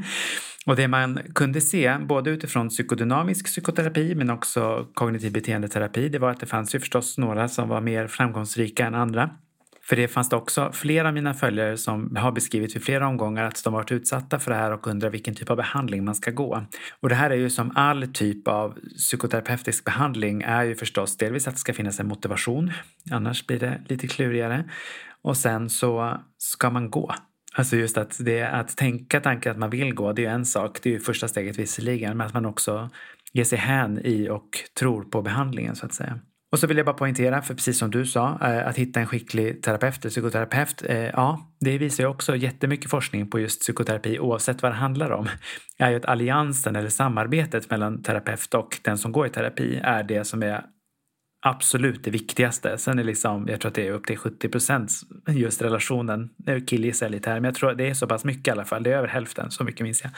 och 0.66 0.76
det 0.76 0.88
man 0.88 1.18
kunde 1.34 1.60
se, 1.60 1.98
både 1.98 2.30
utifrån 2.30 2.68
psykodynamisk 2.68 3.46
psykoterapi 3.46 4.14
men 4.14 4.30
också 4.30 4.86
kognitiv 4.94 5.32
beteendeterapi, 5.32 6.08
det 6.08 6.18
var 6.18 6.30
att 6.30 6.40
det 6.40 6.46
fanns 6.46 6.74
ju 6.74 6.80
förstås 6.80 7.18
några 7.18 7.48
som 7.48 7.68
var 7.68 7.80
mer 7.80 8.06
framgångsrika 8.06 8.86
än 8.86 8.94
andra. 8.94 9.30
För 9.90 9.96
det 9.96 10.08
fanns 10.08 10.28
det 10.28 10.36
också 10.36 10.72
flera 10.72 11.08
av 11.08 11.14
mina 11.14 11.34
följare 11.34 11.76
som 11.76 12.16
har 12.16 12.32
beskrivit 12.32 12.76
vid 12.76 12.84
flera 12.84 13.08
omgångar 13.08 13.44
att 13.44 13.64
de 13.64 13.72
varit 13.72 13.92
utsatta 13.92 14.38
för 14.38 14.50
det 14.50 14.56
här 14.56 14.72
och 14.72 14.86
undrar 14.86 15.10
vilken 15.10 15.34
typ 15.34 15.50
av 15.50 15.56
behandling 15.56 16.04
man 16.04 16.14
ska 16.14 16.30
gå. 16.30 16.66
Och 17.00 17.08
det 17.08 17.14
här 17.14 17.30
är 17.30 17.34
ju 17.34 17.50
som 17.50 17.72
all 17.74 18.06
typ 18.12 18.48
av 18.48 18.78
psykoterapeutisk 18.96 19.84
behandling 19.84 20.42
är 20.42 20.62
ju 20.62 20.74
förstås 20.74 21.16
delvis 21.16 21.48
att 21.48 21.54
det 21.54 21.60
ska 21.60 21.72
finnas 21.72 22.00
en 22.00 22.08
motivation, 22.08 22.72
annars 23.10 23.46
blir 23.46 23.58
det 23.58 23.80
lite 23.88 24.08
klurigare. 24.08 24.64
Och 25.22 25.36
sen 25.36 25.70
så 25.70 26.20
ska 26.38 26.70
man 26.70 26.90
gå. 26.90 27.14
Alltså 27.54 27.76
just 27.76 27.98
att, 27.98 28.16
det, 28.20 28.42
att 28.42 28.76
tänka 28.76 29.20
tanken 29.20 29.52
att 29.52 29.58
man 29.58 29.70
vill 29.70 29.94
gå, 29.94 30.12
det 30.12 30.22
är 30.22 30.26
ju 30.26 30.34
en 30.34 30.46
sak, 30.46 30.78
det 30.82 30.88
är 30.88 30.92
ju 30.92 31.00
första 31.00 31.28
steget 31.28 31.58
visserligen, 31.58 32.16
men 32.16 32.26
att 32.26 32.34
man 32.34 32.46
också 32.46 32.90
ger 33.32 33.44
sig 33.44 33.58
hän 33.58 34.00
i 34.04 34.28
och 34.28 34.48
tror 34.78 35.02
på 35.02 35.22
behandlingen 35.22 35.76
så 35.76 35.86
att 35.86 35.94
säga. 35.94 36.18
Och 36.52 36.58
så 36.58 36.66
vill 36.66 36.76
jag 36.76 36.86
bara 36.86 36.96
poängtera, 36.96 37.42
för 37.42 37.54
precis 37.54 37.78
som 37.78 37.90
du 37.90 38.06
sa, 38.06 38.38
eh, 38.42 38.66
att 38.66 38.76
hitta 38.76 39.00
en 39.00 39.06
skicklig 39.06 39.62
terapeut, 39.62 40.00
psykoterapeut, 40.00 40.82
eh, 40.86 40.96
ja, 40.96 41.56
det 41.60 41.78
visar 41.78 42.04
ju 42.04 42.10
också 42.10 42.36
jättemycket 42.36 42.90
forskning 42.90 43.30
på 43.30 43.40
just 43.40 43.60
psykoterapi 43.60 44.18
oavsett 44.18 44.62
vad 44.62 44.72
det 44.72 44.76
handlar 44.76 45.10
om. 45.10 45.28
är 45.78 45.90
ju 45.90 45.96
att 45.96 46.04
alliansen 46.04 46.76
eller 46.76 46.88
samarbetet 46.88 47.70
mellan 47.70 48.02
terapeut 48.02 48.54
och 48.54 48.80
den 48.82 48.98
som 48.98 49.12
går 49.12 49.26
i 49.26 49.30
terapi 49.30 49.80
är 49.82 50.02
det 50.02 50.24
som 50.24 50.42
är 50.42 50.64
absolut 51.46 52.04
det 52.04 52.10
viktigaste. 52.10 52.78
Sen 52.78 52.98
är 52.98 53.04
liksom, 53.04 53.48
jag 53.48 53.60
tror 53.60 53.68
att 53.68 53.74
det 53.74 53.86
är 53.86 53.92
upp 53.92 54.06
till 54.06 54.16
70 54.16 54.48
procent 54.48 54.90
just 55.28 55.62
relationen. 55.62 56.30
Nu 56.46 56.60
killgissar 56.60 57.06
jag 57.06 57.10
lite 57.10 57.30
här, 57.30 57.36
men 57.36 57.44
jag 57.44 57.54
tror 57.54 57.70
att 57.70 57.78
det 57.78 57.88
är 57.88 57.94
så 57.94 58.06
pass 58.06 58.24
mycket 58.24 58.48
i 58.48 58.50
alla 58.50 58.64
fall. 58.64 58.82
Det 58.82 58.92
är 58.92 58.96
över 58.96 59.08
hälften, 59.08 59.50
så 59.50 59.64
mycket 59.64 59.80
minns 59.80 60.02
jag. 60.02 60.12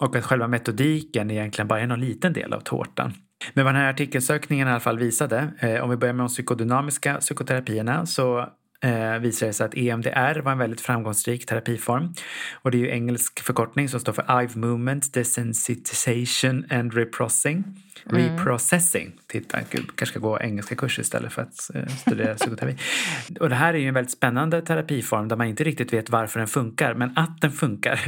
Och 0.00 0.16
att 0.16 0.24
själva 0.24 0.48
metodiken 0.48 1.30
egentligen 1.30 1.68
bara 1.68 1.80
är 1.80 1.86
någon 1.86 2.00
liten 2.00 2.32
del 2.32 2.52
av 2.52 2.60
tårtan. 2.60 3.12
Men 3.54 3.64
vad 3.64 3.74
den 3.74 3.82
här 3.82 3.90
artikelsökningen 3.90 4.68
i 4.68 4.70
alla 4.70 4.80
fall 4.80 4.98
visade, 4.98 5.48
eh, 5.58 5.84
om 5.84 5.90
vi 5.90 5.96
börjar 5.96 6.14
med 6.14 6.24
de 6.24 6.28
psykodynamiska 6.28 7.14
psykoterapierna, 7.14 8.06
så 8.06 8.38
eh, 8.80 9.18
visade 9.18 9.48
det 9.48 9.54
sig 9.54 9.66
att 9.66 9.76
EMDR 9.76 10.40
var 10.40 10.52
en 10.52 10.58
väldigt 10.58 10.80
framgångsrik 10.80 11.46
terapiform. 11.46 12.14
Och 12.62 12.70
det 12.70 12.76
är 12.76 12.80
ju 12.80 12.90
engelsk 12.90 13.40
förkortning 13.40 13.88
som 13.88 14.00
står 14.00 14.12
för 14.12 14.42
Ive 14.42 14.58
Movement 14.58 15.14
Desensitization 15.14 16.66
and 16.70 16.94
Reprocessing. 16.94 17.64
Mm. 18.10 18.22
Reprocessing. 18.22 19.12
Titta, 19.26 19.58
gud, 19.70 19.86
kanske 19.86 20.06
ska 20.06 20.20
gå 20.20 20.40
engelska 20.40 20.74
kurser 20.74 21.02
istället 21.02 21.32
för 21.32 21.42
att 21.42 21.70
eh, 21.74 21.86
studera 21.86 22.34
psykoterapi. 22.34 22.78
Och 23.40 23.48
det 23.48 23.54
här 23.54 23.74
är 23.74 23.78
ju 23.78 23.88
en 23.88 23.94
väldigt 23.94 24.12
spännande 24.12 24.62
terapiform 24.62 25.28
där 25.28 25.36
man 25.36 25.46
inte 25.46 25.64
riktigt 25.64 25.92
vet 25.92 26.10
varför 26.10 26.38
den 26.38 26.48
funkar, 26.48 26.94
men 26.94 27.12
att 27.16 27.40
den 27.40 27.52
funkar 27.52 28.00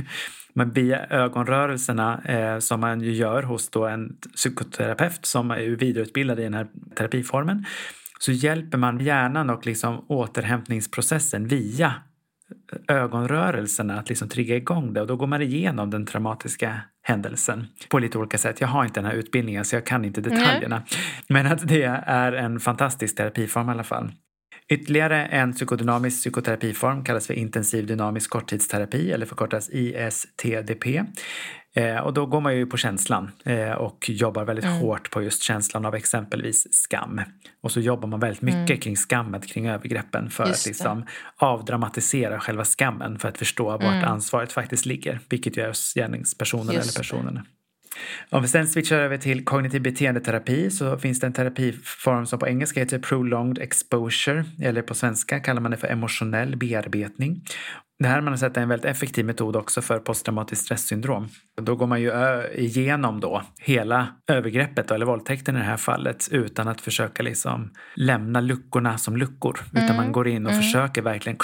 men 0.58 0.70
via 0.70 1.06
ögonrörelserna 1.06 2.20
eh, 2.24 2.58
som 2.58 2.80
man 2.80 3.00
ju 3.00 3.12
gör 3.12 3.42
hos 3.42 3.70
då 3.70 3.86
en 3.86 4.16
psykoterapeut 4.34 5.26
som 5.26 5.50
är 5.50 5.60
vidareutbildad 5.60 6.40
i 6.40 6.42
den 6.42 6.54
här 6.54 6.66
terapiformen 6.96 7.64
så 8.18 8.32
hjälper 8.32 8.78
man 8.78 8.98
hjärnan 8.98 9.50
och 9.50 9.66
liksom 9.66 10.04
återhämtningsprocessen 10.08 11.48
via 11.48 11.94
ögonrörelserna 12.88 13.98
att 13.98 14.08
liksom 14.08 14.28
trigga 14.28 14.56
igång 14.56 14.92
det 14.92 15.00
och 15.00 15.06
då 15.06 15.16
går 15.16 15.26
man 15.26 15.42
igenom 15.42 15.90
den 15.90 16.06
traumatiska 16.06 16.80
händelsen 17.02 17.66
på 17.88 17.98
lite 17.98 18.18
olika 18.18 18.38
sätt. 18.38 18.60
Jag 18.60 18.68
har 18.68 18.84
inte 18.84 19.00
den 19.00 19.10
här 19.10 19.16
utbildningen 19.16 19.64
så 19.64 19.76
jag 19.76 19.86
kan 19.86 20.04
inte 20.04 20.20
detaljerna. 20.20 20.76
Mm. 20.76 20.86
Men 21.28 21.46
att 21.46 21.68
det 21.68 21.82
är 22.06 22.32
en 22.32 22.60
fantastisk 22.60 23.16
terapiform 23.16 23.68
i 23.68 23.72
alla 23.72 23.84
fall. 23.84 24.12
Ytterligare 24.70 25.26
en 25.26 25.52
psykodynamisk 25.52 26.20
psykoterapiform 26.20 27.04
kallas 27.04 27.26
för 27.26 27.34
intensiv 27.34 27.86
dynamisk 27.86 28.30
korttidsterapi 28.30 29.12
eller 29.12 29.26
förkortas 29.26 29.70
ISTDP. 29.70 30.86
Eh, 31.76 31.98
och 31.98 32.14
då 32.14 32.26
går 32.26 32.40
man 32.40 32.56
ju 32.56 32.66
på 32.66 32.76
känslan 32.76 33.30
eh, 33.44 33.72
och 33.72 34.10
jobbar 34.10 34.44
väldigt 34.44 34.64
mm. 34.64 34.78
hårt 34.78 35.10
på 35.10 35.22
just 35.22 35.42
känslan 35.42 35.84
av 35.84 35.94
exempelvis 35.94 36.74
skam. 36.74 37.20
Och 37.62 37.72
så 37.72 37.80
jobbar 37.80 38.08
man 38.08 38.20
väldigt 38.20 38.42
mycket 38.42 38.70
mm. 38.70 38.80
kring 38.80 38.96
skammet, 38.96 39.46
kring 39.46 39.68
övergreppen 39.68 40.30
för 40.30 40.46
just 40.46 40.62
att 40.62 40.66
liksom 40.66 41.06
avdramatisera 41.36 42.40
själva 42.40 42.64
skammen 42.64 43.18
för 43.18 43.28
att 43.28 43.38
förstå 43.38 43.64
vart 43.70 43.82
mm. 43.82 44.04
ansvaret 44.04 44.52
faktiskt 44.52 44.86
ligger, 44.86 45.20
vilket 45.28 45.56
ju 45.56 45.62
är 45.62 45.68
hos 45.68 45.94
gärningspersonen 45.94 46.70
eller 46.70 46.98
personerna. 46.98 47.44
Om 48.30 48.42
vi 48.42 48.48
sen 48.48 48.66
switchar 48.66 48.96
över 48.98 49.16
till 49.16 49.44
kognitiv 49.44 49.82
beteendeterapi 49.82 50.70
så 50.70 50.98
finns 50.98 51.20
det 51.20 51.26
en 51.26 51.32
terapiform 51.32 52.26
som 52.26 52.38
på 52.38 52.48
engelska 52.48 52.80
heter 52.80 52.98
prolonged 52.98 53.58
exposure 53.58 54.44
eller 54.62 54.82
på 54.82 54.94
svenska 54.94 55.40
kallar 55.40 55.60
man 55.60 55.70
det 55.70 55.76
för 55.76 55.88
emotionell 55.88 56.56
bearbetning. 56.56 57.42
Det 57.98 58.08
här 58.08 58.14
har 58.14 58.22
man 58.22 58.38
sett 58.38 58.56
är 58.56 58.60
en 58.60 58.68
väldigt 58.68 58.90
effektiv 58.90 59.24
metod 59.24 59.56
också 59.56 59.82
för 59.82 59.98
posttraumatiskt 59.98 60.64
stresssyndrom. 60.64 61.28
Då 61.62 61.76
går 61.76 61.86
man 61.86 62.00
ju 62.00 62.12
igenom 62.54 63.20
då 63.20 63.42
hela 63.60 64.08
övergreppet 64.26 64.90
eller 64.90 65.06
våldtäkten 65.06 65.56
i 65.56 65.58
det 65.58 65.64
här 65.64 65.76
fallet 65.76 66.28
utan 66.30 66.68
att 66.68 66.80
försöka 66.80 67.22
liksom 67.22 67.70
lämna 67.94 68.40
luckorna 68.40 68.98
som 68.98 69.16
luckor. 69.16 69.60
Utan 69.72 69.84
mm. 69.84 69.96
man 69.96 70.12
går 70.12 70.28
in 70.28 70.46
och 70.46 70.52
mm. 70.52 70.62
försöker 70.62 71.02
verkligen 71.02 71.38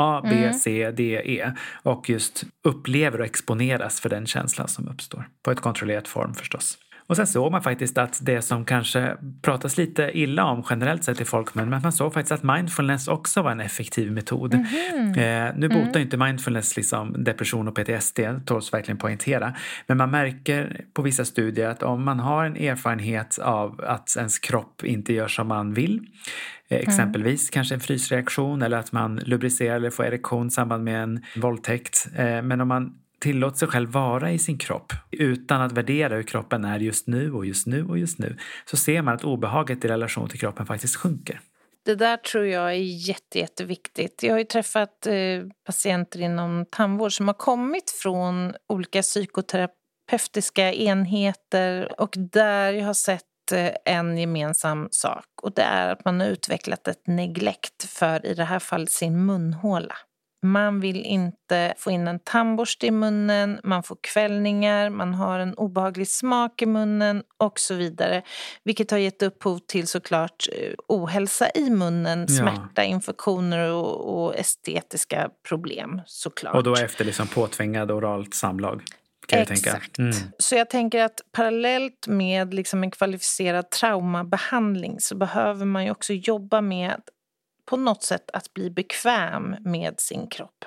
A, 0.00 0.20
B, 0.24 0.28
mm. 0.30 0.54
C, 0.54 0.90
D, 0.90 1.22
E 1.24 1.52
och 1.82 2.10
just 2.10 2.44
upplever 2.64 3.20
och 3.20 3.26
exponeras 3.26 4.00
för 4.00 4.08
den 4.08 4.26
känslan 4.26 4.68
som 4.68 4.88
uppstår. 4.88 5.28
På 5.42 5.50
ett 5.50 5.60
kontrollerat 5.60 6.08
form 6.08 6.34
förstås. 6.34 6.78
Och 7.10 7.16
sen 7.16 7.26
såg 7.26 7.52
man 7.52 7.62
faktiskt 7.62 7.98
att 7.98 8.18
det 8.22 8.42
som 8.42 8.64
kanske 8.64 9.16
pratas 9.42 9.76
lite 9.76 10.10
illa 10.14 10.44
om 10.44 10.64
generellt 10.70 11.04
sett 11.04 11.20
i 11.20 11.24
folkmun, 11.24 11.70
men 11.70 11.82
man 11.82 11.92
såg 11.92 12.14
faktiskt 12.14 12.32
att 12.32 12.42
mindfulness 12.42 13.08
också 13.08 13.42
var 13.42 13.50
en 13.50 13.60
effektiv 13.60 14.12
metod. 14.12 14.54
Mm 14.54 14.66
-hmm. 14.66 15.48
eh, 15.48 15.54
nu 15.56 15.68
botar 15.68 15.86
mm. 15.86 16.02
inte 16.02 16.16
mindfulness 16.16 16.76
liksom 16.76 17.24
depression 17.24 17.68
och 17.68 17.74
PTSD, 17.74 18.20
tåls 18.46 18.72
verkligen 18.72 18.98
poängtera. 18.98 19.54
Men 19.86 19.96
man 19.96 20.10
märker 20.10 20.84
på 20.94 21.02
vissa 21.02 21.24
studier 21.24 21.68
att 21.68 21.82
om 21.82 22.04
man 22.04 22.20
har 22.20 22.44
en 22.44 22.56
erfarenhet 22.56 23.38
av 23.38 23.80
att 23.86 24.16
ens 24.16 24.38
kropp 24.38 24.84
inte 24.84 25.12
gör 25.12 25.28
som 25.28 25.48
man 25.48 25.74
vill, 25.74 26.00
eh, 26.68 26.76
mm. 26.76 26.88
Exempelvis 26.88 27.42
mm. 27.42 27.52
kanske 27.52 27.74
en 27.74 27.80
frysreaktion 27.80 28.62
eller 28.62 28.76
att 28.76 28.92
man 28.92 29.16
lubricerar 29.16 29.76
eller 29.76 29.90
får 29.90 30.04
erektion 30.04 30.46
i 30.46 30.50
samband 30.50 30.84
med 30.84 31.02
en 31.02 31.24
våldtäkt. 31.36 32.08
Eh, 32.16 32.42
men 32.42 32.60
om 32.60 32.68
man 32.68 32.92
tillåter 33.20 33.58
sig 33.58 33.68
själv 33.68 33.90
vara 33.90 34.32
i 34.32 34.38
sin 34.38 34.58
kropp 34.58 34.92
utan 35.10 35.62
att 35.62 35.72
värdera 35.72 36.14
hur 36.14 36.22
kroppen 36.22 36.64
är 36.64 36.78
just 36.78 37.06
nu 37.06 37.32
och 37.32 37.46
just 37.46 37.66
nu 37.66 37.84
och 37.84 37.98
just 37.98 38.18
nu 38.18 38.36
så 38.64 38.76
ser 38.76 39.02
man 39.02 39.14
att 39.14 39.24
obehaget 39.24 39.84
i 39.84 39.88
relation 39.88 40.28
till 40.28 40.40
kroppen 40.40 40.66
faktiskt 40.66 40.96
sjunker. 40.96 41.40
Det 41.84 41.94
där 41.94 42.16
tror 42.16 42.46
jag 42.46 42.70
är 42.70 43.08
jätte, 43.08 43.38
jätteviktigt. 43.38 44.22
Jag 44.22 44.34
har 44.34 44.38
ju 44.38 44.44
träffat 44.44 45.06
eh, 45.06 45.14
patienter 45.66 46.20
inom 46.20 46.66
tandvård 46.70 47.12
som 47.12 47.26
har 47.26 47.34
kommit 47.34 47.90
från 47.90 48.54
olika 48.68 49.02
psykoterapeutiska 49.02 50.72
enheter 50.72 52.00
och 52.00 52.14
där 52.16 52.72
jag 52.72 52.86
har 52.86 52.94
sett 52.94 53.52
eh, 53.52 53.70
en 53.84 54.18
gemensam 54.18 54.88
sak 54.90 55.24
och 55.42 55.52
det 55.54 55.62
är 55.62 55.88
att 55.88 56.04
man 56.04 56.20
har 56.20 56.26
utvecklat 56.26 56.88
ett 56.88 57.06
neglekt 57.06 57.84
för, 57.84 58.26
i 58.26 58.34
det 58.34 58.44
här 58.44 58.58
fallet, 58.58 58.90
sin 58.90 59.26
munhåla. 59.26 59.94
Man 60.42 60.80
vill 60.80 61.02
inte 61.02 61.74
få 61.78 61.90
in 61.90 62.08
en 62.08 62.18
tandborste 62.18 62.86
i 62.86 62.90
munnen, 62.90 63.60
man 63.64 63.82
får 63.82 63.98
kvällningar, 64.00 64.90
man 64.90 65.14
har 65.14 65.38
en 65.38 65.54
obehaglig 65.54 66.08
smak 66.08 66.62
i 66.62 66.66
munnen 66.66 67.22
och 67.38 67.58
så 67.58 67.74
vidare. 67.74 68.22
Vilket 68.64 68.90
har 68.90 68.98
gett 68.98 69.22
upphov 69.22 69.58
till 69.58 69.86
såklart 69.86 70.46
eh, 70.52 70.72
ohälsa 70.88 71.50
i 71.54 71.70
munnen, 71.70 72.26
Ja. 72.28 72.36
smärta, 72.36 72.84
infektioner 72.84 73.72
och, 73.72 74.24
och 74.24 74.36
estetiska 74.36 75.30
problem 75.48 76.00
såklart. 76.06 76.54
Och 76.54 76.62
då 76.62 76.76
efter 76.76 77.04
liksom 77.04 77.26
påtvingad 77.26 77.90
oralt 77.90 78.34
samlag. 78.34 78.82
Exakt. 79.32 79.98
Mm. 79.98 80.12
Så 80.38 80.54
jag 80.54 80.70
tänker 80.70 81.04
att 81.04 81.20
parallellt 81.32 82.06
med 82.06 82.54
liksom 82.54 82.82
en 82.82 82.90
kvalificerad 82.90 83.70
traumabehandling 83.70 84.96
så 85.00 85.16
behöver 85.16 85.66
man 85.66 85.84
ju 85.84 85.90
också 85.90 86.12
jobba 86.12 86.60
med 86.60 87.00
på 87.70 87.76
något 87.76 88.02
sätt 88.02 88.30
att 88.32 88.54
bli 88.54 88.70
bekväm 88.70 89.56
med 89.60 90.00
sin 90.00 90.26
kropp. 90.26 90.64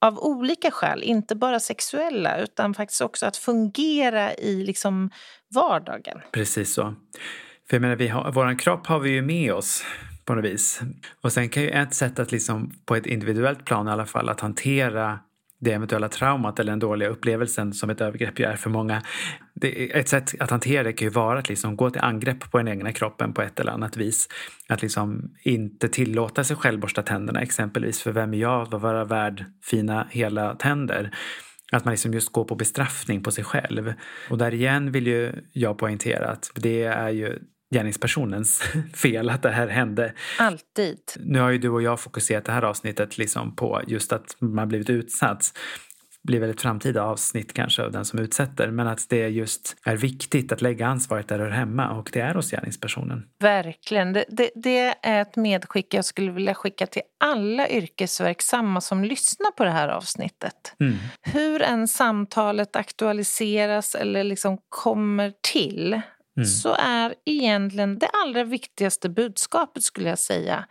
Av 0.00 0.18
olika 0.18 0.70
skäl, 0.70 1.02
inte 1.02 1.36
bara 1.36 1.60
sexuella 1.60 2.38
utan 2.38 2.74
faktiskt 2.74 3.00
också 3.00 3.26
att 3.26 3.36
fungera 3.36 4.34
i 4.34 4.64
liksom 4.64 5.10
vardagen. 5.54 6.20
Precis 6.32 6.74
så. 6.74 6.94
För 7.68 7.76
jag 7.76 7.80
menar, 7.80 7.96
vi 7.96 8.08
har, 8.08 8.32
våran 8.32 8.56
kropp 8.56 8.86
har 8.86 8.98
vi 8.98 9.10
ju 9.10 9.22
med 9.22 9.52
oss 9.52 9.84
på 10.24 10.34
något 10.34 10.44
vis. 10.44 10.80
Och 11.22 11.32
sen 11.32 11.48
kan 11.48 11.62
ju 11.62 11.70
ett 11.70 11.94
sätt 11.94 12.18
att 12.18 12.32
liksom 12.32 12.72
på 12.84 12.96
ett 12.96 13.06
individuellt 13.06 13.64
plan 13.64 13.88
i 13.88 13.90
alla 13.90 14.06
fall 14.06 14.28
att 14.28 14.40
hantera 14.40 15.18
det 15.60 15.72
eventuella 15.72 16.08
traumat 16.08 16.58
eller 16.58 16.72
den 16.72 16.78
dåliga 16.78 17.08
upplevelsen 17.08 17.72
som 17.72 17.90
ett 17.90 18.00
övergrepp 18.00 18.38
ju 18.38 18.44
är 18.44 18.56
för 18.56 18.70
många. 18.70 19.02
Det, 19.54 19.98
ett 19.98 20.08
sätt 20.08 20.34
att 20.40 20.50
hantera 20.50 20.82
det 20.82 20.92
kan 20.92 21.06
ju 21.06 21.10
vara 21.10 21.38
att 21.38 21.48
liksom 21.48 21.76
gå 21.76 21.90
till 21.90 22.00
angrepp 22.00 22.50
på 22.50 22.58
den 22.58 22.68
egna 22.68 22.92
kroppen 22.92 23.32
på 23.32 23.42
ett 23.42 23.60
eller 23.60 23.72
annat 23.72 23.96
vis. 23.96 24.28
Att 24.68 24.82
liksom 24.82 25.34
inte 25.42 25.88
tillåta 25.88 26.44
sig 26.44 26.56
själv 26.56 26.80
borsta 26.80 27.02
tänderna 27.02 27.40
exempelvis. 27.40 28.02
För 28.02 28.12
vem 28.12 28.34
är 28.34 28.38
jag 28.38 28.62
att 28.62 28.82
vara 28.82 29.04
värd 29.04 29.44
fina 29.64 30.06
hela 30.10 30.54
tänder? 30.54 31.14
Att 31.72 31.84
man 31.84 31.92
liksom 31.92 32.14
just 32.14 32.32
går 32.32 32.44
på 32.44 32.54
bestraffning 32.54 33.22
på 33.22 33.30
sig 33.30 33.44
själv. 33.44 33.92
Och 34.30 34.38
där 34.38 34.54
igen 34.54 34.92
vill 34.92 35.06
ju 35.06 35.32
jag 35.52 35.78
poängtera 35.78 36.28
att 36.30 36.50
det 36.54 36.82
är 36.82 37.10
ju 37.10 37.38
gärningspersonens 37.74 38.62
fel 38.94 39.30
att 39.30 39.42
det 39.42 39.50
här 39.50 39.68
hände. 39.68 40.12
Alltid. 40.38 40.98
Nu 41.20 41.40
har 41.40 41.50
ju 41.50 41.58
du 41.58 41.68
och 41.68 41.82
jag 41.82 42.00
fokuserat 42.00 42.44
det 42.44 42.52
här 42.52 42.62
avsnittet 42.62 43.18
liksom 43.18 43.56
på 43.56 43.82
just 43.86 44.12
att 44.12 44.36
man 44.40 44.68
blivit 44.68 44.90
utsatt. 44.90 45.52
Det 46.22 46.26
blir 46.26 46.40
väl 46.40 46.50
ett 46.50 46.60
framtida 46.60 47.02
avsnitt 47.02 47.52
kanske 47.52 47.82
av 47.82 47.92
den 47.92 48.04
som 48.04 48.18
utsätter. 48.18 48.70
Men 48.70 48.86
att 48.86 49.08
det 49.08 49.28
just 49.28 49.76
är 49.84 49.96
viktigt 49.96 50.52
att 50.52 50.62
lägga 50.62 50.86
ansvaret 50.86 51.28
där 51.28 51.38
det 51.38 51.44
hör 51.44 51.50
hemma 51.50 51.90
och 51.90 52.10
det 52.12 52.20
är 52.20 52.34
hos 52.34 52.50
gärningspersonen. 52.50 53.22
Verkligen. 53.40 54.12
Det, 54.12 54.24
det, 54.28 54.50
det 54.54 54.94
är 55.02 55.22
ett 55.22 55.36
medskick 55.36 55.94
jag 55.94 56.04
skulle 56.04 56.32
vilja 56.32 56.54
skicka 56.54 56.86
till 56.86 57.02
alla 57.20 57.68
yrkesverksamma 57.68 58.80
som 58.80 59.04
lyssnar 59.04 59.50
på 59.50 59.64
det 59.64 59.70
här 59.70 59.88
avsnittet. 59.88 60.74
Mm. 60.80 60.96
Hur 61.22 61.62
än 61.62 61.88
samtalet 61.88 62.76
aktualiseras 62.76 63.94
eller 63.94 64.24
liksom 64.24 64.58
kommer 64.68 65.32
till 65.52 66.00
Mm. 66.38 66.46
så 66.46 66.74
är 66.78 67.14
egentligen 67.24 67.98
det 67.98 68.08
allra 68.24 68.44
viktigaste 68.44 69.08
budskapet 69.08 69.82
skulle 69.82 70.08
jag 70.08 70.18
säga 70.18 70.64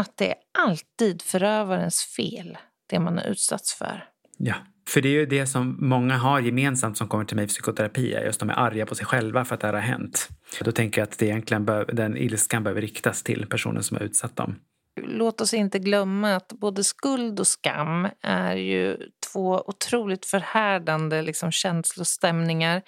att 0.00 0.16
det 0.16 0.30
är 0.30 0.36
alltid 0.58 1.22
förövarens 1.22 2.04
fel, 2.16 2.58
det 2.90 2.98
man 2.98 3.18
har 3.18 3.24
utsatts 3.24 3.74
för. 3.74 4.04
Ja, 4.38 4.54
för 4.88 5.00
det 5.00 5.08
är 5.08 5.12
ju 5.12 5.26
det 5.26 5.46
som 5.46 5.76
många 5.80 6.16
har 6.16 6.40
gemensamt 6.40 6.98
som 6.98 7.08
kommer 7.08 7.24
till 7.24 7.36
mig 7.36 7.44
i 7.44 7.48
psykoterapi. 7.48 8.12
är 8.12 8.24
Just 8.24 8.40
de 8.40 8.50
är 8.50 8.54
arga 8.54 8.86
på 8.86 8.94
sig 8.94 9.06
själva 9.06 9.44
för 9.44 9.54
att 9.54 9.60
det 9.60 9.66
här 9.66 9.74
har 9.74 9.80
hänt. 9.80 10.28
Då 10.60 10.72
tänker 10.72 11.00
jag 11.00 11.08
att 11.08 11.18
det 11.18 11.26
egentligen 11.26 11.64
bör, 11.64 11.84
den 11.92 12.16
ilskan 12.16 12.62
behöver 12.62 12.80
riktas 12.80 13.22
till 13.22 13.46
personen 13.50 13.82
som 13.82 13.96
har 13.96 14.04
utsatt 14.04 14.36
dem. 14.36 14.56
Låt 14.96 15.40
oss 15.40 15.54
inte 15.54 15.78
glömma 15.78 16.36
att 16.36 16.48
både 16.48 16.84
skuld 16.84 17.40
och 17.40 17.46
skam 17.46 18.08
är 18.22 18.56
ju 18.56 18.96
två 19.32 19.64
otroligt 19.66 20.26
förhärdande 20.26 21.22
liksom, 21.22 21.52
känslostämningar 21.52 22.82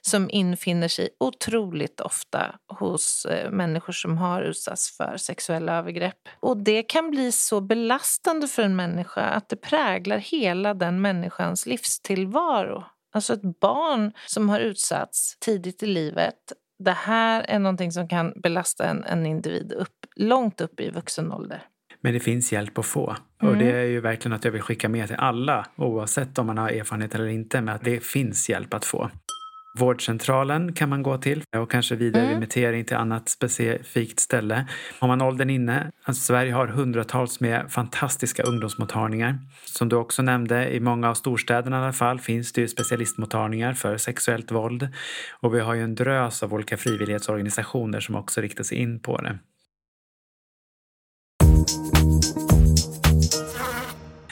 som 0.00 0.30
infinner 0.30 0.88
sig 0.88 1.08
otroligt 1.20 2.00
ofta 2.00 2.54
hos 2.78 3.24
eh, 3.24 3.50
människor 3.50 3.92
som 3.92 4.18
har 4.18 4.42
utsatts 4.42 4.96
för 4.96 5.16
sexuella 5.16 5.78
övergrepp. 5.78 6.28
Och 6.40 6.56
det 6.56 6.82
kan 6.82 7.10
bli 7.10 7.32
så 7.32 7.60
belastande 7.60 8.48
för 8.48 8.62
en 8.62 8.76
människa 8.76 9.22
att 9.22 9.48
det 9.48 9.56
präglar 9.56 10.18
hela 10.18 10.74
den 10.74 11.00
människans 11.00 11.66
livstillvaro. 11.66 12.84
Alltså 13.12 13.34
ett 13.34 13.60
barn 13.60 14.12
som 14.26 14.48
har 14.48 14.60
utsatts 14.60 15.36
tidigt 15.40 15.82
i 15.82 15.86
livet 15.86 16.52
det 16.84 16.90
här 16.90 17.44
är 17.48 17.58
någonting 17.58 17.92
som 17.92 18.08
kan 18.08 18.32
belasta 18.36 18.84
en, 18.84 19.04
en 19.04 19.26
individ 19.26 19.72
upp, 19.72 20.06
långt 20.16 20.60
upp 20.60 20.80
i 20.80 20.90
vuxen 20.90 21.32
ålder. 21.32 21.62
Men 22.00 22.14
det 22.14 22.20
finns 22.20 22.52
hjälp 22.52 22.78
att 22.78 22.86
få. 22.86 23.16
Mm. 23.42 23.52
Och 23.52 23.58
det 23.58 23.72
är 23.72 23.84
ju 23.84 24.00
verkligen 24.00 24.32
att 24.32 24.44
jag 24.44 24.52
vill 24.52 24.62
skicka 24.62 24.88
med 24.88 25.06
till 25.06 25.16
alla, 25.16 25.66
oavsett 25.76 26.38
om 26.38 26.46
man 26.46 26.58
har 26.58 26.68
erfarenhet 26.68 27.14
eller 27.14 27.26
inte, 27.26 27.60
med 27.60 27.74
att 27.74 27.84
det 27.84 28.04
finns 28.04 28.48
hjälp 28.48 28.74
att 28.74 28.84
få. 28.84 29.10
Vårdcentralen 29.78 30.72
kan 30.72 30.88
man 30.88 31.02
gå 31.02 31.18
till 31.18 31.42
och 31.56 31.70
kanske 31.70 31.96
vidare 31.96 32.22
Mm. 32.22 32.34
remittering 32.34 32.84
till 32.84 32.96
annat 32.96 33.28
specifikt 33.28 34.20
ställe. 34.20 34.66
Har 34.98 35.08
man 35.08 35.20
åldern 35.22 35.50
inne, 35.50 35.90
alltså 36.04 36.22
Sverige 36.22 36.52
har 36.52 36.66
hundratals 36.66 37.40
med 37.40 37.72
fantastiska 37.72 38.42
ungdomsmottagningar. 38.42 39.38
Som 39.64 39.88
du 39.88 39.96
också 39.96 40.22
nämnde, 40.22 40.74
i 40.74 40.80
många 40.80 41.10
av 41.10 41.14
storstäderna 41.14 41.76
i 41.76 41.82
alla 41.82 41.92
fall 41.92 42.20
finns 42.20 42.52
det 42.52 42.60
ju 42.60 42.68
specialistmottagningar 42.68 43.72
för 43.74 43.96
sexuellt 43.96 44.50
våld. 44.50 44.88
Och 45.40 45.54
vi 45.54 45.60
har 45.60 45.74
ju 45.74 45.82
en 45.82 45.94
drös 45.94 46.42
av 46.42 46.54
olika 46.54 46.76
frivillighetsorganisationer 46.76 48.00
som 48.00 48.14
också 48.14 48.40
riktar 48.40 48.64
sig 48.64 48.78
in 48.78 49.00
på 49.00 49.20
det. 49.20 49.38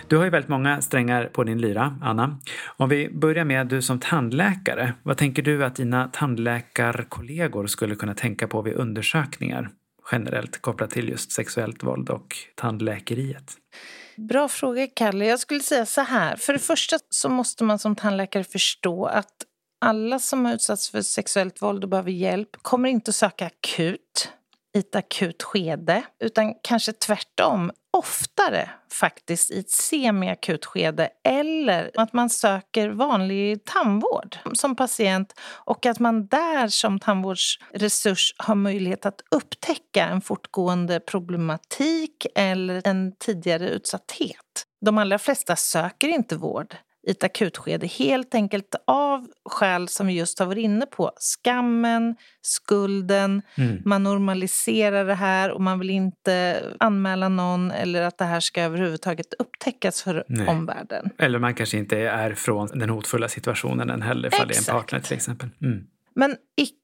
Du 0.08 0.16
har 0.16 0.24
ju 0.24 0.30
väldigt 0.30 0.48
många 0.48 0.82
strängar 0.82 1.24
på 1.24 1.44
din 1.44 1.60
lyra, 1.60 1.98
Anna. 2.02 2.38
Om 2.76 2.88
vi 2.88 3.10
börjar 3.10 3.44
med 3.44 3.66
du 3.66 3.82
som 3.82 4.00
tandläkare. 4.00 4.94
Vad 5.02 5.16
tänker 5.16 5.42
du 5.42 5.64
att 5.64 5.76
dina 5.76 6.08
tandläkarkollegor 6.12 7.66
skulle 7.66 7.94
kunna 7.94 8.14
tänka 8.14 8.48
på 8.48 8.62
vid 8.62 8.74
undersökningar? 8.74 9.70
Generellt 10.12 10.62
kopplat 10.62 10.90
till 10.90 11.08
just 11.08 11.32
sexuellt 11.32 11.84
våld 11.84 12.10
och 12.10 12.36
tandläkeriet. 12.54 13.52
Bra 14.16 14.48
fråga, 14.48 14.86
Kalle. 14.86 15.26
Jag 15.26 15.40
skulle 15.40 15.60
säga 15.60 15.86
så 15.86 16.00
här. 16.00 16.36
För 16.36 16.52
det 16.52 16.58
första 16.58 16.98
så 17.10 17.28
måste 17.28 17.64
man 17.64 17.78
som 17.78 17.96
tandläkare 17.96 18.44
förstå 18.44 19.04
att 19.04 19.34
alla 19.80 20.18
som 20.18 20.44
har 20.44 20.54
utsatts 20.54 20.90
för 20.90 21.02
sexuellt 21.02 21.62
våld 21.62 21.84
och 21.84 21.90
behöver 21.90 22.10
hjälp 22.10 22.48
kommer 22.62 22.88
inte 22.88 23.08
att 23.08 23.14
söka 23.14 23.46
akut 23.46 24.32
i 24.76 24.78
ett 24.78 24.94
akut 24.94 25.42
skede, 25.42 26.02
utan 26.20 26.54
kanske 26.62 26.92
tvärtom 26.92 27.72
oftare 27.90 28.70
faktiskt 28.92 29.50
i 29.50 29.58
ett 29.58 29.70
semiakut 29.70 30.64
skede 30.64 31.10
eller 31.24 31.90
att 31.94 32.12
man 32.12 32.30
söker 32.30 32.88
vanlig 32.88 33.64
tandvård 33.64 34.38
som 34.52 34.76
patient 34.76 35.34
och 35.64 35.86
att 35.86 35.98
man 35.98 36.26
där 36.26 36.68
som 36.68 36.98
tandvårdsresurs 36.98 38.34
har 38.38 38.54
möjlighet 38.54 39.06
att 39.06 39.20
upptäcka 39.30 40.06
en 40.06 40.20
fortgående 40.20 41.00
problematik 41.00 42.26
eller 42.34 42.82
en 42.84 43.12
tidigare 43.18 43.68
utsatthet. 43.68 44.64
De 44.80 44.98
allra 44.98 45.18
flesta 45.18 45.56
söker 45.56 46.08
inte 46.08 46.36
vård 46.36 46.76
i 47.06 47.10
ett 47.10 47.24
akutskede 47.24 47.86
helt 47.86 48.34
enkelt 48.34 48.74
av 48.86 49.26
skäl 49.44 49.88
som 49.88 50.06
vi 50.06 50.12
just 50.12 50.38
har 50.38 50.46
varit 50.46 50.62
inne 50.62 50.86
på. 50.86 51.10
Skammen, 51.16 52.16
skulden, 52.42 53.42
Mm. 53.56 53.82
man 53.84 54.02
normaliserar 54.02 55.04
det 55.04 55.14
här 55.14 55.50
och 55.50 55.60
man 55.60 55.78
vill 55.78 55.90
inte 55.90 56.62
anmäla 56.78 57.28
någon 57.28 57.70
eller 57.70 58.02
att 58.02 58.18
det 58.18 58.24
här 58.24 58.40
ska 58.40 58.62
överhuvudtaget 58.62 59.34
upptäckas 59.38 60.02
för 60.02 60.24
Nej. 60.28 60.48
omvärlden. 60.48 61.10
Eller 61.18 61.38
man 61.38 61.54
kanske 61.54 61.78
inte 61.78 61.98
är 61.98 62.34
från 62.34 62.66
den 62.78 62.90
hotfulla 62.90 63.28
situationen 63.28 63.90
än 63.90 64.02
heller, 64.02 64.28
ifall 64.34 64.48
det 64.48 64.54
är 64.54 64.58
en 64.58 64.80
partner 64.80 65.00
till 65.00 65.16
exempel. 65.16 65.48
Mm. 65.62 65.86
Men 66.14 66.36
icke 66.56 66.77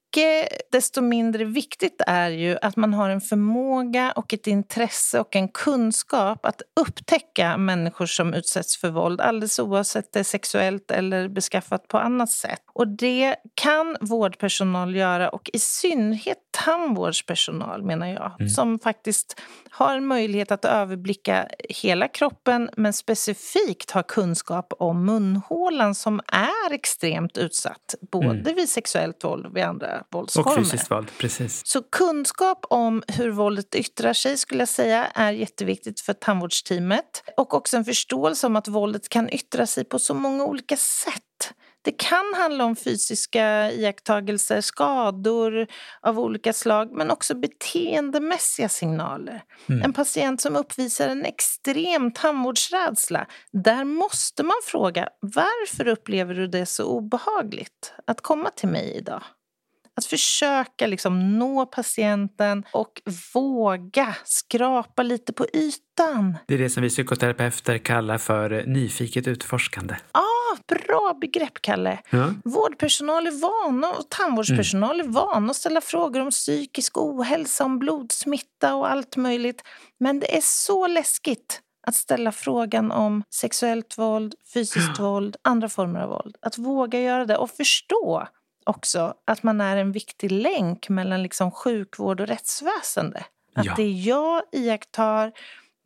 desto 0.72 1.02
mindre 1.02 1.44
viktigt 1.44 2.02
är 2.06 2.30
ju 2.30 2.58
att 2.62 2.76
man 2.76 2.94
har 2.94 3.10
en 3.10 3.20
förmåga 3.20 4.12
och 4.16 4.34
ett 4.34 4.46
intresse 4.46 5.20
och 5.20 5.36
en 5.36 5.48
kunskap 5.48 6.46
att 6.46 6.62
upptäcka 6.80 7.56
människor 7.56 8.06
som 8.06 8.34
utsätts 8.34 8.76
för 8.76 8.90
våld 8.90 9.20
alldeles 9.20 9.58
oavsett 9.58 10.12
det 10.12 10.18
är 10.18 10.24
sexuellt 10.24 10.90
eller 10.90 11.28
beskaffat 11.28 11.88
på 11.88 11.98
annat 11.98 12.30
sätt. 12.30 12.63
Och 12.74 12.88
det 12.88 13.36
kan 13.54 13.96
vårdpersonal 14.00 14.96
göra 14.96 15.28
och 15.28 15.50
i 15.52 15.58
synnerhet 15.58 16.38
tandvårdspersonal 16.50 17.82
menar 17.82 18.06
jag 18.06 18.50
som 18.50 18.78
faktiskt 18.78 19.40
har 19.70 19.96
en 19.96 20.06
möjlighet 20.06 20.52
att 20.52 20.64
överblicka 20.64 21.48
hela 21.68 22.08
kroppen 22.08 22.70
men 22.76 22.92
specifikt 22.92 23.90
har 23.90 24.02
kunskap 24.02 24.72
om 24.78 25.04
munhålan 25.04 25.94
som 25.94 26.20
är 26.26 26.72
extremt 26.72 27.38
utsatt 27.38 27.94
både 28.12 28.52
vid 28.52 28.68
sexuellt 28.68 29.24
våld 29.24 29.46
och 29.46 29.56
vid 29.56 29.64
andra 29.64 30.00
Och 30.00 30.06
våldsformer. 30.10 30.56
fysiskt 30.56 30.90
våld, 30.90 31.08
precis. 31.18 31.66
Så 31.66 31.82
kunskap 31.82 32.66
om 32.70 33.02
hur 33.08 33.30
våldet 33.30 33.74
yttrar 33.74 34.12
sig 34.12 34.36
skulle 34.38 34.60
jag 34.60 34.68
säga 34.68 35.06
är 35.06 35.32
jätteviktigt 35.32 36.00
för 36.00 36.12
tandvårdsteamet. 36.12 37.22
Och 37.36 37.54
också 37.54 37.76
en 37.76 37.84
förståelse 37.84 38.46
om 38.46 38.56
att 38.56 38.68
våldet 38.68 39.08
kan 39.08 39.30
yttra 39.30 39.66
sig 39.66 39.84
på 39.84 39.98
så 39.98 40.14
många 40.14 40.44
olika 40.44 40.76
sätt. 40.76 41.54
Det 41.84 41.92
kan 41.92 42.34
handla 42.36 42.64
om 42.64 42.76
fysiska 42.76 43.72
iakttagelser, 43.72 44.60
skador 44.60 45.66
av 46.00 46.18
olika 46.18 46.52
slag 46.52 46.92
men 46.92 47.10
också 47.10 47.34
beteendemässiga 47.34 48.68
signaler. 48.68 49.42
Mm. 49.68 49.82
En 49.82 49.92
patient 49.92 50.40
som 50.40 50.56
uppvisar 50.56 51.08
en 51.08 51.24
extrem 51.24 52.12
tandvårdsrädsla, 52.12 53.26
där 53.52 53.84
måste 53.84 54.42
man 54.42 54.56
fråga 54.64 55.08
varför 55.20 55.88
upplever 55.88 56.34
du 56.34 56.46
det 56.46 56.66
så 56.66 56.84
obehagligt 56.84 57.92
att 58.06 58.20
komma 58.20 58.50
till 58.50 58.68
mig 58.68 58.96
idag? 58.96 59.22
Att 59.96 60.04
försöka 60.04 60.86
liksom 60.86 61.38
nå 61.38 61.66
patienten 61.66 62.64
och 62.72 63.02
våga 63.34 64.16
skrapa 64.24 65.02
lite 65.02 65.32
på 65.32 65.46
ytan. 65.52 66.38
Det 66.46 66.54
är 66.54 66.58
det 66.58 66.70
som 66.70 66.82
vi 66.82 66.88
psykoterapeuter 66.88 67.78
kallar 67.78 68.18
för 68.18 68.64
nyfiket 68.66 69.26
utforskande. 69.26 69.96
Ah, 70.12 70.56
bra 70.68 71.18
begrepp, 71.20 71.62
Kalle. 71.62 71.98
Ja. 72.10 72.30
Vårdpersonal 72.44 73.26
är 73.26 73.30
vana 73.30 73.90
och 73.90 74.08
tandvårdspersonal 74.08 75.00
mm. 75.00 75.08
är 75.08 75.12
vana 75.12 75.50
att 75.50 75.56
ställa 75.56 75.80
frågor 75.80 76.20
om 76.20 76.30
psykisk 76.30 76.98
ohälsa, 76.98 77.64
om 77.64 77.78
blodsmitta 77.78 78.74
och 78.74 78.90
allt 78.90 79.16
möjligt. 79.16 79.62
Men 80.00 80.20
det 80.20 80.36
är 80.36 80.42
så 80.42 80.86
läskigt 80.86 81.60
att 81.86 81.94
ställa 81.94 82.32
frågan 82.32 82.90
om 82.90 83.22
sexuellt 83.34 83.98
våld, 83.98 84.34
fysiskt 84.54 84.98
våld, 84.98 85.36
andra 85.42 85.68
former 85.68 86.00
av 86.00 86.08
våld. 86.08 86.36
Att 86.42 86.58
våga 86.58 87.00
göra 87.00 87.26
det 87.26 87.36
och 87.36 87.50
förstå 87.50 88.28
också 88.64 89.14
att 89.24 89.42
man 89.42 89.60
är 89.60 89.76
en 89.76 89.92
viktig 89.92 90.32
länk 90.32 90.88
mellan 90.88 91.22
liksom 91.22 91.50
sjukvård 91.50 92.20
och 92.20 92.26
rättsväsende. 92.26 93.24
Att 93.54 93.64
ja. 93.64 93.74
det 93.76 93.90
jag 93.90 94.42
iakttar, 94.52 95.32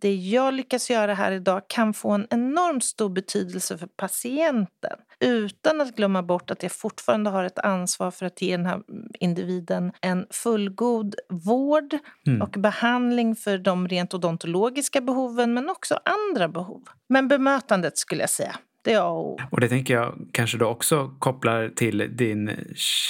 det 0.00 0.14
jag 0.14 0.54
lyckas 0.54 0.90
göra 0.90 1.14
här 1.14 1.32
idag 1.32 1.62
kan 1.68 1.94
få 1.94 2.10
en 2.10 2.26
enormt 2.30 2.84
stor 2.84 3.08
betydelse 3.08 3.78
för 3.78 3.86
patienten 3.86 4.98
utan 5.20 5.80
att 5.80 5.96
glömma 5.96 6.22
bort 6.22 6.50
att 6.50 6.62
jag 6.62 6.72
fortfarande 6.72 7.30
har 7.30 7.44
ett 7.44 7.58
ansvar 7.58 8.10
för 8.10 8.26
att 8.26 8.42
ge 8.42 8.56
den 8.56 8.66
här 8.66 8.82
individen 9.20 9.92
en 10.00 10.26
fullgod 10.30 11.14
vård 11.28 11.98
mm. 12.26 12.42
och 12.42 12.50
behandling 12.50 13.36
för 13.36 13.58
de 13.58 13.88
rent 13.88 14.14
odontologiska 14.14 15.00
behoven 15.00 15.54
men 15.54 15.70
också 15.70 16.00
andra 16.04 16.48
behov. 16.48 16.88
Men 17.08 17.28
bemötandet 17.28 17.98
skulle 17.98 18.20
jag 18.20 18.30
säga 18.30 18.56
det 18.84 18.92
är 18.92 19.02
och 19.02 19.40
Och 19.50 19.60
det 19.60 19.68
tänker 19.68 19.94
jag 19.94 20.14
kanske 20.32 20.58
då 20.58 20.66
också 20.66 21.10
kopplar 21.18 21.68
till 21.68 22.16
din 22.16 22.50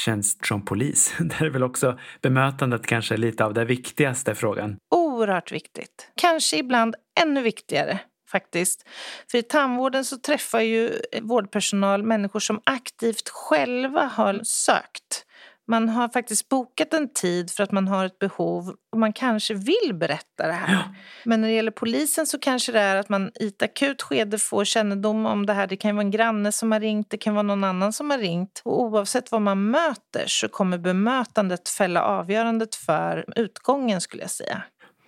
tjänst 0.05 0.47
som 0.47 0.65
polis. 0.65 1.15
Där 1.21 1.47
är 1.47 1.51
väl 1.51 1.63
också 1.63 1.99
bemötandet 2.23 2.87
kanske 2.87 3.17
lite 3.17 3.45
av 3.45 3.55
den 3.55 3.67
viktigaste 3.67 4.35
frågan. 4.35 4.77
Oerhört 4.91 5.53
viktigt. 5.53 6.11
Kanske 6.17 6.57
ibland 6.57 6.95
ännu 7.21 7.43
viktigare 7.43 7.99
faktiskt. 8.31 8.89
För 9.31 9.39
i 9.39 9.43
tandvården 9.43 10.05
så 10.05 10.17
träffar 10.17 10.61
ju 10.61 10.91
vårdpersonal 11.23 12.03
människor 12.03 12.41
som 12.41 12.61
aktivt 12.65 13.29
själva 13.29 14.05
har 14.05 14.41
sökt 14.45 15.25
man 15.69 15.89
har 15.89 16.09
faktiskt 16.09 16.49
bokat 16.49 16.95
en 16.95 17.13
tid 17.13 17.51
för 17.51 17.63
att 17.63 17.73
man 17.73 17.89
har 17.89 18.05
ett 18.05 18.19
behov 18.19 18.75
och 18.93 18.99
man 18.99 19.13
kanske 19.13 19.55
vill 19.55 19.95
berätta 19.95 20.47
det 20.47 20.53
här. 20.53 20.73
Ja. 20.73 20.95
Men 21.25 21.41
när 21.41 21.49
det 21.49 21.55
gäller 21.55 21.71
polisen 21.71 22.27
så 22.27 22.39
kanske 22.39 22.73
det 22.73 22.81
är 22.81 22.97
att 22.97 23.09
man 23.09 23.31
i 23.41 23.47
ett 23.47 23.63
akut 23.63 24.03
skede 24.03 24.39
får 24.39 24.65
kännedom 24.65 25.27
om 25.27 25.47
det 25.47 25.53
här. 25.53 25.67
Det 25.67 25.77
kan 25.77 25.97
vara 25.97 26.05
en 26.05 26.11
granne 26.11 26.53
som 26.53 26.73
har 26.73 26.81
ringt, 26.81 27.11
det 27.11 27.17
kan 27.17 27.35
vara 27.35 27.43
någon 27.43 27.65
annan 27.65 27.93
som 27.93 28.11
har 28.11 28.19
ringt. 28.19 28.63
Och 28.65 28.83
oavsett 28.83 29.33
vad 29.33 29.43
man 29.43 29.71
möter 29.71 30.25
så 30.27 30.49
kommer 30.49 30.79
bemötandet 30.79 31.69
fälla 31.69 32.03
avgörandet 32.03 32.75
för 32.75 33.25
utgången 33.37 34.01
skulle 34.01 34.23
jag 34.23 34.31
säga. 34.31 34.63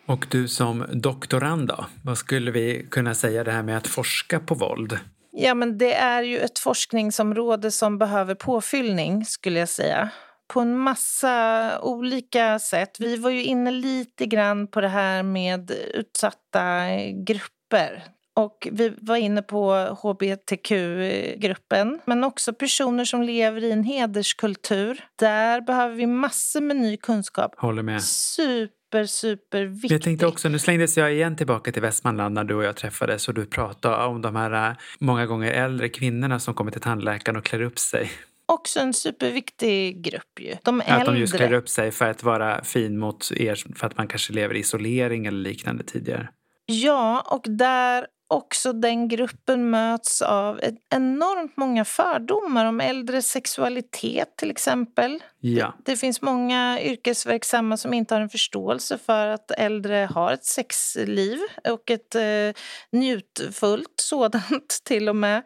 Och 0.06 0.26
du 0.30 0.48
som 0.48 0.86
doktorand 0.92 1.68
då? 1.68 1.86
Vad 2.04 2.18
skulle 2.18 2.50
vi 2.50 2.86
kunna 2.90 3.14
säga 3.14 3.44
det 3.44 3.52
här 3.52 3.62
med 3.62 3.76
att 3.76 3.86
forska 3.86 4.40
på 4.40 4.54
våld? 4.54 4.98
Ja, 5.32 5.54
men 5.54 5.78
det 5.78 5.94
är 5.94 6.22
ju 6.22 6.38
ett 6.38 6.58
forskningsområde 6.58 7.70
som 7.70 7.98
behöver 7.98 8.34
påfyllning 8.34 9.24
skulle 9.24 9.58
jag 9.58 9.68
säga 9.68 10.10
på 10.50 10.60
en 10.60 10.78
massa 10.78 11.80
olika 11.80 12.58
sätt. 12.58 12.96
Vi 13.00 13.16
var 13.16 13.30
ju 13.30 13.42
inne 13.42 13.70
lite 13.70 14.26
grann 14.26 14.66
på 14.66 14.80
det 14.80 14.88
här 14.88 15.22
med 15.22 15.70
utsatta 15.94 16.86
grupper. 17.26 18.04
Och 18.36 18.68
vi 18.72 18.92
var 19.00 19.16
inne 19.16 19.42
på 19.42 19.74
hbtq-gruppen, 20.02 22.00
men 22.04 22.24
också 22.24 22.52
personer 22.52 23.04
som 23.04 23.22
lever 23.22 23.64
i 23.64 23.72
en 23.72 23.84
hederskultur. 23.84 25.04
Där 25.18 25.60
behöver 25.60 25.94
vi 25.94 26.06
massor 26.06 26.60
med 26.60 26.76
ny 26.76 26.96
kunskap. 26.96 27.54
Håller 27.56 27.82
med. 27.82 28.02
Super, 28.02 29.04
super 29.04 29.64
viktigt. 29.64 29.90
Jag 29.90 30.02
tänkte 30.02 30.26
också, 30.26 30.48
nu 30.48 30.58
slängdes 30.58 30.96
jag 30.96 31.12
igen 31.12 31.36
tillbaka 31.36 31.72
till 31.72 31.82
Västmanland 31.82 32.34
när 32.34 32.44
du 32.44 32.54
och 32.54 32.64
jag 32.64 32.76
träffades 32.76 33.28
och 33.28 33.34
du 33.34 33.46
pratade 33.46 34.04
om 34.04 34.22
de 34.22 34.36
här 34.36 34.76
många 34.98 35.26
gånger 35.26 35.52
äldre 35.52 35.88
kvinnorna 35.88 36.38
som 36.38 36.54
kommer 36.54 36.70
till 36.70 36.80
tandläkaren 36.80 37.36
och 37.36 37.44
klär 37.44 37.62
upp 37.62 37.78
sig 37.78 38.10
också 38.50 38.80
en 38.80 38.92
superviktig 38.92 40.02
grupp 40.02 40.40
ju. 40.40 40.56
De 40.62 40.80
äldre. 40.80 40.96
Att 40.96 41.06
de 41.06 41.16
just 41.16 41.36
klär 41.36 41.52
upp 41.52 41.68
sig 41.68 41.90
för 41.90 42.10
att 42.10 42.22
vara 42.22 42.64
fin 42.64 42.98
mot 42.98 43.32
er 43.32 43.64
för 43.76 43.86
att 43.86 43.96
man 43.96 44.08
kanske 44.08 44.32
lever 44.32 44.54
i 44.54 44.58
isolering 44.58 45.26
eller 45.26 45.38
liknande 45.38 45.84
tidigare. 45.84 46.28
Ja, 46.66 47.20
och 47.26 47.44
där 47.48 48.06
också 48.30 48.72
den 48.72 49.08
gruppen 49.08 49.70
möts 49.70 50.22
av 50.22 50.60
enormt 50.94 51.56
många 51.56 51.84
fördomar 51.84 52.66
om 52.66 52.80
äldres 52.80 53.26
sexualitet 53.26 54.36
till 54.36 54.50
exempel. 54.50 55.22
Ja. 55.40 55.74
Det, 55.84 55.92
det, 55.92 55.96
finns 55.96 56.22
många 56.22 56.80
yrkesverksamma 56.82 57.76
som 57.76 57.94
inte 57.94 58.14
har 58.14 58.20
en 58.22 58.28
förståelse 58.28 58.98
för 58.98 59.26
att 59.26 59.50
äldre 59.50 60.08
har 60.14 60.32
ett 60.32 60.44
sexliv 60.44 61.38
och 61.70 61.90
ett 61.90 62.14
eh, 62.14 62.62
njutfullt 62.92 63.94
sådant 64.00 64.80
till 64.84 65.08
och 65.08 65.16
med 65.16 65.42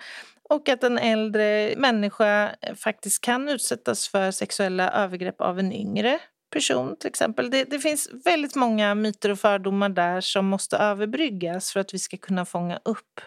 och 0.55 0.69
att 0.69 0.85
en 0.85 0.99
äldre 0.99 1.75
människa 1.77 2.55
eh, 2.61 2.75
faktiskt 2.75 3.21
kan 3.21 3.49
utsättas 3.49 4.09
för 4.09 4.31
sexuella 4.31 4.91
övergrepp 4.91 5.41
av 5.41 5.59
en 5.59 5.73
yngre 5.73 6.19
person 6.55 6.97
till 7.01 7.09
exempel. 7.09 7.51
Det, 7.51 7.65
det, 7.65 7.79
finns 7.79 8.09
väldigt 8.25 8.55
många 8.55 8.95
myter 8.95 9.31
och 9.31 9.39
fördomar 9.39 9.89
där 9.89 10.21
som 10.21 10.47
måste 10.47 10.77
överbryggas 10.77 11.73
för 11.73 11.81
att 11.81 11.95
vi 11.95 11.99
ska 11.99 12.17
kunna 12.17 12.45
fånga 12.45 12.81
upp 12.85 13.21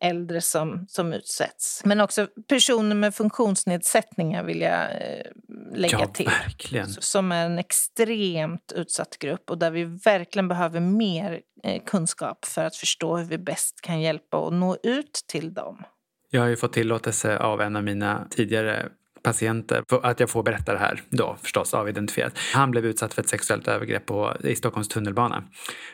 äldre 0.00 0.40
som, 0.40 0.86
som 0.88 1.12
utsätts. 1.12 1.82
Men 1.84 2.00
också 2.00 2.28
personer 2.48 2.94
med 2.96 3.14
funktionsnedsättningar 3.14 4.44
vill 4.44 4.60
jag 4.60 4.82
eh, 4.82 5.26
lägga 5.74 5.98
ja, 6.00 6.06
till. 6.06 6.26
Verkligen. 6.26 6.88
Som 6.88 7.32
är 7.32 7.46
en 7.46 7.58
extremt 7.58 8.72
utsatt 8.74 9.18
grupp 9.18 9.50
och 9.50 9.58
där 9.58 9.70
vi 9.70 9.84
verkligen 9.84 10.48
behöver 10.48 10.80
mer 10.80 11.40
eh, 11.62 11.82
kunskap 11.84 12.44
för 12.44 12.64
att 12.64 12.76
förstå 12.76 13.16
hur 13.16 13.24
vi 13.24 13.38
bäst 13.38 13.80
kan 13.80 14.00
hjälpa 14.00 14.36
och 14.36 14.52
nå 14.52 14.76
ut 14.82 15.24
till 15.26 15.54
dem. 15.54 15.84
Jag 16.30 16.40
har 16.40 16.48
ju 16.48 16.56
fått 16.56 16.72
tillåtelse 16.72 17.38
av 17.38 17.60
en 17.60 17.76
av 17.76 17.84
mina 17.84 18.26
tidigare 18.30 18.88
patienter 19.24 19.84
att 20.02 20.20
jag 20.20 20.30
får 20.30 20.42
berätta 20.42 20.72
det 20.72 20.78
här 20.78 21.02
då 21.10 21.36
förstås 21.42 21.74
avidentifierat. 21.74 22.38
Han 22.54 22.70
blev 22.70 22.86
utsatt 22.86 23.14
för 23.14 23.22
ett 23.22 23.28
sexuellt 23.28 23.68
övergrepp 23.68 24.06
på, 24.06 24.36
i 24.44 24.56
Stockholms 24.56 24.88
tunnelbana 24.88 25.44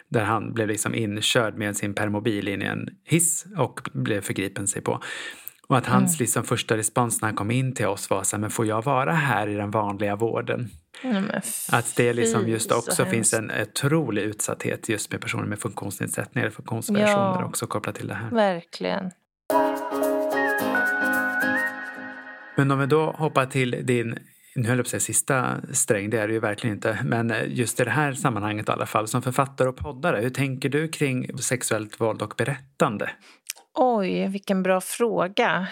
där 0.09 0.25
han 0.25 0.53
blev 0.53 0.69
liksom 0.69 0.95
inkörd 0.95 1.55
med 1.55 1.77
sin 1.77 1.95
permobil 1.95 2.49
in 2.49 2.63
i 2.63 2.65
en 2.65 2.89
hiss 3.05 3.47
och 3.59 3.81
blev 3.93 4.21
förgripen 4.21 4.67
sig 4.67 4.83
på. 4.83 5.01
Och 5.67 5.77
att 5.77 5.87
hans 5.87 6.11
mm. 6.13 6.19
liksom 6.19 6.45
första 6.45 6.77
respons 6.77 7.21
när 7.21 7.29
han 7.29 7.37
kom 7.37 7.51
in 7.51 7.75
till 7.75 7.87
oss 7.87 8.11
var 8.11 8.23
så 8.23 8.37
här, 8.37 8.41
men 8.41 8.51
får 8.51 8.67
jag 8.67 8.85
vara 8.85 9.13
här 9.13 9.49
i 9.49 9.55
den 9.55 9.71
vanliga 9.71 10.17
vården? 10.17 10.71
Mm, 11.03 11.31
att 11.73 11.97
det 11.97 12.13
liksom 12.13 12.49
just 12.49 12.73
också 12.73 13.05
finns 13.05 13.35
en 13.35 13.51
otrolig 13.63 14.23
utsatthet 14.23 14.89
just 14.89 15.13
med 15.13 15.21
personer 15.21 15.47
med 15.47 15.59
funktionsnedsättningar 15.59 16.51
funktionsvariationer 16.51 17.41
ja, 17.41 17.45
också 17.45 17.67
kopplat 17.67 17.95
till 17.95 18.09
det 18.09 18.15
här. 18.15 18.31
Verkligen. 18.31 19.11
Men 22.57 22.71
om 22.71 22.79
vi 22.79 22.87
då 22.87 23.11
hoppar 23.11 23.47
till 23.47 23.87
din 23.87 24.19
nu 24.55 24.69
höll 24.69 24.79
jag 24.79 24.85
på 24.85 24.87
att 24.87 24.91
säga 24.91 25.01
sista 25.01 25.57
sträng, 25.73 26.11
det 26.11 26.19
är 26.19 26.27
det 26.29 26.33
ju 26.33 26.41
verkligen 26.41 26.77
inte. 26.77 26.99
Men 27.05 27.35
just 27.47 27.81
i 27.81 27.85
det 27.85 27.91
här 27.91 28.13
sammanhanget 28.13 28.69
i 28.69 28.73
alla 28.73 28.87
fall, 28.87 29.09
som 29.09 29.23
författare 29.23 29.69
och 29.69 29.77
poddare, 29.77 30.21
hur 30.21 30.31
tänker 30.31 30.69
du 30.69 30.89
kring 30.89 31.39
sexuellt 31.39 32.01
våld 32.01 32.23
och 32.23 32.35
berättande? 32.37 33.11
Oj, 33.75 34.29
vilken 34.29 34.63
bra 34.63 34.81
fråga. 34.81 35.67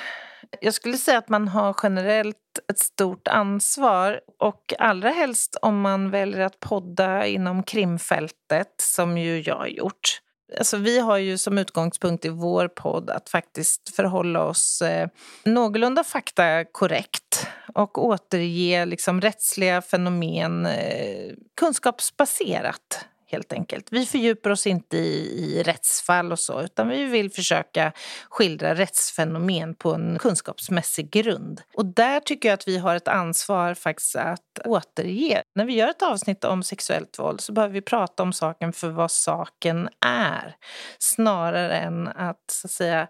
Jag 0.61 0.75
skulle 0.75 0.97
säga 0.97 1.19
att 1.19 1.29
man 1.29 1.49
har 1.49 1.77
generellt 1.83 2.37
ett 2.71 2.79
stort 2.79 3.29
ansvar 3.29 4.21
och 4.39 4.75
allra 4.79 5.11
helst 5.11 5.57
om 5.63 5.81
man 5.81 6.11
väljer 6.11 6.41
att 6.41 6.61
podda 6.61 7.27
inom 7.27 7.63
krimfältet, 7.63 8.75
som 8.83 9.19
ju 9.19 9.41
jag 9.41 9.57
har 9.57 9.67
gjort. 9.67 10.21
Alltså, 10.59 10.77
vi 10.77 10.99
har 10.99 11.19
ju 11.19 11.39
som 11.39 11.59
utgångspunkt 11.59 12.25
i 12.25 12.29
vår 12.29 12.69
podd 12.69 13.11
att 13.11 13.29
faktiskt 13.29 13.95
förhålla 13.97 14.45
oss 14.45 14.83
eh, 14.83 15.09
någorlunda 15.45 16.05
faktakorrekt 16.05 17.47
och 17.75 18.05
återge 18.05 18.87
liksom, 18.87 19.21
rättsliga 19.21 19.83
fenomen 19.83 20.67
eh, 20.67 21.33
kunskapsbaserat 21.57 23.07
helt 23.31 23.53
enkelt. 23.53 23.87
Vi 23.91 24.07
fördjupar 24.07 24.51
oss 24.51 24.67
inte 24.67 24.97
i, 24.97 25.45
i 25.45 25.63
rättsfall 25.63 26.33
och 26.33 26.39
så 26.39 26.63
utan 26.63 26.89
vi 26.89 27.05
vill 27.05 27.31
försöka 27.31 27.93
skildra 28.31 28.75
rättsfenomen 28.75 29.75
på 29.75 29.95
en 29.95 30.19
kunskapsmässig 30.19 31.11
grund. 31.11 31.63
Och 31.75 31.87
där 31.87 32.21
tycker 32.21 32.49
jag 32.49 32.55
att 32.55 32.69
vi 32.69 32.79
har 32.79 32.97
ett 32.97 33.09
ansvar 33.09 33.75
faktiskt 33.75 34.17
att 34.17 34.59
återge. 34.65 35.43
När 35.55 35.65
vi 35.65 35.75
gör 35.75 35.89
ett 35.89 36.03
avsnitt 36.03 36.45
om 36.45 36.63
sexuellt 36.63 37.19
våld 37.19 37.41
så 37.41 37.53
behöver 37.53 37.75
vi 37.75 37.83
prata 37.83 38.23
om 38.23 38.33
saken 38.33 38.73
för 38.73 38.89
vad 38.89 39.11
saken 39.11 39.89
är 40.07 40.57
snarare 40.99 41.77
än 41.79 42.09
att 42.09 42.45
så 42.51 42.67
att 42.67 42.71
säga 42.71 43.09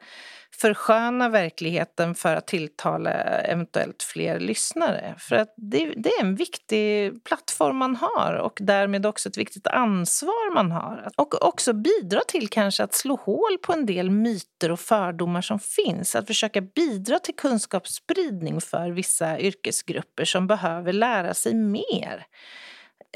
försköna 0.61 1.29
verkligheten 1.29 2.15
för 2.15 2.35
att 2.35 2.47
tilltala 2.47 3.11
eventuellt 3.41 4.03
fler 4.03 4.41
lyssnare. 4.41 5.15
För 5.19 5.37
att 5.37 5.55
det, 5.57 5.93
det, 5.97 6.09
är 6.09 6.21
en 6.21 6.35
viktig 6.35 7.25
plattform 7.25 7.77
man 7.77 7.97
har 7.97 8.35
och 8.35 8.59
därmed 8.61 9.07
också 9.07 9.29
ett 9.29 9.37
viktigt 9.37 9.67
ansvar 9.67 10.55
man 10.55 10.73
har. 10.73 11.09
Och 11.17 11.47
också 11.49 11.73
bidra 11.73 12.21
till 12.29 12.49
kanske 12.49 12.85
att 12.85 12.95
slå 12.95 13.17
hål 13.17 13.59
på 13.63 13.73
en 13.73 13.87
del 13.87 14.11
myter 14.11 14.71
och 14.71 14.81
fördomar 14.81 15.43
som 15.43 15.59
finns. 15.59 16.15
Att 16.15 16.27
försöka 16.27 16.61
bidra 16.61 17.19
till 17.19 17.37
kunskapsspridning 17.37 18.61
för 18.61 18.91
vissa 18.91 19.39
yrkesgrupper 19.39 20.25
som 20.25 20.47
behöver 20.47 20.93
lära 20.93 21.35
sig 21.35 21.55
mer 21.55 22.27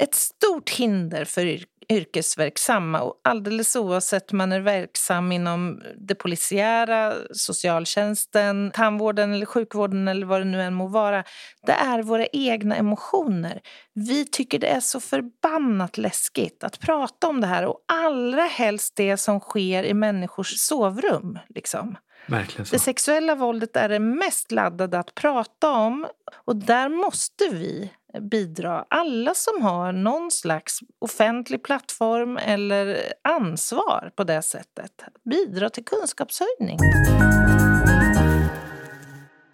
ett 0.01 0.15
stort 0.15 0.69
hinder 0.69 1.25
för 1.25 1.59
yrkesverksamma 1.89 3.01
och 3.01 3.21
alldeles 3.23 3.75
oavsett 3.75 4.31
man 4.31 4.51
är 4.51 4.59
verksam 4.59 5.31
inom 5.31 5.81
det 5.97 6.15
polisiära, 6.15 7.13
socialtjänsten, 7.33 8.71
tandvården 8.73 9.33
eller 9.33 9.45
sjukvården 9.45 10.07
eller 10.07 10.25
vad 10.25 10.41
det 10.41 10.45
nu 10.45 10.61
än 10.61 10.73
må 10.73 10.87
vara. 10.87 11.23
Det 11.65 11.71
är 11.71 12.03
våra 12.03 12.25
egna 12.25 12.75
emotioner. 12.75 13.61
Vi 13.93 14.25
tycker 14.25 14.59
det 14.59 14.67
är 14.67 14.79
så 14.79 14.99
förbannat 14.99 15.97
läskigt 15.97 16.63
att 16.63 16.79
prata 16.79 17.27
om 17.27 17.41
det 17.41 17.47
här 17.47 17.65
och 17.65 17.79
allra 17.87 18.43
helst 18.43 18.93
det 18.95 19.17
som 19.17 19.39
sker 19.39 19.83
i 19.83 19.93
människors 19.93 20.59
sovrum. 20.59 21.39
Liksom. 21.49 21.97
Det 22.71 22.79
sexuella 22.79 23.35
våldet 23.35 23.75
är 23.75 23.89
det 23.89 23.99
mest 23.99 24.51
laddade 24.51 24.99
att 24.99 25.15
prata 25.15 25.71
om 25.71 26.07
och 26.45 26.55
där 26.55 26.89
måste 26.89 27.49
vi 27.51 27.91
bidra. 28.19 28.85
Alla 28.89 29.33
som 29.33 29.61
har 29.61 29.91
någon 29.91 30.31
slags 30.31 30.79
offentlig 30.99 31.63
plattform 31.63 32.37
eller 32.37 32.97
ansvar 33.21 34.11
på 34.15 34.23
det 34.23 34.41
sättet. 34.41 34.91
Bidra 35.23 35.69
till 35.69 35.85
kunskapshöjning. 35.85 36.77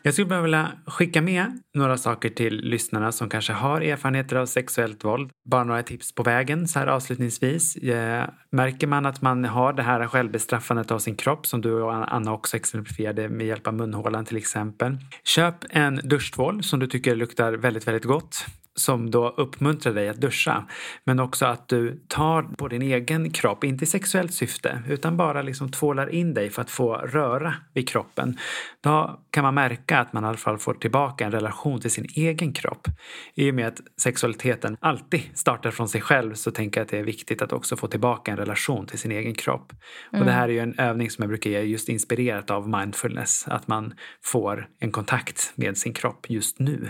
Jag 0.02 0.14
skulle 0.14 0.28
bara 0.28 0.42
vilja 0.42 0.72
skicka 0.86 1.22
med 1.22 1.62
några 1.74 1.98
saker 1.98 2.30
till 2.30 2.56
lyssnarna 2.56 3.12
som 3.12 3.30
kanske 3.30 3.54
har 3.54 3.82
erfarenheter 3.82 4.36
av 4.36 4.46
sexuellt 4.46 5.04
våld. 5.04 5.32
Bara 5.50 5.64
några 5.64 5.84
tips 5.84 6.16
på 6.16 6.24
vägen 6.24 6.68
så 6.68 6.80
här 6.80 6.88
avslutningsvis. 6.88 7.76
Eh, 7.76 8.30
märker 8.52 8.88
man 8.88 9.06
att 9.06 9.22
man 9.22 9.46
har 9.46 9.74
det 9.74 9.84
här 9.84 10.08
självbestraffandet 10.08 10.92
av 10.92 11.00
sin 11.00 11.16
kropp 11.16 11.48
som 11.48 11.62
du 11.62 11.82
och 11.82 12.14
Anna 12.14 12.34
också 12.34 12.58
exemplifierade 12.58 13.30
med 13.30 13.48
hjälp 13.48 13.68
av 13.68 13.74
munhålan 13.74 14.26
till 14.26 14.38
exempel. 14.38 14.98
Köp 15.24 15.56
en 15.70 15.96
duschtvål 16.04 16.64
som 16.64 16.80
du 16.80 16.88
tycker 16.88 17.16
luktar 17.16 17.54
väldigt, 17.54 17.88
väldigt 17.88 18.06
gott 18.06 18.46
som 18.80 19.12
då 19.12 19.30
uppmuntrar 19.30 19.94
dig 19.94 20.10
att 20.10 20.22
duscha. 20.22 20.66
Men 21.04 21.20
också 21.20 21.46
att 21.46 21.68
du 21.68 22.04
tar 22.08 22.44
på 22.44 22.68
din 22.68 22.82
egen 22.82 23.32
kropp, 23.32 23.64
inte 23.64 23.84
i 23.84 23.88
sexuellt 23.88 24.34
syfte, 24.34 24.82
utan 24.88 25.18
bara 25.18 25.42
liksom 25.42 25.72
tvålar 25.72 26.10
in 26.10 26.34
dig 26.34 26.50
för 26.50 26.62
att 26.62 26.72
få 26.72 26.94
röra 26.96 27.54
vid 27.74 27.90
kroppen. 27.90 28.38
Då 28.82 29.20
kan 29.32 29.44
man 29.44 29.54
märka 29.54 30.00
att 30.00 30.14
man 30.14 30.24
i 30.24 30.28
alla 30.28 30.38
fall 30.38 30.58
får 30.58 30.74
tillbaka 30.74 31.26
en 31.26 31.32
relation 31.32 31.82
till 31.82 31.92
sin 31.92 32.08
egen 32.16 32.54
kropp. 32.54 32.88
I 33.36 33.52
och 33.52 33.56
med 33.56 33.68
att 33.68 33.82
sexualiteten 34.02 34.78
alltid 34.80 35.22
startar 35.34 35.72
från 35.72 35.90
sig 35.90 36.02
själv 36.02 36.34
så 36.34 36.52
tänker 36.52 36.80
jag 36.80 36.86
att 36.86 36.92
det 36.92 36.98
är 36.98 37.04
viktigt 37.04 37.42
att 37.42 37.54
också 37.54 37.78
få 37.78 37.88
tillbaka 37.88 38.32
en 38.32 38.38
relation 38.38 38.86
till 38.86 39.00
sin 39.00 39.12
egen 39.12 39.34
kropp. 39.34 39.74
Mm. 40.10 40.22
Och 40.22 40.26
det 40.26 40.32
här 40.32 40.44
är 40.44 40.54
ju 40.54 40.60
en 40.60 40.80
övning 40.80 41.10
som 41.10 41.22
jag 41.22 41.30
brukar 41.30 41.50
ge 41.50 41.62
just 41.62 41.90
inspirerat 41.90 42.52
av 42.52 42.70
mindfulness. 42.70 43.48
Att 43.48 43.68
man 43.68 43.94
får 44.24 44.68
en 44.80 44.92
kontakt 44.92 45.52
med 45.56 45.78
sin 45.78 45.94
kropp 45.94 46.26
just 46.30 46.60
nu. 46.60 46.90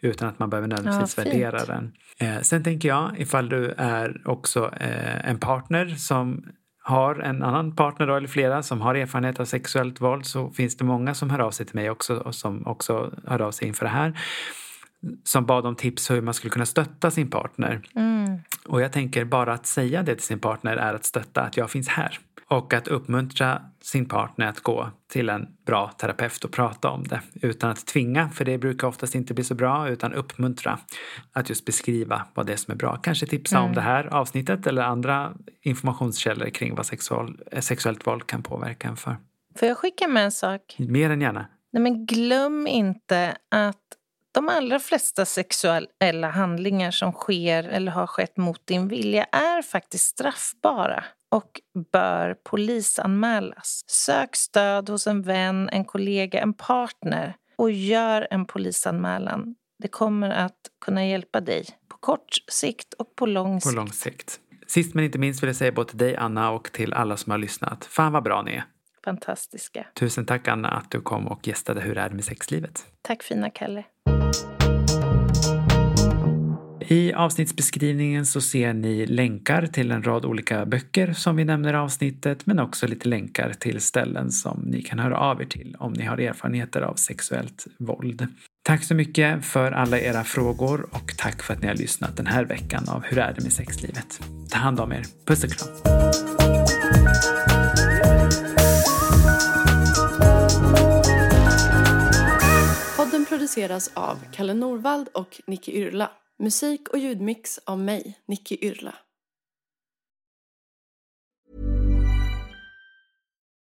Utan 0.00 0.28
att 0.28 0.38
man 0.38 0.50
behöver 0.50 0.68
nödvändigtvis 0.68 1.14
ja, 1.18 1.24
värdera 1.26 1.64
den. 1.64 1.92
Eh, 2.20 2.40
sen 2.40 2.64
tänker 2.64 2.88
jag 2.88 3.10
ifall 3.18 3.48
du 3.48 3.74
är 3.76 4.22
också 4.24 4.70
eh, 4.80 5.28
en 5.28 5.38
partner 5.38 5.86
som 5.86 6.44
har 6.82 7.14
en 7.14 7.42
annan 7.42 7.76
partner 7.76 8.06
då, 8.06 8.14
eller 8.14 8.28
flera 8.28 8.62
som 8.62 8.80
har 8.80 8.94
erfarenhet 8.94 9.40
av 9.40 9.44
sexuellt 9.44 10.00
våld 10.00 10.26
så 10.26 10.50
finns 10.50 10.76
det 10.76 10.84
många 10.84 11.14
som 11.14 11.30
hör 11.30 11.38
av 11.38 11.50
sig 11.50 11.66
till 11.66 11.74
mig 11.74 11.90
också 11.90 12.16
och 12.16 12.34
som 12.34 12.66
också 12.66 13.12
hör 13.26 13.42
av 13.42 13.50
sig 13.50 13.68
inför 13.68 13.84
det 13.84 13.90
här 13.90 14.14
som 15.24 15.46
bad 15.46 15.66
om 15.66 15.76
tips 15.76 16.10
hur 16.10 16.20
man 16.20 16.34
skulle 16.34 16.50
kunna 16.50 16.66
stötta 16.66 17.10
sin 17.10 17.30
partner. 17.30 17.80
Mm. 17.94 18.38
Och 18.66 18.80
jag 18.80 18.92
tänker 18.92 19.24
bara 19.24 19.52
att 19.52 19.66
säga 19.66 20.02
det 20.02 20.14
till 20.14 20.24
sin 20.24 20.38
partner 20.38 20.76
är 20.76 20.94
att 20.94 21.04
stötta 21.04 21.42
att 21.42 21.56
jag 21.56 21.70
finns 21.70 21.88
här. 21.88 22.18
Och 22.48 22.74
att 22.74 22.88
uppmuntra 22.88 23.62
sin 23.82 24.08
partner 24.08 24.46
att 24.46 24.60
gå 24.60 24.90
till 25.08 25.28
en 25.28 25.46
bra 25.66 25.90
terapeut 25.98 26.44
och 26.44 26.52
prata 26.52 26.90
om 26.90 27.04
det. 27.04 27.20
Utan 27.42 27.70
att 27.70 27.86
tvinga, 27.86 28.28
för 28.28 28.44
det 28.44 28.58
brukar 28.58 28.88
oftast 28.88 29.14
inte 29.14 29.34
bli 29.34 29.44
så 29.44 29.54
bra, 29.54 29.88
utan 29.88 30.12
uppmuntra. 30.12 30.78
Att 31.32 31.48
just 31.48 31.64
beskriva 31.64 32.26
vad 32.34 32.46
det 32.46 32.52
är 32.52 32.56
som 32.56 32.72
är 32.72 32.76
bra. 32.76 32.96
Kanske 32.96 33.26
tipsa 33.26 33.56
mm. 33.56 33.68
om 33.68 33.74
det 33.74 33.80
här 33.80 34.06
avsnittet 34.06 34.66
eller 34.66 34.82
andra 34.82 35.32
informationskällor 35.62 36.48
kring 36.48 36.74
vad 36.74 36.86
sexual, 36.86 37.40
sexuellt 37.60 38.06
våld 38.06 38.26
kan 38.26 38.42
påverka 38.42 38.88
en 38.88 38.96
för. 38.96 39.16
Får 39.58 39.68
jag 39.68 39.78
skicka 39.78 40.08
med 40.08 40.24
en 40.24 40.32
sak? 40.32 40.76
Mer 40.78 41.10
än 41.10 41.20
gärna. 41.20 41.46
Nej, 41.72 41.82
men 41.82 42.06
glöm 42.06 42.66
inte 42.66 43.36
att 43.50 43.76
de 44.32 44.48
allra 44.48 44.78
flesta 44.78 45.24
sexuella 45.24 46.30
handlingar 46.30 46.90
som 46.90 47.12
sker 47.12 47.64
eller 47.64 47.92
har 47.92 48.06
skett 48.06 48.36
mot 48.36 48.66
din 48.66 48.88
vilja 48.88 49.24
är 49.24 49.62
faktiskt 49.62 50.04
straffbara 50.04 51.04
och 51.30 51.60
bör 51.92 52.34
polisanmälas. 52.34 53.84
Sök 53.86 54.36
stöd 54.36 54.88
hos 54.88 55.06
en 55.06 55.22
vän, 55.22 55.68
en 55.72 55.84
kollega, 55.84 56.40
en 56.40 56.54
partner 56.54 57.36
och 57.56 57.70
gör 57.70 58.28
en 58.30 58.46
polisanmälan. 58.46 59.54
Det 59.78 59.88
kommer 59.88 60.30
att 60.30 60.60
kunna 60.84 61.06
hjälpa 61.06 61.40
dig 61.40 61.66
på 61.88 61.96
kort 61.96 62.34
sikt 62.48 62.94
och 62.94 63.16
på 63.16 63.26
lång 63.26 63.60
sikt. 63.60 63.74
På 63.74 63.76
lång 63.76 63.92
sikt. 63.92 64.40
Sist 64.66 64.94
men 64.94 65.04
inte 65.04 65.18
minst 65.18 65.42
vill 65.42 65.48
jag 65.48 65.56
säga 65.56 65.72
både 65.72 65.88
till 65.88 65.98
dig 65.98 66.16
Anna 66.16 66.50
och 66.50 66.72
till 66.72 66.92
alla 66.92 67.16
som 67.16 67.30
har 67.30 67.38
lyssnat. 67.38 67.84
Fan 67.84 68.12
vad 68.12 68.22
bra 68.22 68.42
ni 68.42 68.54
är. 68.54 68.64
Fantastiska. 69.04 69.86
Tusen 69.94 70.26
tack 70.26 70.48
Anna 70.48 70.68
att 70.68 70.90
du 70.90 71.00
kom 71.00 71.26
och 71.26 71.48
gästade 71.48 71.80
Hur 71.80 71.98
är 71.98 72.08
det 72.08 72.14
med 72.14 72.24
sexlivet? 72.24 72.86
Tack 73.02 73.22
fina 73.22 73.50
Kalle. 73.50 73.84
I 76.88 77.12
avsnittsbeskrivningen 77.12 78.26
så 78.26 78.40
ser 78.40 78.72
ni 78.72 79.06
länkar 79.06 79.66
till 79.66 79.90
en 79.90 80.02
rad 80.02 80.24
olika 80.24 80.66
böcker 80.66 81.12
som 81.12 81.36
vi 81.36 81.44
nämner 81.44 81.72
i 81.72 81.76
avsnittet 81.76 82.46
men 82.46 82.58
också 82.58 82.86
lite 82.86 83.08
länkar 83.08 83.52
till 83.52 83.80
ställen 83.80 84.32
som 84.32 84.60
ni 84.60 84.82
kan 84.82 84.98
höra 84.98 85.18
av 85.18 85.42
er 85.42 85.46
till 85.46 85.76
om 85.78 85.92
ni 85.92 86.04
har 86.04 86.18
erfarenheter 86.18 86.80
av 86.80 86.94
sexuellt 86.94 87.66
våld. 87.78 88.26
Tack 88.62 88.84
så 88.84 88.94
mycket 88.94 89.44
för 89.44 89.72
alla 89.72 90.00
era 90.00 90.24
frågor 90.24 90.86
och 90.90 91.16
tack 91.18 91.42
för 91.42 91.54
att 91.54 91.62
ni 91.62 91.68
har 91.68 91.74
lyssnat 91.74 92.16
den 92.16 92.26
här 92.26 92.44
veckan 92.44 92.88
av 92.88 93.04
Hur 93.04 93.18
är 93.18 93.32
det 93.32 93.42
med 93.42 93.52
sexlivet? 93.52 94.20
Ta 94.50 94.58
hand 94.58 94.80
om 94.80 94.92
er. 94.92 95.04
Puss 95.26 95.44
och 95.44 95.50
kram. 95.50 95.68
Podden 102.96 103.24
produceras 103.28 103.90
av 103.94 104.16
Kalle 104.32 104.54
Norvald 104.54 105.08
och 105.14 105.40
Nicky 105.46 105.72
Yrla. 105.72 106.10
Musik 106.38 106.88
och 106.88 106.98
ljudmix 106.98 107.58
av 107.64 107.78
mig, 107.78 108.18
Nicky 108.28 108.58
Yrla. 108.62 108.94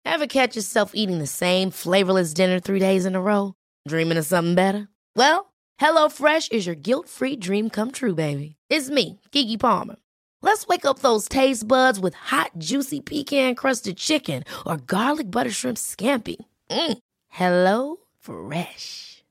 Have 0.05 0.28
catch 0.28 0.55
yourself 0.55 0.91
eating 0.93 1.19
the 1.19 1.28
same 1.28 1.71
flavorless 1.71 2.34
dinner 2.34 2.59
three 2.59 2.80
days 2.80 3.05
in 3.05 3.15
a 3.15 3.21
row? 3.21 3.53
Dreaming 3.88 4.17
of 4.17 4.26
something 4.26 4.55
better? 4.55 4.88
Well, 5.15 5.53
hello 5.78 6.09
fresh 6.09 6.49
is 6.51 6.67
your 6.67 6.76
guilt-free 6.76 7.38
dream 7.38 7.69
come 7.69 7.91
true, 7.91 8.13
baby. 8.13 8.55
It's 8.69 8.89
me, 8.89 9.19
Gigi 9.32 9.57
Palmer. 9.57 9.95
Let's 10.41 10.67
wake 10.67 10.86
up 10.86 10.99
those 10.99 11.30
taste 11.30 11.67
buds 11.67 11.99
with 11.99 12.13
hot, 12.15 12.51
juicy 12.57 12.99
pecan-crusted 12.99 13.95
chicken 13.97 14.43
or 14.65 14.78
garlic 14.78 15.32
butter 15.32 15.51
shrimp 15.51 15.78
scampi. 15.78 16.36
Mm. 16.69 16.97
Hello 17.30 17.97
Fresh. 18.19 19.14